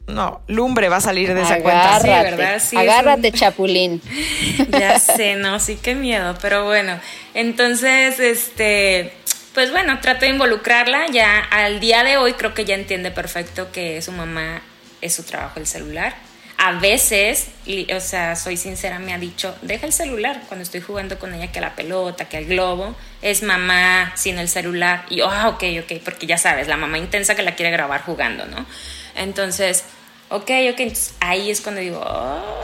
No, 0.08 0.42
lumbre 0.48 0.90
va 0.90 0.98
a 0.98 1.02
salir 1.02 1.34
de 1.34 1.44
esa 1.44 1.60
cuenta. 1.60 2.00
Sí, 2.02 2.08
¿verdad? 2.08 2.62
Sí, 2.62 2.76
agárrate, 2.76 3.32
chapulín. 3.32 4.02
Ya 4.70 5.00
sé, 5.00 5.36
no, 5.36 5.60
sí, 5.60 5.78
qué 5.82 5.96
miedo. 5.96 6.36
Pero 6.42 6.66
bueno, 6.66 7.00
entonces, 7.34 8.20
este. 8.20 9.14
Pues 9.54 9.72
bueno, 9.72 10.00
trato 10.02 10.22
de 10.22 10.32
involucrarla. 10.32 11.06
Ya 11.12 11.40
al 11.40 11.80
día 11.80 12.04
de 12.04 12.18
hoy 12.18 12.34
creo 12.34 12.54
que 12.54 12.66
ya 12.66 12.76
entiende 12.76 13.12
perfecto 13.12 13.72
que 13.72 14.02
su 14.02 14.12
mamá 14.12 14.62
es 15.02 15.14
su 15.14 15.24
trabajo 15.24 15.60
el 15.60 15.68
celular 15.68 16.16
a 16.62 16.74
veces, 16.74 17.48
o 17.96 18.00
sea, 18.02 18.36
soy 18.36 18.58
sincera, 18.58 19.00
me 19.00 19.14
ha 19.14 19.18
dicho, 19.18 19.56
deja 19.62 19.86
el 19.86 19.94
celular 19.94 20.42
cuando 20.50 20.64
estoy 20.64 20.82
jugando 20.82 21.18
con 21.18 21.34
ella, 21.34 21.54
que 21.54 21.62
la 21.62 21.74
pelota, 21.74 22.28
que 22.28 22.38
el 22.38 22.48
globo, 22.48 22.98
es 23.22 23.44
mamá 23.44 24.12
sin 24.18 24.38
el 24.38 24.50
celular. 24.50 25.06
Y 25.10 25.22
ah, 25.22 25.48
ok, 25.48 25.64
ok, 25.82 26.02
porque 26.04 26.28
ya 26.28 26.38
sabes, 26.38 26.68
la 26.68 26.76
mamá 26.76 26.98
intensa 26.98 27.34
que 27.34 27.44
la 27.44 27.56
quiere 27.56 27.72
grabar 27.72 28.02
jugando, 28.02 28.46
¿no? 28.46 28.66
Entonces, 29.16 29.86
ok, 30.28 30.52
ok, 30.74 30.80
entonces 30.82 31.14
ahí 31.22 31.50
es 31.50 31.62
cuando 31.62 31.80
digo, 31.80 32.04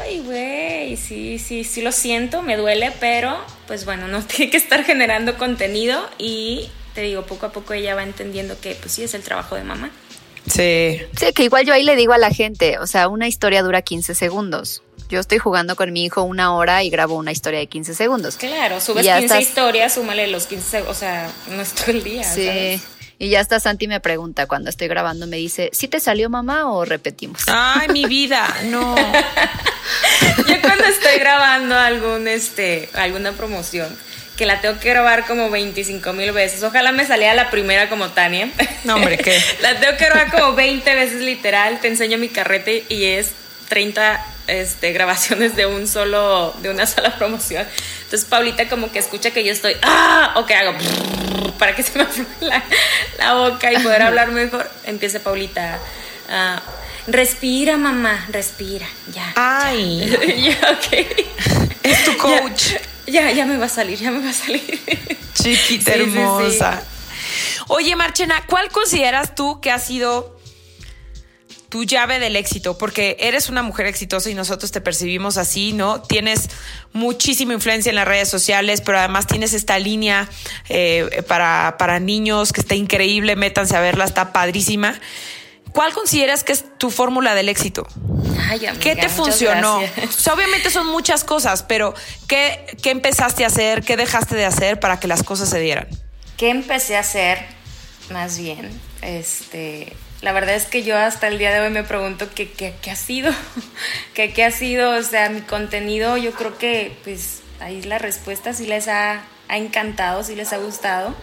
ay, 0.02 0.20
güey, 0.20 0.98
sí, 0.98 1.40
sí, 1.40 1.64
sí 1.64 1.82
lo 1.82 1.94
siento, 1.94 2.42
me 2.42 2.58
duele, 2.58 2.92
pero 3.00 3.38
pues 3.66 3.86
bueno, 3.86 4.10
no 4.10 4.22
tiene 4.26 4.52
que 4.52 4.58
estar 4.58 4.84
generando 4.84 5.38
contenido 5.38 6.06
y 6.18 6.70
te 6.94 7.00
digo, 7.02 7.26
poco 7.26 7.46
a 7.46 7.54
poco 7.54 7.74
ella 7.74 7.96
va 7.96 8.04
entendiendo 8.04 8.60
que 8.60 8.76
pues 8.76 8.92
sí 8.92 9.06
es 9.06 9.14
el 9.14 9.24
trabajo 9.24 9.56
de 9.56 9.64
mamá. 9.64 9.90
Sí. 10.48 11.02
Sí, 11.18 11.34
que 11.34 11.44
igual 11.44 11.66
yo 11.66 11.74
ahí 11.74 11.84
le 11.84 11.96
digo 11.96 12.14
a 12.14 12.18
la 12.18 12.30
gente, 12.30 12.78
o 12.80 12.88
sea, 12.88 13.08
una 13.08 13.28
historia 13.28 13.64
dura 13.64 13.82
15 13.82 14.16
segundos. 14.16 14.84
Yo 15.10 15.20
estoy 15.20 15.38
jugando 15.38 15.76
con 15.76 15.94
mi 15.94 16.06
hijo 16.06 16.24
una 16.24 16.56
hora 16.56 16.84
y 16.84 16.90
grabo 16.90 17.16
una 17.16 17.32
historia 17.32 17.60
de 17.60 17.68
15 17.68 17.94
segundos. 17.94 18.38
Claro, 18.38 18.82
subes 18.82 19.08
15 19.08 19.40
historias, 19.40 19.94
súmale 19.94 20.28
los 20.28 20.48
15, 20.48 20.82
o 20.84 20.94
sea, 20.94 21.32
no 21.50 21.62
es 21.62 21.74
todo 21.74 21.92
el 21.92 22.04
día. 22.04 22.24
Sí. 22.24 22.82
Y 23.18 23.30
ya 23.30 23.40
hasta 23.40 23.60
Santi 23.60 23.88
me 23.88 24.00
pregunta 24.00 24.46
cuando 24.46 24.70
estoy 24.70 24.88
grabando, 24.88 25.26
me 25.26 25.38
dice, 25.38 25.70
¿sí 25.74 25.88
te 25.88 26.00
salió 26.00 26.30
mamá 26.30 26.70
o 26.72 26.84
repetimos? 26.84 27.44
Ay, 27.48 27.88
mi 27.90 28.06
vida, 28.06 28.46
no. 28.66 28.96
Yo 30.48 30.62
cuando 30.62 30.86
estoy 30.86 31.20
grabando 31.20 31.78
algún, 31.78 32.28
este, 32.28 32.90
alguna 32.94 33.32
promoción, 33.32 33.96
que 34.36 34.46
la 34.46 34.62
tengo 34.62 34.80
que 34.80 34.90
grabar 34.90 35.26
como 35.26 35.50
25 35.50 36.14
mil 36.14 36.32
veces. 36.32 36.64
Ojalá 36.64 36.92
me 36.92 37.06
saliera 37.06 37.34
la 37.34 37.50
primera 37.50 37.90
como 37.90 38.10
Tania. 38.10 38.50
No, 38.84 38.96
hombre, 38.96 39.18
¿qué? 39.18 39.42
la 39.62 39.80
tengo 39.80 39.98
que 39.98 40.06
grabar 40.06 40.32
como 40.32 40.54
20 40.54 40.96
veces 40.96 41.22
literal. 41.22 41.80
Te 41.80 41.88
enseño 41.88 42.18
mi 42.18 42.30
carrete 42.30 42.86
y 42.90 43.06
es 43.06 43.32
30 43.70 44.26
este, 44.48 44.92
grabaciones 44.92 45.56
de 45.56 45.66
un 45.66 45.88
solo, 45.88 46.54
de 46.62 46.70
una 46.70 46.86
sola 46.86 47.16
promoción. 47.18 47.66
Entonces 48.04 48.28
Paulita 48.30 48.68
como 48.68 48.92
que 48.92 49.00
escucha 49.00 49.32
que 49.32 49.44
yo 49.44 49.52
estoy, 49.52 49.76
¡ah! 49.82 50.34
O 50.36 50.46
que 50.46 50.54
hago, 50.54 50.78
para 51.60 51.76
que 51.76 51.84
se 51.84 51.98
me 51.98 52.04
afloje 52.04 52.30
la, 53.18 53.34
boca 53.34 53.72
y 53.72 53.78
poder 53.80 54.02
hablar 54.02 54.32
mejor. 54.32 54.70
Empieza 54.84 55.20
Paulita, 55.20 55.80
ah, 56.30 56.62
respira 57.08 57.78
mamá, 57.78 58.26
respira, 58.30 58.88
ya. 59.14 59.34
Ay. 59.36 60.16
Ya, 60.38 60.72
ok. 60.72 61.08
Es 61.84 62.04
tu 62.06 62.18
coach 62.18 62.74
ya, 62.74 62.80
ya 63.08 63.46
me 63.46 63.58
va 63.58 63.66
a 63.66 63.70
salir, 63.70 64.00
ya 64.00 64.12
me 64.12 64.20
va 64.20 64.30
a 64.30 64.34
salir. 64.34 64.64
Chiquita 65.34 65.94
hermosa. 65.94 66.82
Oye, 67.68 67.96
Marchena, 67.96 68.46
¿cuál 68.48 68.70
consideras 68.70 69.36
tú 69.36 69.60
que 69.60 69.72
ha 69.72 69.80
sido 69.80 70.36
tu 71.70 71.84
llave 71.84 72.20
del 72.20 72.38
éxito, 72.38 72.78
porque 72.78 73.18
eres 73.20 73.50
una 73.50 73.62
mujer 73.62 73.86
exitosa 73.88 74.30
y 74.30 74.34
nosotros 74.34 74.72
te 74.72 74.80
percibimos 74.80 75.36
así, 75.38 75.74
¿no? 75.74 76.02
Tienes 76.02 76.50
muchísima 76.94 77.54
influencia 77.54 77.90
en 77.90 77.98
las 77.98 78.08
redes 78.08 78.30
sociales, 78.30 78.80
pero 78.80 78.98
además 78.98 79.28
tienes 79.28 79.52
esta 79.52 79.78
línea 79.78 80.30
eh, 80.70 81.24
para, 81.28 81.76
para 81.78 82.00
niños 82.00 82.54
que 82.54 82.62
está 82.62 82.76
increíble, 82.76 83.36
métanse 83.36 83.76
a 83.76 83.82
verla, 83.82 84.06
está 84.06 84.32
padrísima. 84.32 84.98
¿Cuál 85.74 85.92
consideras 85.92 86.46
que 86.46 86.54
es 86.54 86.64
tu 86.78 86.92
fórmula 86.92 87.36
del 87.36 87.50
éxito? 87.50 87.86
Ay, 88.50 88.66
amiga, 88.66 88.84
¿Qué 88.84 88.96
te 88.96 89.10
funcionó? 89.10 89.80
O 89.80 90.12
sea, 90.12 90.34
obviamente 90.34 90.70
son 90.70 90.88
muchas 90.88 91.24
cosas, 91.24 91.64
pero 91.64 91.94
¿qué, 92.28 92.78
¿qué 92.82 92.92
empezaste 92.92 93.44
a 93.44 93.48
hacer? 93.48 93.84
¿Qué 93.84 93.98
dejaste 93.98 94.36
de 94.36 94.46
hacer 94.46 94.80
para 94.80 95.00
que 95.00 95.08
las 95.08 95.24
cosas 95.24 95.50
se 95.50 95.60
dieran? 95.60 95.88
¿Qué 96.38 96.50
empecé 96.50 96.98
a 96.98 97.00
hacer? 97.00 97.40
Más 98.10 98.38
bien, 98.38 98.70
este, 99.02 99.94
la 100.22 100.32
verdad 100.32 100.56
es 100.56 100.66
que 100.66 100.84
yo 100.84 100.98
hasta 100.98 101.28
el 101.28 101.40
día 101.40 101.52
de 101.52 101.60
hoy 101.60 101.72
me 101.72 101.84
pregunto 101.84 102.28
qué, 102.34 102.52
qué, 102.52 102.74
qué 102.82 102.92
ha 102.92 102.96
sido, 102.96 103.32
qué, 104.14 104.32
qué 104.32 104.44
ha 104.44 104.52
sido, 104.52 104.92
o 104.92 105.04
sea, 105.04 105.30
mi 105.30 105.42
contenido, 105.42 106.18
yo 106.18 106.32
creo 106.34 106.58
que 106.58 106.96
pues 107.04 107.42
ahí 107.60 107.82
la 107.82 107.98
respuesta 107.98 108.54
sí 108.54 108.68
les 108.68 108.88
ha, 108.88 109.24
ha 109.48 109.58
encantado, 109.58 110.24
sí 110.24 110.36
les 110.36 110.54
ha 110.54 110.58
gustado 110.58 111.16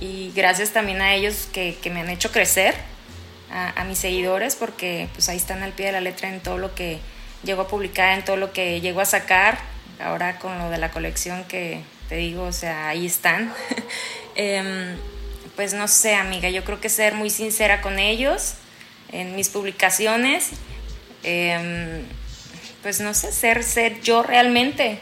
y 0.00 0.32
gracias 0.34 0.70
también 0.70 1.00
a 1.02 1.14
ellos 1.14 1.48
que, 1.52 1.76
que 1.82 1.90
me 1.90 2.00
han 2.00 2.10
hecho 2.10 2.30
crecer, 2.30 2.74
a, 3.50 3.80
a 3.80 3.84
mis 3.84 3.98
seguidores, 3.98 4.56
porque 4.56 5.08
pues 5.14 5.28
ahí 5.28 5.36
están 5.36 5.62
al 5.62 5.72
pie 5.72 5.86
de 5.86 5.92
la 5.92 6.00
letra 6.00 6.28
en 6.28 6.40
todo 6.40 6.58
lo 6.58 6.74
que 6.74 6.98
llego 7.42 7.62
a 7.62 7.68
publicar, 7.68 8.18
en 8.18 8.24
todo 8.24 8.36
lo 8.36 8.52
que 8.52 8.80
llego 8.80 9.00
a 9.00 9.04
sacar, 9.04 9.58
ahora 10.00 10.38
con 10.38 10.58
lo 10.58 10.70
de 10.70 10.78
la 10.78 10.90
colección 10.90 11.44
que 11.44 11.82
te 12.08 12.16
digo, 12.16 12.44
o 12.44 12.52
sea, 12.52 12.88
ahí 12.88 13.06
están. 13.06 13.52
Em, 14.40 14.96
pues 15.56 15.72
no 15.72 15.88
sé, 15.88 16.14
amiga, 16.14 16.48
yo 16.48 16.62
creo 16.62 16.80
que 16.80 16.88
ser 16.88 17.14
muy 17.14 17.28
sincera 17.28 17.80
con 17.80 17.98
ellos 17.98 18.54
en 19.10 19.34
mis 19.34 19.48
publicaciones, 19.48 20.50
em, 21.24 22.04
pues 22.80 23.00
no 23.00 23.14
sé, 23.14 23.32
ser, 23.32 23.64
ser 23.64 24.00
yo 24.00 24.22
realmente. 24.22 25.00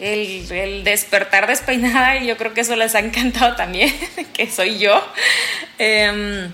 El, 0.00 0.50
el 0.50 0.82
despertar 0.82 1.46
despeinada, 1.46 2.16
y 2.16 2.26
yo 2.26 2.36
creo 2.36 2.52
que 2.54 2.62
eso 2.62 2.74
les 2.74 2.96
ha 2.96 2.98
encantado 2.98 3.54
también, 3.54 3.94
que 4.34 4.50
soy 4.50 4.78
yo. 4.80 5.00
Em, 5.78 6.52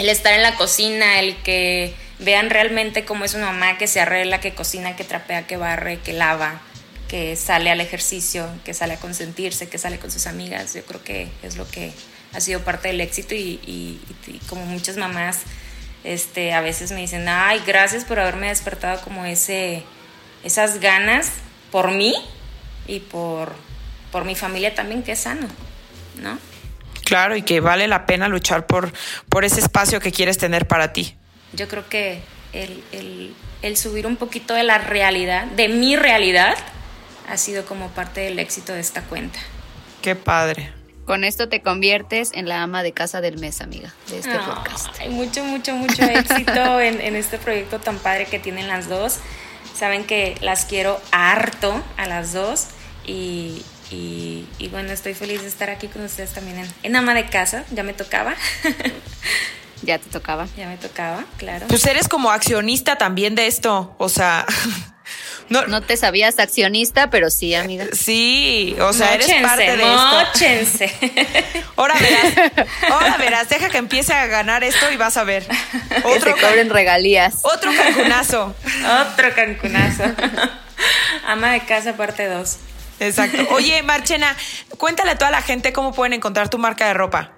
el 0.00 0.08
estar 0.08 0.32
en 0.32 0.42
la 0.42 0.54
cocina, 0.54 1.20
el 1.20 1.36
que 1.42 1.94
vean 2.20 2.48
realmente 2.48 3.04
cómo 3.04 3.26
es 3.26 3.34
una 3.34 3.52
mamá 3.52 3.76
que 3.76 3.86
se 3.86 4.00
arregla, 4.00 4.40
que 4.40 4.54
cocina, 4.54 4.96
que 4.96 5.04
trapea, 5.04 5.46
que 5.46 5.58
barre, 5.58 5.98
que 5.98 6.14
lava, 6.14 6.62
que 7.06 7.36
sale 7.36 7.70
al 7.70 7.82
ejercicio, 7.82 8.48
que 8.64 8.72
sale 8.72 8.94
a 8.94 8.96
consentirse, 8.96 9.68
que 9.68 9.76
sale 9.76 9.98
con 9.98 10.10
sus 10.10 10.26
amigas. 10.26 10.72
Yo 10.72 10.84
creo 10.86 11.04
que 11.04 11.28
es 11.42 11.56
lo 11.56 11.68
que 11.68 11.92
ha 12.32 12.40
sido 12.40 12.60
parte 12.60 12.88
del 12.88 13.02
éxito 13.02 13.34
y, 13.34 14.00
como 14.48 14.64
muchas 14.64 14.96
mamás 14.96 15.40
este, 16.02 16.54
a 16.54 16.62
veces 16.62 16.92
me 16.92 17.00
dicen, 17.02 17.28
ay, 17.28 17.62
gracias 17.66 18.06
por 18.06 18.20
haberme 18.20 18.48
despertado 18.48 19.02
como 19.02 19.26
ese, 19.26 19.82
esas 20.42 20.80
ganas 20.80 21.30
por 21.70 21.90
mí 21.90 22.14
y 22.86 23.00
por, 23.00 23.52
por 24.10 24.24
mi 24.24 24.34
familia 24.34 24.74
también, 24.74 25.02
que 25.02 25.12
es 25.12 25.18
sano, 25.18 25.46
¿no? 26.16 26.38
Claro, 27.10 27.34
y 27.36 27.42
que 27.42 27.58
vale 27.58 27.88
la 27.88 28.06
pena 28.06 28.28
luchar 28.28 28.66
por, 28.66 28.92
por 29.28 29.44
ese 29.44 29.58
espacio 29.58 29.98
que 29.98 30.12
quieres 30.12 30.38
tener 30.38 30.68
para 30.68 30.92
ti. 30.92 31.16
Yo 31.52 31.66
creo 31.66 31.88
que 31.88 32.20
el, 32.52 32.84
el- 32.92 33.34
el 33.62 33.76
subir 33.76 34.06
un 34.06 34.16
poquito 34.16 34.54
de 34.54 34.62
la 34.62 34.78
realidad, 34.78 35.44
de 35.46 35.66
mi 35.68 35.96
realidad, 35.96 36.54
ha 37.28 37.36
sido 37.36 37.64
como 37.66 37.88
parte 37.88 38.20
del 38.20 38.38
éxito 38.38 38.72
de 38.72 38.80
esta 38.80 39.02
cuenta. 39.02 39.40
Qué 40.02 40.14
padre. 40.14 40.72
Con 41.04 41.24
esto 41.24 41.48
te 41.48 41.60
conviertes 41.60 42.30
en 42.32 42.48
la 42.48 42.62
ama 42.62 42.84
de 42.84 42.92
casa 42.92 43.20
del 43.20 43.38
mes, 43.38 43.60
amiga, 43.60 43.92
de 44.08 44.20
este 44.20 44.38
podcast. 44.38 45.04
mucho, 45.08 45.42
mucho, 45.44 45.74
mucho 45.74 46.04
éxito 46.04 46.80
en, 46.80 47.00
en 47.00 47.16
este 47.16 47.38
proyecto 47.38 47.80
tan 47.80 47.98
padre 47.98 48.26
que 48.26 48.38
tienen 48.38 48.68
las 48.68 48.88
dos. 48.88 49.18
Saben 49.76 50.04
que 50.04 50.36
las 50.40 50.64
quiero 50.64 51.00
harto 51.10 51.82
a 51.96 52.06
las 52.06 52.32
dos 52.32 52.68
y, 53.04 53.62
y- 53.90 54.46
y 54.58 54.68
bueno, 54.68 54.92
estoy 54.92 55.14
feliz 55.14 55.42
de 55.42 55.48
estar 55.48 55.70
aquí 55.70 55.88
con 55.88 56.02
ustedes 56.04 56.30
también 56.32 56.58
en, 56.58 56.68
en 56.82 56.96
ama 56.96 57.14
de 57.14 57.26
casa. 57.26 57.64
Ya 57.72 57.82
me 57.82 57.92
tocaba. 57.92 58.34
Ya 59.82 59.98
te 59.98 60.10
tocaba. 60.10 60.46
ya 60.58 60.68
me 60.68 60.76
tocaba, 60.76 61.24
claro. 61.38 61.66
Pues 61.68 61.86
eres 61.86 62.06
como 62.06 62.30
accionista 62.30 62.98
también 62.98 63.34
de 63.34 63.46
esto. 63.46 63.94
O 63.96 64.10
sea, 64.10 64.44
no, 65.48 65.66
No 65.68 65.80
te 65.80 65.96
sabías 65.96 66.38
accionista, 66.38 67.08
pero 67.08 67.30
sí, 67.30 67.54
amiga. 67.54 67.86
sí, 67.92 68.76
o 68.78 68.92
sea, 68.92 69.14
eres 69.14 69.32
parte 69.42 69.78
de 69.78 69.82
esto. 69.82 70.10
móchense. 70.12 71.62
Ahora 71.76 71.94
verás, 71.98 72.68
ahora 72.92 73.16
verás, 73.16 73.48
deja 73.48 73.70
que 73.70 73.78
empiece 73.78 74.12
a 74.12 74.26
ganar 74.26 74.64
esto 74.64 74.90
y 74.92 74.98
vas 74.98 75.16
a 75.16 75.24
ver. 75.24 75.46
Que 75.46 76.02
Otro, 76.04 76.34
te 76.34 76.40
cobren 76.42 76.68
regalías. 76.68 77.36
otro 77.44 77.72
cancunazo. 77.74 78.54
Otro 79.10 79.34
cancunazo. 79.34 80.04
ama 81.26 81.52
de 81.52 81.60
casa 81.60 81.94
parte 81.96 82.26
2. 82.26 82.56
Exacto. 83.00 83.46
Oye, 83.50 83.82
Marchena, 83.82 84.36
cuéntale 84.78 85.12
a 85.12 85.18
toda 85.18 85.30
la 85.30 85.42
gente 85.42 85.72
cómo 85.72 85.92
pueden 85.92 86.12
encontrar 86.12 86.48
tu 86.48 86.58
marca 86.58 86.86
de 86.86 86.94
ropa. 86.94 87.32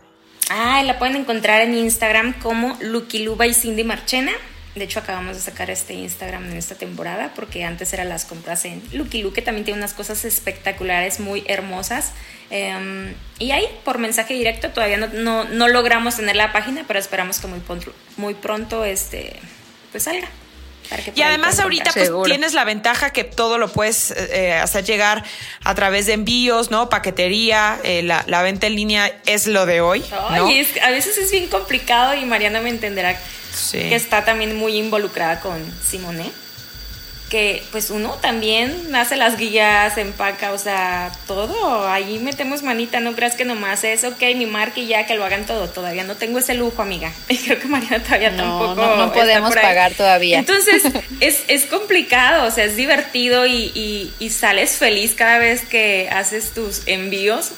Ah, 0.50 0.82
la 0.82 0.98
pueden 0.98 1.16
encontrar 1.16 1.62
en 1.62 1.74
Instagram 1.74 2.34
como 2.40 2.76
Lucky 2.80 3.20
Luba 3.20 3.46
y 3.46 3.54
Cindy 3.54 3.84
Marchena. 3.84 4.32
De 4.74 4.84
hecho, 4.84 5.00
acabamos 5.00 5.36
de 5.36 5.42
sacar 5.42 5.70
este 5.70 5.92
Instagram 5.94 6.50
en 6.50 6.56
esta 6.56 6.74
temporada 6.74 7.32
porque 7.34 7.64
antes 7.64 7.92
eran 7.92 8.08
las 8.08 8.24
compras 8.24 8.64
en 8.64 8.82
Lucky 8.92 9.22
Lu, 9.22 9.32
que 9.32 9.42
también 9.42 9.64
tiene 9.64 9.78
unas 9.78 9.92
cosas 9.92 10.24
espectaculares, 10.24 11.20
muy 11.20 11.44
hermosas. 11.46 12.12
Em, 12.50 13.14
y 13.38 13.50
ahí, 13.52 13.66
por 13.84 13.98
mensaje 13.98 14.34
directo, 14.34 14.70
todavía 14.70 14.96
no, 14.96 15.08
no, 15.08 15.44
no 15.44 15.68
logramos 15.68 16.16
tener 16.16 16.36
la 16.36 16.52
página, 16.52 16.84
pero 16.86 16.98
esperamos 16.98 17.38
que 17.38 17.48
muy 17.48 17.60
pronto, 17.60 17.92
muy 18.16 18.34
pronto 18.34 18.84
este, 18.84 19.36
pues 19.90 20.04
salga. 20.04 20.28
Para 20.92 21.02
que 21.02 21.12
Y 21.14 21.22
además 21.22 21.58
ahorita 21.58 21.90
pues 21.92 22.10
tienes 22.26 22.52
la 22.54 22.64
ventaja 22.64 23.10
que 23.10 23.24
todo 23.24 23.58
lo 23.58 23.68
puedes 23.68 24.10
eh, 24.12 24.52
hacer 24.54 24.84
llegar 24.84 25.24
a 25.64 25.74
través 25.74 26.06
de 26.06 26.12
envíos, 26.12 26.70
¿no? 26.70 26.88
Paquetería, 26.88 27.78
eh, 27.82 28.02
la, 28.02 28.24
la 28.26 28.42
venta 28.42 28.66
en 28.66 28.76
línea 28.76 29.10
es 29.26 29.46
lo 29.46 29.66
de 29.66 29.80
hoy, 29.80 30.04
es- 30.50 30.80
a 30.82 30.90
veces 30.90 31.18
es 31.18 31.30
bien 31.30 31.48
complicado 31.48 32.14
y 32.14 32.24
Mariana 32.24 32.60
me 32.60 32.70
entenderá 32.70 33.18
Sí. 33.54 33.78
que 33.78 33.94
está 33.96 34.24
también 34.24 34.56
muy 34.56 34.76
involucrada 34.78 35.40
con 35.40 35.62
Simone. 35.86 36.30
Que 37.32 37.62
pues 37.72 37.88
uno 37.88 38.18
también 38.20 38.94
hace 38.94 39.16
las 39.16 39.38
guías, 39.38 39.96
empaca, 39.96 40.52
o 40.52 40.58
sea, 40.58 41.10
todo. 41.26 41.88
Ahí 41.88 42.18
metemos 42.18 42.62
manita, 42.62 43.00
no 43.00 43.14
creas 43.14 43.36
que 43.36 43.46
nomás 43.46 43.84
es, 43.84 44.04
ok, 44.04 44.20
mi 44.36 44.44
marca 44.44 44.80
y 44.80 44.86
ya 44.86 45.06
que 45.06 45.14
lo 45.14 45.24
hagan 45.24 45.46
todo. 45.46 45.70
Todavía 45.70 46.04
no 46.04 46.14
tengo 46.16 46.40
ese 46.40 46.52
lujo, 46.52 46.82
amiga. 46.82 47.10
Y 47.30 47.38
creo 47.38 47.58
que 47.58 47.68
Mariana 47.68 48.04
todavía 48.04 48.30
No, 48.32 48.36
tampoco. 48.58 48.74
no- 48.74 48.96
no 49.06 49.12
podemos 49.14 49.54
pagar 49.54 49.94
todavía. 49.94 50.40
Entonces, 50.40 50.82
es, 51.20 51.42
es 51.48 51.64
complicado, 51.64 52.44
o 52.46 52.50
sea, 52.50 52.64
es 52.66 52.76
divertido 52.76 53.46
y, 53.46 53.72
y- 53.74 54.12
y 54.18 54.28
sales 54.28 54.76
feliz 54.76 55.14
cada 55.16 55.38
vez 55.38 55.62
que 55.62 56.10
haces 56.12 56.52
tus 56.52 56.82
envíos. 56.86 57.52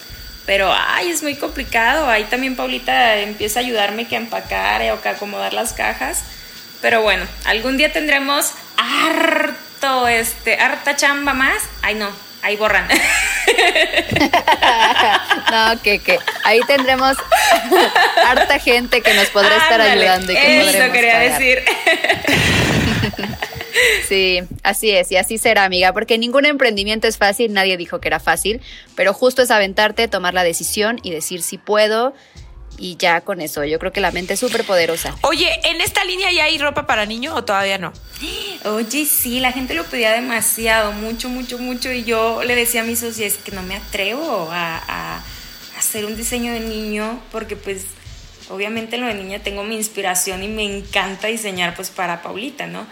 Pero, 0.47 0.73
ay, 0.73 1.11
es 1.11 1.25
muy 1.25 1.35
complicado. 1.35 2.09
Ahí 2.09 2.25
también 2.25 2.55
Paulita 2.55 3.17
empieza 3.17 3.59
a 3.59 3.63
ayudarme 3.65 4.07
que 4.07 4.15
a 4.15 4.19
empacar 4.21 4.83
eh, 4.83 4.93
o 4.93 5.01
que 5.03 5.09
a 5.09 5.13
acomodar 5.13 5.53
las 5.53 5.73
cajas. 5.73 6.23
Pero 6.85 7.01
bueno, 7.01 7.27
algún 7.47 7.79
día 7.79 7.91
tendremos 7.95 8.53
harto, 8.77 10.07
este, 10.07 10.57
harta 10.57 10.95
chamba 10.95 11.33
más. 11.33 11.63
Ay, 11.81 11.95
no, 11.95 12.11
ahí 12.43 12.57
borran. 12.57 12.87
No, 15.51 15.81
que, 15.83 16.01
que 16.01 16.19
ahí 16.43 16.61
tendremos 16.67 17.17
harta 18.27 18.59
gente 18.59 19.03
que 19.03 19.15
nos 19.15 19.29
podrá 19.29 19.57
estar 19.57 19.81
Ándale, 19.81 20.03
ayudando 20.03 20.33
y 20.33 20.35
que 20.35 20.61
Eso 20.61 20.93
quería 20.93 21.13
pagar. 21.13 21.33
decir. 21.33 21.63
Sí, 24.09 24.41
así 24.63 24.91
es, 24.91 25.11
y 25.11 25.17
así 25.17 25.39
será, 25.39 25.65
amiga, 25.65 25.93
porque 25.93 26.17
ningún 26.17 26.47
emprendimiento 26.47 27.09
es 27.09 27.19
fácil, 27.19 27.53
nadie 27.53 27.77
dijo 27.77 28.01
que 28.01 28.09
era 28.09 28.21
fácil, 28.21 28.61
pero 28.95 29.13
justo 29.13 29.43
es 29.43 29.51
aventarte, 29.51 30.07
tomar 30.07 30.33
la 30.33 30.45
decisión 30.45 31.01
y 31.03 31.11
decir 31.11 31.43
si 31.43 31.59
puedo, 31.59 32.15
y 32.79 32.97
ya 32.97 33.21
con 33.21 33.41
eso, 33.41 33.65
yo 33.65 33.79
creo 33.79 33.93
que 33.93 34.01
la 34.01 34.11
mente 34.11 34.35
es 34.35 34.41
súper 34.41 34.65
poderosa. 34.65 35.15
Oye, 35.23 35.49
¿en 35.65 35.81
esta 35.81 36.05
línea 36.05 36.33
ya 36.33 36.45
hay 36.45 36.59
ropa 36.59 36.87
para 36.87 37.07
niño 37.07 37.35
o 37.35 37.45
todavía 37.45 37.79
no? 37.79 37.93
Oye, 38.65 39.07
sí, 39.07 39.41
la 39.41 39.53
gente 39.53 39.75
lo 39.75 39.85
pedía 39.85 40.13
demasiado, 40.13 40.93
mucho, 40.93 41.29
mucho, 41.29 41.59
mucho. 41.59 41.93
Y 41.93 42.05
yo 42.05 42.43
le 42.43 42.55
decía 42.55 42.83
a 42.83 42.85
mis 42.85 43.01
socios 43.01 43.35
que 43.35 43.53
no 43.53 43.63
me 43.63 43.77
atrevo 43.77 44.49
a, 44.51 44.83
a 44.89 45.25
hacer 45.79 46.05
un 46.05 46.17
diseño 46.17 46.53
de 46.53 46.61
niño, 46.61 47.21
porque 47.31 47.57
pues 47.57 47.85
obviamente 48.51 48.97
en 48.97 49.03
lo 49.03 49.09
de 49.09 49.15
niña 49.15 49.39
tengo 49.39 49.65
mi 49.65 49.77
inspiración 49.77 50.43
y 50.43 50.49
me 50.49 50.65
encanta 50.65 51.29
diseñar 51.29 51.75
pues 51.75 51.91
para 51.91 52.23
Paulita, 52.23 52.67
¿no? 52.67 52.87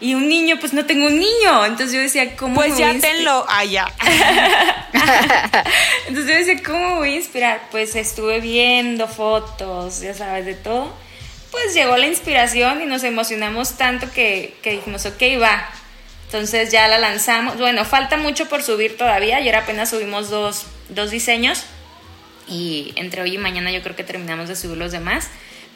Y 0.00 0.14
un 0.14 0.28
niño, 0.28 0.56
pues 0.60 0.72
no 0.72 0.84
tengo 0.86 1.06
un 1.06 1.18
niño. 1.18 1.64
Entonces 1.64 1.92
yo 1.92 2.00
decía, 2.00 2.36
¿cómo 2.36 2.56
Pues 2.56 2.72
me 2.72 2.78
ya 2.78 2.88
voy 2.88 2.96
a 2.96 3.00
tenlo 3.00 3.46
allá. 3.48 3.86
Entonces 6.08 6.32
yo 6.32 6.38
decía, 6.38 6.62
¿cómo 6.64 6.96
voy 6.96 7.14
a 7.14 7.16
inspirar? 7.16 7.62
Pues 7.70 7.94
estuve 7.94 8.40
viendo 8.40 9.08
fotos, 9.08 10.00
ya 10.00 10.14
sabes, 10.14 10.46
de 10.46 10.54
todo. 10.54 10.92
Pues 11.50 11.74
llegó 11.74 11.96
la 11.96 12.06
inspiración 12.06 12.82
y 12.82 12.86
nos 12.86 13.04
emocionamos 13.04 13.76
tanto 13.76 14.10
que, 14.12 14.56
que 14.62 14.72
dijimos, 14.72 15.06
ok, 15.06 15.22
va. 15.40 15.70
Entonces 16.26 16.72
ya 16.72 16.88
la 16.88 16.98
lanzamos. 16.98 17.58
Bueno, 17.58 17.84
falta 17.84 18.16
mucho 18.16 18.48
por 18.48 18.62
subir 18.62 18.96
todavía. 18.96 19.36
Ayer 19.36 19.54
apenas 19.54 19.90
subimos 19.90 20.30
dos, 20.30 20.66
dos 20.88 21.12
diseños. 21.12 21.64
Y 22.48 22.92
entre 22.96 23.22
hoy 23.22 23.34
y 23.34 23.38
mañana 23.38 23.70
yo 23.70 23.82
creo 23.82 23.94
que 23.94 24.04
terminamos 24.04 24.48
de 24.48 24.56
subir 24.56 24.76
los 24.76 24.90
demás. 24.90 25.28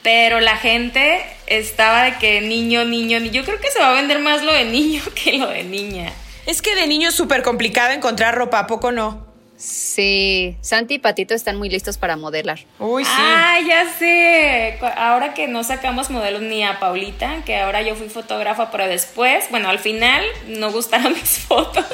Pero 0.02 0.40
la 0.40 0.56
gente 0.56 1.24
estaba 1.46 2.04
de 2.04 2.18
que 2.18 2.40
niño, 2.40 2.84
niño, 2.84 3.20
niño. 3.20 3.32
Yo 3.32 3.44
creo 3.44 3.60
que 3.60 3.70
se 3.70 3.78
va 3.78 3.90
a 3.90 3.94
vender 3.94 4.18
más 4.20 4.42
lo 4.42 4.52
de 4.52 4.64
niño 4.64 5.02
que 5.14 5.34
lo 5.34 5.48
de 5.48 5.64
niña. 5.64 6.12
Es 6.46 6.62
que 6.62 6.74
de 6.74 6.86
niño 6.86 7.10
es 7.10 7.14
súper 7.14 7.42
complicado 7.42 7.92
encontrar 7.92 8.34
ropa, 8.34 8.60
¿a 8.60 8.66
poco 8.66 8.92
no? 8.92 9.26
Sí, 9.58 10.56
Santi 10.60 10.94
y 10.94 10.98
Patito 11.00 11.34
están 11.34 11.56
muy 11.56 11.68
listos 11.68 11.98
para 11.98 12.16
modelar. 12.16 12.60
Uy, 12.78 13.04
sí. 13.04 13.10
Ah, 13.12 13.58
ya 13.66 13.92
sé. 13.98 14.78
Ahora 14.96 15.34
que 15.34 15.48
no 15.48 15.64
sacamos 15.64 16.10
modelos 16.10 16.42
ni 16.42 16.62
a 16.62 16.78
Paulita, 16.78 17.42
que 17.44 17.56
ahora 17.56 17.82
yo 17.82 17.96
fui 17.96 18.08
fotógrafa, 18.08 18.70
pero 18.70 18.86
después, 18.86 19.46
bueno, 19.50 19.68
al 19.68 19.80
final 19.80 20.24
no 20.46 20.70
gustaron 20.70 21.12
mis 21.20 21.40
fotos. 21.40 21.86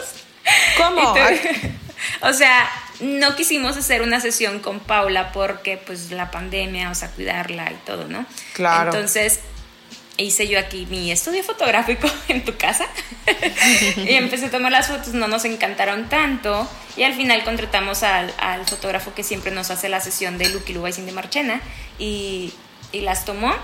¿Cómo? 0.76 1.14
O 2.20 2.32
sea, 2.34 2.68
no 3.00 3.34
quisimos 3.36 3.76
hacer 3.76 4.02
una 4.02 4.20
sesión 4.20 4.60
con 4.60 4.80
Paula 4.80 5.32
porque 5.32 5.76
pues 5.76 6.10
la 6.10 6.30
pandemia, 6.30 6.90
o 6.90 6.94
sea, 6.94 7.10
cuidarla 7.10 7.70
y 7.72 7.76
todo, 7.86 8.06
¿no? 8.08 8.26
Claro. 8.52 8.90
Entonces 8.90 9.40
hice 10.16 10.46
yo 10.46 10.58
aquí 10.58 10.86
mi 10.86 11.10
estudio 11.10 11.42
fotográfico 11.42 12.08
en 12.28 12.44
tu 12.44 12.56
casa 12.56 12.86
y 13.96 14.14
empecé 14.14 14.46
a 14.46 14.50
tomar 14.50 14.70
las 14.70 14.88
fotos, 14.88 15.14
no 15.14 15.28
nos 15.28 15.44
encantaron 15.44 16.08
tanto 16.08 16.68
y 16.96 17.02
al 17.02 17.14
final 17.14 17.42
contratamos 17.44 18.02
al, 18.02 18.32
al 18.38 18.64
fotógrafo 18.64 19.14
que 19.14 19.24
siempre 19.24 19.50
nos 19.50 19.70
hace 19.70 19.88
la 19.88 20.00
sesión 20.00 20.38
de 20.38 20.48
Lucky 20.50 20.72
Luba 20.72 20.90
y 20.90 20.92
Cindy 20.92 21.12
Marchena 21.12 21.60
y, 21.98 22.52
y 22.92 23.00
las 23.00 23.24
tomó 23.24 23.54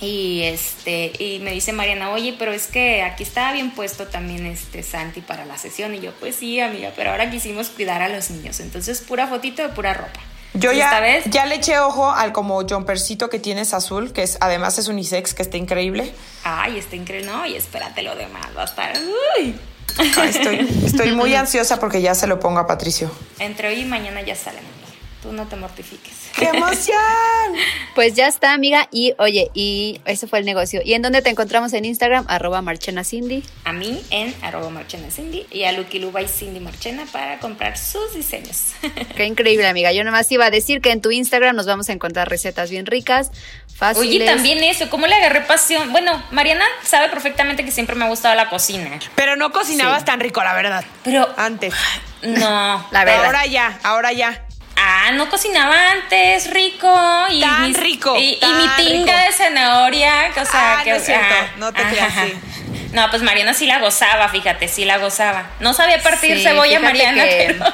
y 0.00 0.42
este 0.42 1.12
y 1.18 1.38
me 1.40 1.52
dice 1.52 1.72
Mariana, 1.72 2.10
oye, 2.10 2.34
pero 2.38 2.52
es 2.52 2.66
que 2.66 3.02
aquí 3.02 3.22
estaba 3.22 3.52
bien 3.52 3.70
puesto 3.70 4.06
también 4.06 4.46
este 4.46 4.82
Santi 4.82 5.20
para 5.20 5.44
la 5.44 5.56
sesión 5.56 5.94
y 5.94 6.00
yo, 6.00 6.12
pues 6.12 6.36
sí, 6.36 6.60
amiga, 6.60 6.92
pero 6.94 7.10
ahora 7.10 7.30
quisimos 7.30 7.68
cuidar 7.68 8.02
a 8.02 8.08
los 8.08 8.30
niños, 8.30 8.60
entonces 8.60 9.00
pura 9.00 9.26
fotito 9.26 9.62
de 9.62 9.68
pura 9.70 9.94
ropa. 9.94 10.20
Yo 10.54 10.72
ya, 10.72 10.86
esta 10.86 11.00
vez 11.00 11.24
ya 11.26 11.46
le 11.46 11.56
eché 11.56 11.78
ojo 11.78 12.10
al 12.10 12.32
como 12.32 12.62
jumpercito 12.66 13.28
que 13.28 13.38
tienes 13.38 13.74
azul, 13.74 14.12
que 14.12 14.22
es 14.22 14.38
además 14.40 14.78
es 14.78 14.88
unisex, 14.88 15.34
que 15.34 15.42
está 15.42 15.56
increíble. 15.56 16.12
Ay, 16.44 16.78
está 16.78 16.96
increíble. 16.96 17.30
No, 17.30 17.44
y 17.44 17.56
espérate 17.56 18.02
lo 18.02 18.14
demás. 18.16 18.46
Va 18.56 18.62
a 18.62 18.64
estar. 18.64 18.96
Uy. 19.38 19.54
Ay, 19.98 20.28
estoy, 20.28 20.82
estoy 20.84 21.12
muy 21.12 21.34
ansiosa 21.34 21.78
porque 21.78 22.00
ya 22.00 22.14
se 22.14 22.26
lo 22.26 22.40
pongo 22.40 22.58
a 22.58 22.66
Patricio. 22.66 23.10
Entre 23.38 23.68
hoy 23.68 23.80
y 23.80 23.84
mañana 23.84 24.22
ya 24.22 24.34
sale, 24.34 24.58
amiga. 24.58 24.85
Tú 25.26 25.32
no 25.32 25.44
te 25.48 25.56
mortifiques. 25.56 26.12
¡Qué 26.38 26.44
emoción! 26.46 26.96
Pues 27.96 28.12
ya 28.12 28.26
está, 28.28 28.52
amiga. 28.52 28.88
Y 28.92 29.14
oye, 29.18 29.50
y 29.54 30.02
ese 30.04 30.26
fue 30.26 30.38
el 30.38 30.44
negocio. 30.44 30.82
¿Y 30.84 30.92
en 30.92 31.00
dónde 31.00 31.22
te 31.22 31.30
encontramos 31.30 31.72
en 31.72 31.86
Instagram? 31.86 32.26
Arroba 32.28 32.60
Marchena 32.60 33.04
Cindy. 33.04 33.42
A 33.64 33.72
mí 33.72 34.04
en 34.10 34.34
arroba 34.42 34.68
Marchena 34.68 35.10
Cindy 35.10 35.46
y 35.50 35.64
a 35.64 35.72
Lucky 35.72 35.98
Luba 35.98 36.20
y 36.20 36.28
Cindy 36.28 36.60
Marchena 36.60 37.06
para 37.10 37.38
comprar 37.38 37.78
sus 37.78 38.12
diseños. 38.14 38.74
Qué 39.16 39.24
increíble, 39.24 39.66
amiga. 39.66 39.92
Yo 39.92 40.04
nomás 40.04 40.30
iba 40.30 40.44
a 40.44 40.50
decir 40.50 40.82
que 40.82 40.90
en 40.90 41.00
tu 41.00 41.10
Instagram 41.10 41.56
nos 41.56 41.64
vamos 41.64 41.88
a 41.88 41.92
encontrar 41.94 42.28
recetas 42.28 42.70
bien 42.70 42.84
ricas, 42.84 43.30
fáciles. 43.74 44.08
Oye, 44.10 44.26
también 44.26 44.62
eso, 44.62 44.90
¿cómo 44.90 45.06
le 45.06 45.14
agarré 45.14 45.40
pasión? 45.40 45.90
Bueno, 45.90 46.22
Mariana 46.32 46.66
sabe 46.84 47.08
perfectamente 47.08 47.64
que 47.64 47.70
siempre 47.70 47.96
me 47.96 48.04
ha 48.04 48.08
gustado 48.08 48.34
la 48.34 48.50
cocina. 48.50 49.00
Pero 49.14 49.36
no 49.36 49.52
cocinabas 49.52 50.00
Sí. 50.00 50.04
tan 50.04 50.20
rico, 50.20 50.44
la 50.44 50.52
verdad. 50.52 50.84
Pero 51.02 51.26
Antes. 51.38 51.72
no. 52.22 52.86
La 52.90 53.04
verdad. 53.06 53.24
Ahora 53.24 53.46
ya, 53.46 53.78
ahora 53.84 54.12
ya. 54.12 54.45
Ah, 54.76 55.10
no 55.14 55.28
cocinaba 55.30 55.92
antes 55.92 56.50
rico 56.50 56.88
y 57.30 57.40
Tan 57.40 57.62
mis- 57.68 57.76
rico, 57.78 58.14
y, 58.16 58.38
mi 58.42 58.68
tinga 58.84 59.12
rico. 59.16 59.26
de 59.26 59.32
zanahoria, 59.32 60.30
o 60.30 60.44
sea, 60.44 60.78
Ah, 60.78 60.80
que 60.84 60.90
no 60.90 60.96
es 60.96 61.04
cierto, 61.06 61.34
ah, 61.40 61.46
no 61.56 61.72
te 61.72 61.82
creas, 61.82 62.12
sí. 62.12 62.38
No, 62.92 63.08
pues 63.10 63.22
Mariana 63.22 63.54
sí 63.54 63.66
la 63.66 63.78
gozaba, 63.78 64.28
fíjate, 64.28 64.68
sí 64.68 64.84
la 64.84 64.98
gozaba. 64.98 65.46
No 65.60 65.72
sabía 65.74 66.02
partir 66.02 66.36
Sí, 66.38 66.42
cebolla 66.44 66.78
Mariana, 66.80 67.24
que- 67.24 67.56
pero 67.58 67.72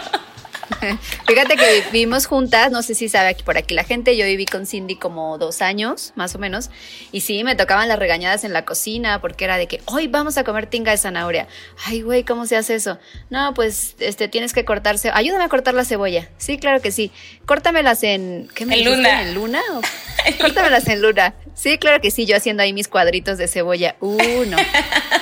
Fíjate 1.27 1.57
que 1.57 1.85
vivimos 1.93 2.27
juntas, 2.27 2.71
no 2.71 2.83
sé 2.83 2.95
si 2.95 3.09
sabe 3.09 3.29
aquí 3.29 3.43
por 3.43 3.57
aquí 3.57 3.75
la 3.75 3.85
gente, 3.85 4.17
yo 4.17 4.25
viví 4.27 4.47
con 4.47 4.67
Cindy 4.67 4.97
como 4.97 5.39
dos 5.39 5.63
años, 5.63 6.13
más 6.17 6.35
o 6.35 6.39
menos, 6.39 6.71
y 7.13 7.21
sí, 7.21 7.45
me 7.45 7.55
tocaban 7.57 7.89
las 7.89 7.99
regañadas 7.99 8.45
en 8.45 8.53
la 8.53 8.65
cocina 8.65 9.21
porque 9.21 9.45
era 9.45 9.57
de 9.57 9.67
que, 9.69 9.81
hoy 9.87 10.09
vamos 10.09 10.39
a 10.39 10.45
comer 10.45 10.67
tinga 10.67 10.91
de 10.93 10.99
zanahoria. 10.99 11.47
Ay, 11.85 12.03
güey, 12.03 12.25
¿cómo 12.25 12.47
se 12.47 12.57
hace 12.57 12.75
eso? 12.75 12.99
No, 13.31 13.55
pues, 13.55 13.95
este, 13.99 14.29
tienes 14.29 14.53
que 14.53 14.65
cortarse, 14.65 15.11
ayúdame 15.13 15.45
a 15.45 15.49
cortar 15.49 15.75
la 15.75 15.85
cebolla. 15.85 16.29
Sí, 16.39 16.59
claro 16.59 16.81
que 16.81 16.91
sí. 16.93 17.11
Córtamelas 17.47 18.03
en, 18.03 18.49
¿qué 18.55 18.67
me 18.67 18.75
En 18.75 18.81
dijiste? 18.81 18.97
luna. 18.97 19.23
¿En 19.23 19.35
luna? 19.35 19.63
Córtamelas 20.41 20.87
en 20.89 21.03
luna. 21.03 21.35
Sí, 21.55 21.79
claro 21.79 22.01
que 22.01 22.11
sí, 22.11 22.25
yo 22.27 22.37
haciendo 22.37 22.63
ahí 22.63 22.73
mis 22.73 22.89
cuadritos 22.89 23.39
de 23.39 23.47
cebolla. 23.49 23.97
Uh, 24.01 24.45
no. 24.47 24.57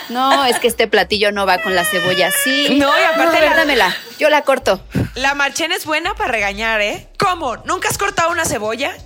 No, 0.08 0.44
es 0.46 0.58
que 0.58 0.68
este 0.68 0.86
platillo 0.86 1.32
no 1.32 1.44
va 1.46 1.58
con 1.62 1.74
la 1.74 1.84
cebolla. 1.84 2.30
Sí. 2.44 2.68
No, 2.78 2.88
y 2.98 3.02
aparte 3.02 3.40
la- 3.40 3.54
dámela. 3.56 3.94
Yo 4.18 4.30
la 4.30 4.42
corto. 4.42 4.82
La 5.14 5.34
marchena 5.34 5.74
es 5.76 5.84
buena 5.86 6.14
para 6.14 6.32
regañar, 6.32 6.80
¿eh? 6.80 7.08
¿Cómo? 7.18 7.56
¿Nunca 7.58 7.88
has 7.88 7.98
cortado 7.98 8.30
una 8.30 8.44
cebolla? 8.44 8.96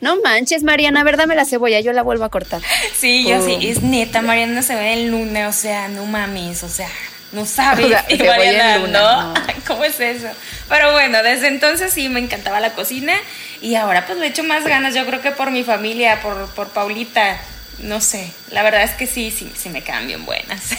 No 0.00 0.16
manches, 0.22 0.62
Mariana, 0.62 1.00
a 1.00 1.04
ver, 1.04 1.16
dame 1.16 1.34
la 1.34 1.44
cebolla, 1.44 1.80
yo 1.80 1.92
la 1.92 2.02
vuelvo 2.02 2.24
a 2.24 2.28
cortar. 2.30 2.62
sí, 2.96 3.26
yo 3.28 3.38
Oh. 3.38 3.44
sí, 3.44 3.68
es 3.68 3.82
neta, 3.82 4.22
Mariana 4.22 4.62
se 4.62 4.74
ve 4.76 4.92
en 4.92 5.10
luna, 5.10 5.48
o 5.48 5.52
sea, 5.52 5.88
no 5.88 6.06
mames, 6.06 6.62
o 6.62 6.68
sea, 6.68 6.88
no 7.32 7.46
sabes. 7.46 7.86
O 7.86 7.88
sea, 7.88 8.04
Y 8.08 8.18
Mariana, 8.18 8.78
luna, 8.78 9.00
¿no? 9.00 9.34
no. 9.34 9.42
¿Cómo 9.66 9.84
es 9.84 9.98
eso? 10.00 10.28
Pero 10.68 10.92
bueno, 10.92 11.22
desde 11.22 11.48
entonces 11.48 11.92
sí 11.92 12.08
me 12.08 12.20
encantaba 12.20 12.60
la 12.60 12.72
cocina 12.72 13.14
y 13.60 13.74
ahora 13.74 14.06
pues 14.06 14.18
le 14.18 14.26
echo 14.26 14.44
más 14.44 14.64
ganas, 14.64 14.94
yo 14.94 15.04
creo 15.06 15.20
que 15.20 15.32
por 15.32 15.50
mi 15.50 15.64
familia, 15.64 16.20
por, 16.22 16.48
por 16.50 16.68
Paulita, 16.68 17.38
no 17.80 18.00
sé, 18.00 18.32
la 18.50 18.62
verdad 18.62 18.82
es 18.82 18.92
que 18.92 19.06
sí, 19.06 19.30
sí, 19.30 19.52
sí 19.56 19.68
me 19.68 19.82
quedan 19.82 20.06
bien 20.06 20.24
buenas. 20.24 20.70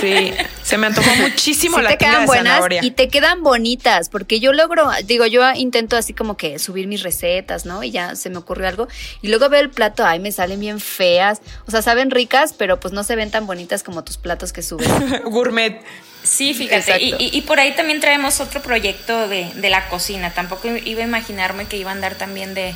Sí, 0.00 0.32
se 0.62 0.78
me 0.78 0.86
antojó 0.88 1.10
muchísimo 1.16 1.76
Sí 1.78 1.82
la 1.82 1.90
te 1.90 1.98
quedan 1.98 2.20
de 2.20 2.26
buenas 2.26 2.52
zanahoria. 2.54 2.80
y 2.84 2.90
te 2.90 3.08
quedan 3.08 3.42
bonitas, 3.42 4.08
porque 4.08 4.40
yo 4.40 4.52
logro, 4.52 4.90
digo, 5.04 5.26
yo 5.26 5.42
intento 5.54 5.96
así 5.96 6.12
como 6.12 6.36
que 6.36 6.58
subir 6.58 6.86
mis 6.86 7.02
recetas, 7.02 7.66
¿no? 7.66 7.82
Y 7.82 7.90
ya 7.90 8.14
se 8.16 8.30
me 8.30 8.38
ocurrió 8.38 8.68
algo. 8.68 8.88
Y 9.22 9.28
luego 9.28 9.48
veo 9.48 9.60
el 9.60 9.70
plato, 9.70 10.04
ay, 10.04 10.18
me 10.20 10.32
salen 10.32 10.60
bien 10.60 10.80
feas. 10.80 11.40
O 11.66 11.70
sea, 11.70 11.82
saben 11.82 12.10
ricas, 12.10 12.54
pero 12.56 12.80
pues 12.80 12.92
no 12.92 13.04
se 13.04 13.16
ven 13.16 13.30
tan 13.30 13.46
bonitas 13.46 13.82
como 13.82 14.04
tus 14.04 14.16
platos 14.18 14.52
que 14.52 14.62
subes. 14.62 14.88
Gourmet. 15.24 15.80
Sí, 16.22 16.52
fíjate, 16.52 16.76
y, 17.02 17.08
Exacto. 17.10 17.16
y- 17.24 17.38
y 17.38 17.40
por 17.42 17.60
ahí 17.60 17.74
también 17.74 17.98
traemos 18.00 18.40
otro 18.40 18.60
proyecto 18.60 19.26
de, 19.28 19.50
de 19.54 19.70
la 19.70 19.88
cocina. 19.88 20.30
Tampoco 20.34 20.68
iba 20.68 21.00
a 21.02 21.06
imaginarme 21.06 21.64
que 21.66 21.76
iba 21.78 21.90
a 21.90 21.94
andar 21.94 22.14
también 22.16 22.52
de, 22.54 22.74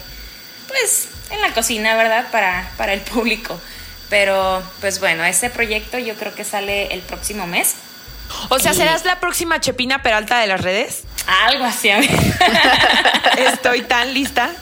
pues, 0.69 1.09
en 1.31 1.41
la 1.43 1.53
cocina, 1.53 1.95
¿verdad? 1.97 2.27
Para, 2.31 2.71
para 2.79 2.95
el 2.95 3.01
público. 3.01 3.61
Pero, 4.15 4.63
pues 4.81 5.01
bueno, 5.01 5.25
ese 5.25 5.51
proyecto 5.51 5.99
yo 5.99 6.15
creo 6.15 6.33
que 6.37 6.45
sale 6.45 6.95
el 6.95 7.01
próximo 7.01 7.49
mes. 7.49 7.75
O 8.49 8.61
sea, 8.61 8.73
¿serás 8.73 9.05
la 9.05 9.19
próxima 9.19 9.61
Chepina 9.61 10.03
Peralta 10.05 10.39
de 10.39 10.47
las 10.47 10.61
redes? 10.61 11.03
Algo 11.47 11.65
así, 11.65 11.91
a 11.91 11.99
ver. 11.99 12.09
Estoy 13.53 13.83
tan 13.83 14.15
lista. 14.15 14.53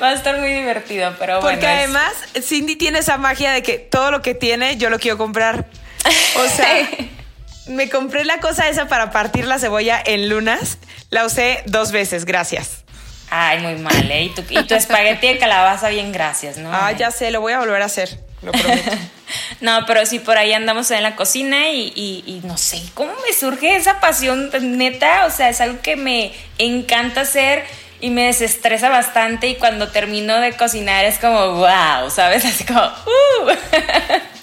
Va 0.00 0.08
a 0.08 0.12
estar 0.14 0.38
muy 0.38 0.50
divertido, 0.50 1.14
pero 1.18 1.40
Porque 1.40 1.56
bueno. 1.56 1.68
es- 1.68 1.78
además, 1.78 2.12
Cindy 2.42 2.76
tiene 2.76 3.00
esa 3.00 3.18
magia 3.18 3.52
de 3.52 3.62
que 3.62 3.76
todo 3.78 4.10
lo 4.12 4.22
que 4.22 4.34
tiene, 4.34 4.78
yo 4.78 4.88
lo 4.88 4.98
quiero 4.98 5.18
comprar. 5.18 5.66
O 6.36 6.48
sea, 6.56 6.88
me 7.66 7.90
compré 7.90 8.24
la 8.24 8.40
cosa 8.40 8.66
esa 8.70 8.88
para 8.88 9.10
partir 9.10 9.46
la 9.46 9.58
cebolla 9.58 10.02
en 10.06 10.30
lunas. 10.30 10.78
La 11.10 11.26
usé 11.26 11.62
dos 11.66 11.92
veces, 11.92 12.24
gracias. 12.24 12.84
Ay, 13.30 13.58
muy 13.60 13.74
mal, 13.76 14.10
¿eh? 14.10 14.22
Y 14.24 14.28
tu, 14.30 14.42
y 14.48 14.62
tu 14.64 14.74
espagueti 14.74 15.26
de 15.28 15.38
calabaza, 15.38 15.88
bien, 15.88 16.12
gracias, 16.12 16.56
¿no? 16.56 16.70
Ah, 16.72 16.92
ya 16.92 17.10
sé, 17.10 17.30
lo 17.30 17.40
voy 17.40 17.52
a 17.52 17.58
volver 17.58 17.82
a 17.82 17.86
hacer. 17.86 18.18
Lo 18.42 18.52
prometo. 18.52 18.90
No, 19.60 19.84
pero 19.86 20.06
sí, 20.06 20.20
por 20.20 20.38
ahí 20.38 20.54
andamos 20.54 20.90
en 20.90 21.02
la 21.02 21.14
cocina 21.14 21.68
y, 21.70 21.92
y- 21.94 22.24
y 22.26 22.40
no 22.46 22.56
sé, 22.56 22.80
¿cómo 22.94 23.12
me 23.26 23.34
surge 23.34 23.76
esa 23.76 24.00
pasión 24.00 24.50
neta? 24.78 25.26
O 25.26 25.30
sea, 25.30 25.50
es 25.50 25.60
algo 25.60 25.82
que 25.82 25.96
me 25.96 26.32
encanta 26.56 27.22
hacer 27.22 27.64
y 28.00 28.08
me 28.08 28.24
desestresa 28.26 28.88
bastante 28.88 29.48
y 29.48 29.56
cuando 29.56 29.88
termino 29.88 30.38
de 30.40 30.52
cocinar 30.56 31.04
es 31.04 31.18
como, 31.18 31.56
wow, 31.56 32.08
¿sabes? 32.10 32.44
Así 32.46 32.64
como, 32.64 32.80
uh. 32.80 33.50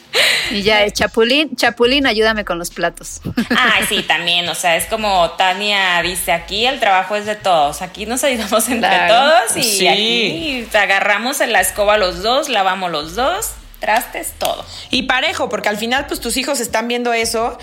Y 0.51 0.61
ya 0.63 0.83
es 0.83 0.93
Chapulín, 0.93 1.55
Chapulín, 1.55 2.05
ayúdame 2.07 2.45
con 2.45 2.59
los 2.59 2.69
platos. 2.69 3.21
Ay, 3.57 3.83
sí, 3.89 4.03
también, 4.03 4.47
o 4.49 4.55
sea, 4.55 4.75
es 4.75 4.85
como 4.85 5.31
Tania 5.31 6.01
dice, 6.01 6.31
aquí 6.31 6.65
el 6.65 6.79
trabajo 6.79 7.15
es 7.15 7.25
de 7.25 7.35
todos, 7.35 7.81
aquí 7.81 8.05
nos 8.05 8.23
ayudamos 8.23 8.67
entre 8.69 8.89
Claro. 8.89 9.13
todos 9.13 9.57
y 9.57 9.63
Sí. 9.63 9.87
aquí 9.87 10.67
agarramos 10.77 11.41
en 11.41 11.51
la 11.53 11.61
escoba 11.61 11.97
los 11.97 12.21
dos, 12.23 12.49
lavamos 12.49 12.91
los 12.91 13.15
dos, 13.15 13.51
trastes, 13.79 14.33
todo. 14.37 14.65
Y 14.91 15.03
parejo, 15.03 15.49
porque 15.49 15.69
al 15.69 15.77
final, 15.77 16.05
pues 16.07 16.19
tus 16.19 16.37
hijos 16.37 16.59
están 16.59 16.87
viendo 16.87 17.13
eso, 17.13 17.57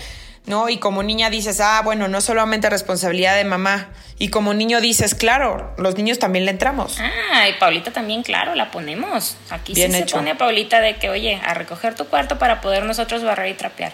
¿no? 0.45 0.69
Y 0.69 0.77
como 0.77 1.03
niña 1.03 1.29
dices, 1.29 1.59
ah, 1.61 1.81
bueno, 1.83 2.07
no 2.07 2.21
solamente 2.21 2.69
responsabilidad 2.69 3.35
de 3.35 3.43
mamá. 3.45 3.89
Y 4.19 4.29
como 4.29 4.53
niño 4.53 4.79
dices, 4.81 5.15
claro, 5.15 5.73
los 5.77 5.95
niños 5.97 6.19
también 6.19 6.45
le 6.45 6.51
entramos. 6.51 6.97
Ah, 6.99 7.47
y 7.49 7.53
Paulita 7.59 7.91
también, 7.91 8.23
claro, 8.23 8.55
la 8.55 8.71
ponemos. 8.71 9.35
Aquí 9.49 9.73
Bien 9.73 9.91
sí 9.91 9.97
hecho. 9.99 10.09
se 10.09 10.15
pone 10.15 10.31
a 10.31 10.37
Paulita 10.37 10.81
de 10.81 10.97
que, 10.97 11.09
oye, 11.09 11.41
a 11.43 11.53
recoger 11.53 11.95
tu 11.95 12.05
cuarto 12.05 12.37
para 12.39 12.61
poder 12.61 12.83
nosotros 12.85 13.23
barrer 13.23 13.49
y 13.49 13.53
trapear. 13.55 13.91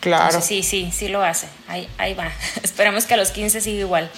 Claro, 0.00 0.26
Entonces, 0.26 0.48
sí, 0.48 0.62
sí, 0.62 0.90
sí 0.92 1.08
lo 1.08 1.22
hace. 1.24 1.48
Ahí, 1.66 1.88
ahí 1.98 2.14
va. 2.14 2.30
Esperemos 2.62 3.04
que 3.04 3.14
a 3.14 3.16
los 3.16 3.30
15 3.30 3.60
siga 3.60 3.80
igual. 3.80 4.10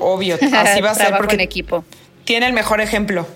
obvio, 0.00 0.34
así 0.36 0.80
va 0.80 0.90
a 0.90 0.94
ser 0.94 1.16
porque 1.16 1.34
en 1.36 1.40
equipo. 1.40 1.84
tiene 2.24 2.46
el 2.46 2.52
mejor 2.52 2.80
ejemplo. 2.80 3.26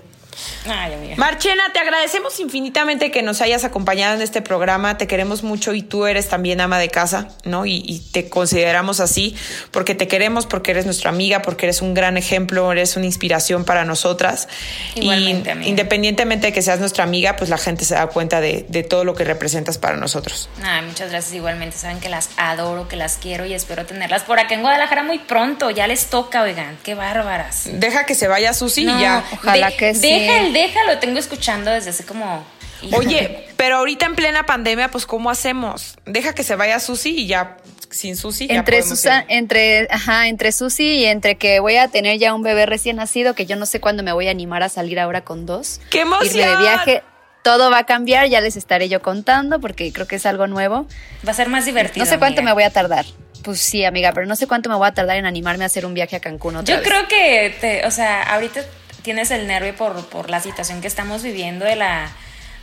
Ay, 0.67 0.95
amiga. 0.95 1.17
Marchena, 1.17 1.73
te 1.73 1.79
agradecemos 1.79 2.39
infinitamente 2.41 3.11
que 3.11 3.23
nos 3.23 3.41
hayas 3.41 3.65
acompañado 3.65 4.15
en 4.15 4.23
este 4.23 4.43
programa. 4.43 4.99
Te 4.99 5.07
queremos 5.07 5.43
mucho 5.43 5.75
y 5.75 5.83
tú 5.83 6.07
eres 6.07 6.29
también 6.29 6.61
ama 6.61 6.79
de 6.79 6.89
casa, 6.89 7.29
¿no? 7.45 7.67
Y, 7.67 7.83
y, 7.87 8.01
te 8.13 8.29
consideramos 8.29 9.01
así 9.01 9.37
porque 9.71 9.95
te 9.95 10.09
queremos, 10.09 10.47
porque 10.47 10.71
eres 10.73 10.85
nuestra 10.85 11.11
amiga, 11.11 11.43
porque 11.43 11.67
eres 11.67 11.83
un 11.83 11.95
gran 11.95 12.17
ejemplo, 12.17 12.71
eres 12.73 12.97
una 12.97 13.07
inspiración 13.07 13.65
para 13.65 13.85
nosotras. 13.85 14.49
Igualmente, 14.95 15.49
y 15.49 15.53
amiga. 15.53 15.69
independientemente 15.69 16.49
de 16.49 16.53
que 16.53 16.63
seas 16.63 16.81
nuestra 16.81 17.05
amiga, 17.05 17.37
pues 17.37 17.51
la 17.51 17.59
gente 17.59 17.85
se 17.85 17.95
da 17.95 18.07
cuenta 18.09 18.41
de, 18.41 18.67
de 18.69 18.83
todo 18.83 19.05
lo 19.05 19.15
que 19.15 19.25
representas 19.25 19.79
para 19.79 19.97
nosotros. 19.97 20.49
Ay, 20.63 20.83
muchas 20.83 21.11
gracias 21.11 21.35
igualmente. 21.35 21.77
Saben 21.77 22.01
que 22.01 22.09
las 22.09 22.31
adoro, 22.37 22.89
que 22.89 22.97
las 22.97 23.17
quiero 23.17 23.47
y 23.47 23.55
espero 23.55 23.87
tenerlas 23.87 24.23
por 24.23 24.39
acá 24.39 24.55
en 24.55 24.63
Guadalajara 24.63 25.03
muy 25.03 25.19
pronto. 25.19 25.71
Ya 25.71 25.87
les 25.87 26.07
toca, 26.07 26.43
oigan. 26.43 26.79
Qué 26.83 26.95
bárbaras. 26.95 27.69
Deja 27.73 28.05
que 28.07 28.15
se 28.15 28.29
vaya 28.29 28.53
Susi 28.55 28.85
No, 28.85 28.99
y 28.99 29.03
ya. 29.03 29.25
Ojalá 29.33 29.71
de- 29.71 29.77
que 29.77 29.95
sí. 29.95 30.01
Deja 30.27 30.41
el 30.47 30.53
déjalo, 30.53 30.99
tengo 30.99 31.19
escuchando 31.19 31.71
desde 31.71 31.91
hace 31.91 32.05
como. 32.05 32.45
Oye, 32.93 33.47
pero 33.57 33.77
ahorita 33.77 34.07
en 34.07 34.17
plena 34.17 34.45
pandemia, 34.45 34.91
pues 34.91 35.07
¿cómo 35.07 35.31
hacemos? 35.31 35.97
Deja 36.05 36.35
que 36.35 36.43
se 36.43 36.57
vaya 36.57 36.81
Susi 36.81 37.11
y 37.17 37.27
ya 37.29 37.57
sin 37.91 38.17
Susi 38.17 38.47
Entre, 38.51 38.83
Susan, 38.83 39.21
ir. 39.29 39.37
entre, 39.37 39.87
ajá, 39.91 40.27
entre 40.27 40.51
Susi 40.51 40.85
y 40.95 41.05
entre 41.05 41.37
que 41.37 41.61
voy 41.61 41.77
a 41.77 41.89
tener 41.89 42.19
ya 42.19 42.35
un 42.35 42.43
bebé 42.43 42.67
recién 42.67 42.97
nacido, 42.97 43.35
que 43.35 43.47
yo 43.47 43.55
no 43.55 43.67
sé 43.67 43.81
cuándo 43.81 44.03
me 44.03 44.13
voy 44.13 44.27
a 44.29 44.31
animar 44.33 44.63
a 44.65 44.69
salir 44.69 44.99
ahora 44.99 45.21
con 45.21 45.47
dos. 45.47 45.81
¡Qué 45.91 45.99
Irme 46.01 46.17
de 46.19 46.25
emoción! 46.43 46.59
viaje. 46.63 47.03
Todo 47.45 47.71
va 47.71 47.79
a 47.79 47.87
cambiar, 47.87 48.29
ya 48.29 48.41
les 48.41 48.57
estaré 48.57 48.89
yo 48.89 49.03
contando 49.03 49.61
porque 49.61 49.93
creo 49.93 50.07
que 50.07 50.17
es 50.17 50.27
algo 50.27 50.47
nuevo. 50.47 50.87
Va 51.27 51.33
a 51.33 51.35
ser 51.35 51.49
más 51.49 51.65
divertido. 51.65 52.05
No 52.05 52.11
sé 52.11 52.19
cuánto 52.19 52.41
amiga. 52.41 52.51
me 52.51 52.55
voy 52.55 52.63
a 52.63 52.71
tardar. 52.71 53.05
Pues 53.45 53.61
sí, 53.61 53.85
amiga, 53.85 54.13
pero 54.13 54.27
no 54.27 54.37
sé 54.37 54.47
cuánto 54.47 54.69
me 54.71 54.77
voy 54.77 54.87
a 54.87 54.95
tardar 54.95 55.17
en 55.17 55.27
animarme 55.27 55.65
a 55.65 55.67
hacer 55.67 55.85
un 55.85 55.93
viaje 55.95 56.15
a 56.17 56.21
Cancún 56.21 56.55
otra 56.57 56.73
Yo 56.75 56.81
vez. 56.81 56.89
creo 56.89 57.09
que, 57.09 57.55
te, 57.61 57.85
o 57.87 57.91
sea, 57.91 58.23
ahorita 58.23 58.61
tienes 59.03 59.31
el 59.31 59.47
nervio 59.47 59.75
por, 59.77 60.07
por 60.09 60.31
la 60.31 60.41
situación 60.41 60.81
que 60.81 60.89
estamos 60.89 61.23
viviendo 61.23 61.65
de 61.65 61.77
la, 61.77 62.11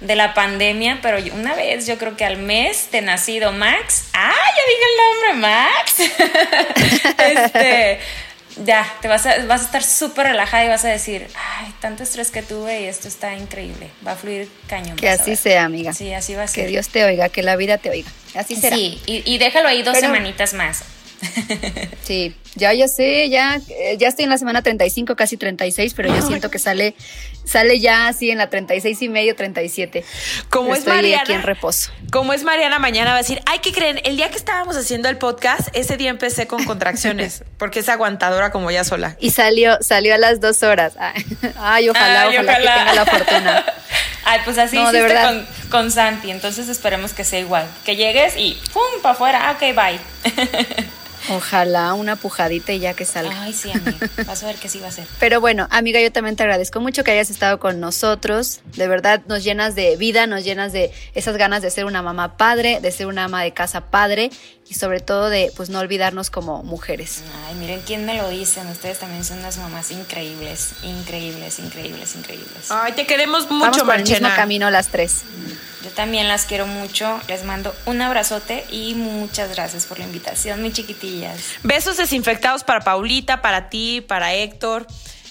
de 0.02 0.16
la 0.16 0.34
pandemia, 0.34 1.00
pero 1.02 1.20
yo- 1.20 1.34
una 1.34 1.54
vez, 1.56 1.86
yo 1.88 1.98
creo 1.98 2.16
que 2.18 2.26
al 2.26 2.38
mes 2.38 2.90
de 2.92 3.02
nacido 3.02 3.52
Max, 3.52 4.06
¡ah, 4.14 4.34
ya 4.34 4.64
dije 4.68 4.86
el 4.90 5.40
nombre, 5.42 5.48
Max! 5.48 7.14
este, 7.18 8.00
ya, 8.66 8.86
te 9.02 9.08
vas 9.08 9.26
a, 9.26 9.46
vas 9.46 9.62
a 9.62 9.66
estar 9.66 9.84
súper 9.84 10.28
relajada 10.28 10.66
y 10.66 10.68
vas 10.68 10.84
a 10.86 10.90
decir, 10.90 11.28
ay, 11.36 11.74
tanto 11.80 12.04
estrés 12.04 12.32
que 12.32 12.42
tuve 12.44 12.82
y 12.82 12.86
esto 12.86 13.08
está 13.08 13.36
increíble, 13.36 13.90
va 14.06 14.14
a 14.14 14.16
fluir 14.16 14.50
cañón. 14.68 14.96
Que 14.98 15.10
así 15.10 15.36
sea, 15.36 15.66
amiga. 15.66 15.94
Sí, 15.94 16.14
así 16.14 16.36
va 16.36 16.44
a 16.44 16.48
ser. 16.48 16.66
Que 16.66 16.70
Dios 16.70 16.90
te 16.90 17.04
oiga, 17.06 17.30
que 17.30 17.44
la 17.44 17.56
vida 17.56 17.78
te 17.78 17.90
oiga. 17.90 18.10
Así 18.36 18.56
será. 18.56 18.76
Sí, 18.76 19.02
y, 19.06 19.24
y 19.32 19.38
déjalo 19.38 19.68
ahí 19.70 19.82
dos 19.84 19.94
Pero- 19.96 20.08
semanitas 20.08 20.54
más. 20.54 20.84
Sí, 22.04 22.36
ya 22.56 22.74
ya 22.74 22.88
sé, 22.88 23.30
ya, 23.30 23.60
eh, 23.70 23.96
ya 24.00 24.08
estoy 24.08 24.24
en 24.24 24.32
la 24.32 24.38
semana 24.40 24.64
35, 24.64 25.16
casi 25.16 25.38
36, 25.38 25.94
pero 25.96 26.10
yo 26.14 26.22
siento 26.26 26.50
que 26.50 26.58
sale, 26.58 26.96
sale 27.46 27.80
ya 27.80 28.08
así 28.08 28.32
en 28.32 28.40
la 28.40 28.50
36 28.50 29.00
y 29.04 29.10
medio, 29.10 29.36
37. 29.36 30.04
Como 30.50 30.74
es 30.74 30.88
Mariana, 30.88 31.22
aquí 31.22 31.34
en 31.34 31.44
reposo. 31.44 31.92
Como 32.12 32.34
es 32.34 32.44
Mariana, 32.44 32.80
mañana 32.80 33.12
va 33.12 33.18
a 33.18 33.22
decir, 33.22 33.42
ay, 33.46 33.60
¿qué 33.60 33.72
creen? 33.72 34.02
El 34.06 34.18
día 34.18 34.32
que 34.32 34.38
estábamos 34.38 34.76
haciendo 34.76 35.08
el 35.08 35.18
podcast, 35.18 35.70
ese 35.74 35.98
día 35.98 36.10
empecé 36.10 36.48
con 36.48 36.64
contracciones, 36.64 37.44
porque 37.60 37.80
es 37.80 37.90
aguantadora 37.90 38.52
como 38.52 38.70
ella 38.72 38.84
sola. 38.84 39.16
Y 39.20 39.30
salió, 39.30 39.78
salió 39.82 40.16
a 40.16 40.18
las 40.18 40.40
dos 40.40 40.64
horas. 40.64 40.94
Ay, 41.00 41.90
ojalá, 41.90 42.22
Ay, 42.24 42.38
ojalá, 42.38 42.56
que 42.58 42.62
tenga 42.64 42.94
la 42.96 43.06
fortuna. 43.06 43.66
Ay, 44.26 44.40
pues 44.46 44.58
así 44.58 44.76
No, 44.76 44.92
de 44.92 45.02
verdad. 45.02 45.46
con, 45.70 45.70
con 45.70 45.92
Santi, 45.92 46.32
entonces 46.32 46.70
esperemos 46.70 47.14
que 47.14 47.24
sea 47.24 47.40
igual. 47.40 47.68
Que 47.86 47.96
llegues 47.96 48.34
y 48.36 48.58
¡pum! 48.74 48.82
para 49.04 49.14
afuera. 49.14 49.50
Ah, 49.50 49.52
Ok, 49.54 49.76
bye. 49.76 50.00
Ojalá 51.30 51.94
una 51.94 52.16
pujadita 52.16 52.74
y 52.74 52.80
ya 52.80 52.94
que 52.94 53.06
salga. 53.06 53.44
Ay, 53.44 53.54
sí, 53.54 53.72
amiga. 53.72 53.98
Vas 54.26 54.44
a 54.44 54.48
ver 54.48 54.56
que 54.56 54.70
sí 54.70 54.80
va 54.80 54.88
a 54.88 54.92
ser. 54.92 55.08
Pero 55.20 55.42
bueno, 55.42 55.68
amiga, 55.72 56.02
yo 56.02 56.12
también 56.12 56.36
te 56.36 56.44
agradezco 56.44 56.80
mucho 56.80 57.04
que 57.04 57.12
hayas 57.12 57.30
estado 57.30 57.60
con 57.60 57.80
nosotros. 57.80 58.62
De 58.76 58.88
verdad, 58.88 59.22
nos 59.28 59.44
llenas 59.44 59.76
de 59.76 59.96
vida, 59.98 60.28
nos 60.28 60.44
llenas 60.44 60.74
de 60.74 60.92
esas 61.14 61.38
ganas 61.38 61.62
de 61.62 61.72
ser 61.72 61.86
una 61.86 62.02
mamá 62.02 62.38
padre, 62.38 62.80
de 62.82 62.92
ser 62.92 63.08
una 63.08 63.26
ama 63.26 63.44
de 63.44 63.54
casa 63.54 63.82
padre 63.82 64.32
y 64.70 64.76
sobre 64.76 65.00
todo 65.00 65.30
de 65.30 65.52
pues 65.56 65.70
no 65.70 65.80
olvidarnos 65.80 66.30
como 66.30 66.64
mujeres. 66.64 67.24
Ay, 67.48 67.56
miren 67.56 67.82
quién 67.86 68.06
me 68.06 68.16
lo 68.16 68.30
dicen. 68.30 68.68
Ustedes 68.68 69.00
también 69.00 69.24
son 69.24 69.40
unas 69.40 69.58
mamás 69.58 69.92
increíbles, 69.92 70.74
increíbles, 70.84 71.60
increíbles, 71.60 72.16
increíbles. 72.16 72.70
Ay, 72.70 72.94
te 72.94 73.08
queremos 73.08 73.50
Vamos 73.50 73.70
mucho, 73.70 73.86
por 73.86 73.96
el 73.96 74.04
mismo 74.04 74.30
camino 74.36 74.70
las 74.70 74.88
tres. 74.90 75.24
Yo 75.84 75.90
también 75.92 76.28
las 76.28 76.46
quiero 76.46 76.68
mucho. 76.68 77.20
Les 77.28 77.44
mando 77.46 77.74
un 77.86 78.02
abrazote 78.02 78.66
y 78.70 78.94
muchas 78.96 79.50
gracias 79.56 79.86
por 79.86 79.98
la 79.98 80.06
invitación, 80.06 80.62
mis 80.62 80.74
Besos 81.64 81.98
desinfectados 81.98 82.64
para 82.64 82.82
Paulita, 82.82 83.42
para 83.42 83.70
ti, 83.70 84.02
para 84.02 84.34
Héctor. 84.34 84.88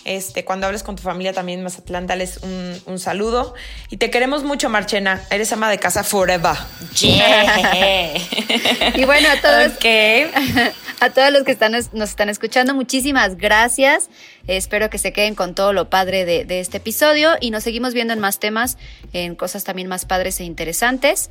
Este, 0.09 0.43
cuando 0.43 0.67
hables 0.67 0.83
con 0.83 0.97
tu 0.97 1.03
familia 1.03 1.35
también 1.35 1.59
en 1.59 1.65
Mazatlán, 1.65 2.07
dales 2.07 2.39
un, 2.39 2.81
un 2.87 2.99
saludo. 2.99 3.53
Y 3.91 3.99
te 3.99 4.09
queremos 4.09 4.43
mucho, 4.43 4.71
Marchena. 4.71 5.23
Eres 5.31 5.53
ama 5.53 5.69
de 5.69 5.79
casa 5.79 6.03
forever. 6.03 6.55
Yeah. 6.99 8.15
Y 8.95 9.05
bueno, 9.05 9.29
a 9.29 9.39
todos, 9.41 9.73
a 11.01 11.11
todos 11.11 11.31
los 11.31 11.43
que 11.43 11.53
están, 11.53 11.73
nos 11.73 12.09
están 12.09 12.31
escuchando, 12.31 12.75
muchísimas 12.75 13.37
gracias. 13.37 14.09
Espero 14.47 14.89
que 14.89 14.97
se 14.97 15.13
queden 15.13 15.35
con 15.35 15.55
todo 15.55 15.75
lo 15.75 15.91
padre 15.91 16.25
de, 16.25 16.47
de 16.47 16.61
este 16.61 16.79
episodio 16.79 17.33
y 17.39 17.51
nos 17.51 17.65
seguimos 17.65 17.93
viendo 17.93 18.15
en 18.15 18.19
más 18.19 18.39
temas, 18.39 18.79
en 19.13 19.35
cosas 19.35 19.65
también 19.65 19.89
más 19.89 20.07
padres 20.07 20.41
e 20.41 20.45
interesantes. 20.45 21.29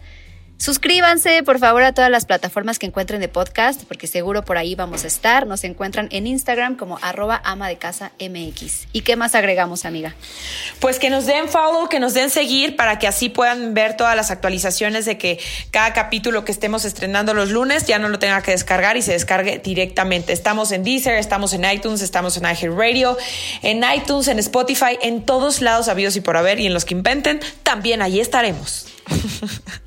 Suscríbanse, 0.58 1.44
por 1.44 1.60
favor, 1.60 1.84
a 1.84 1.94
todas 1.94 2.10
las 2.10 2.26
plataformas 2.26 2.80
que 2.80 2.88
encuentren 2.88 3.22
de 3.22 3.28
podcast, 3.28 3.84
porque 3.84 4.08
seguro 4.08 4.44
por 4.44 4.58
ahí 4.58 4.74
vamos 4.74 5.04
a 5.04 5.08
estar. 5.08 5.46
Nos 5.46 5.64
encuentran 5.64 6.10
en 6.12 6.26
Instagram 6.26 6.76
como 6.76 6.98
arroba 7.04 7.40
ama 7.44 7.68
de 7.68 7.78
casa 7.78 8.12
MX. 8.20 8.88
¿Y 8.92 9.02
qué 9.02 9.16
más 9.16 9.36
agregamos, 9.36 9.86
amiga? 9.86 10.16
Pues 10.80 10.98
que 10.98 11.12
nos 11.12 11.28
den 11.28 11.48
follow, 11.48 11.88
que 11.90 12.00
nos 12.00 12.16
den 12.16 12.32
seguir 12.32 12.76
para 12.76 12.98
que 12.98 13.08
así 13.08 13.30
puedan 13.30 13.76
ver 13.76 13.96
todas 13.96 14.16
las 14.16 14.32
actualizaciones 14.32 15.06
de 15.06 15.20
que 15.20 15.40
cada 15.70 15.94
capítulo 15.94 16.44
que 16.44 16.52
estemos 16.52 16.86
estrenando 16.86 17.36
los 17.36 17.52
lunes 17.52 17.86
ya 17.86 18.00
no 18.00 18.10
lo 18.10 18.18
tenga 18.18 18.42
que 18.42 18.52
descargar 18.52 18.98
y 18.98 19.04
se 19.04 19.12
descargue 19.12 19.60
directamente. 19.60 20.34
Estamos 20.34 20.72
en 20.72 20.84
Deezer, 20.84 21.16
estamos 21.16 21.54
en 21.54 21.66
iTunes, 21.66 22.02
estamos 22.02 22.36
en 22.36 22.44
iHeartRadio, 22.44 23.16
en 23.62 23.84
iTunes, 23.96 24.28
en 24.28 24.40
Spotify, 24.40 24.98
en 25.04 25.24
todos 25.24 25.62
lados 25.62 25.88
habidos 25.88 26.16
y 26.16 26.22
por 26.22 26.36
haber 26.36 26.60
y 26.60 26.66
en 26.66 26.74
los 26.74 26.84
que 26.84 26.96
inventen, 26.96 27.40
también 27.62 28.02
ahí 28.02 28.20
estaremos. 28.20 28.88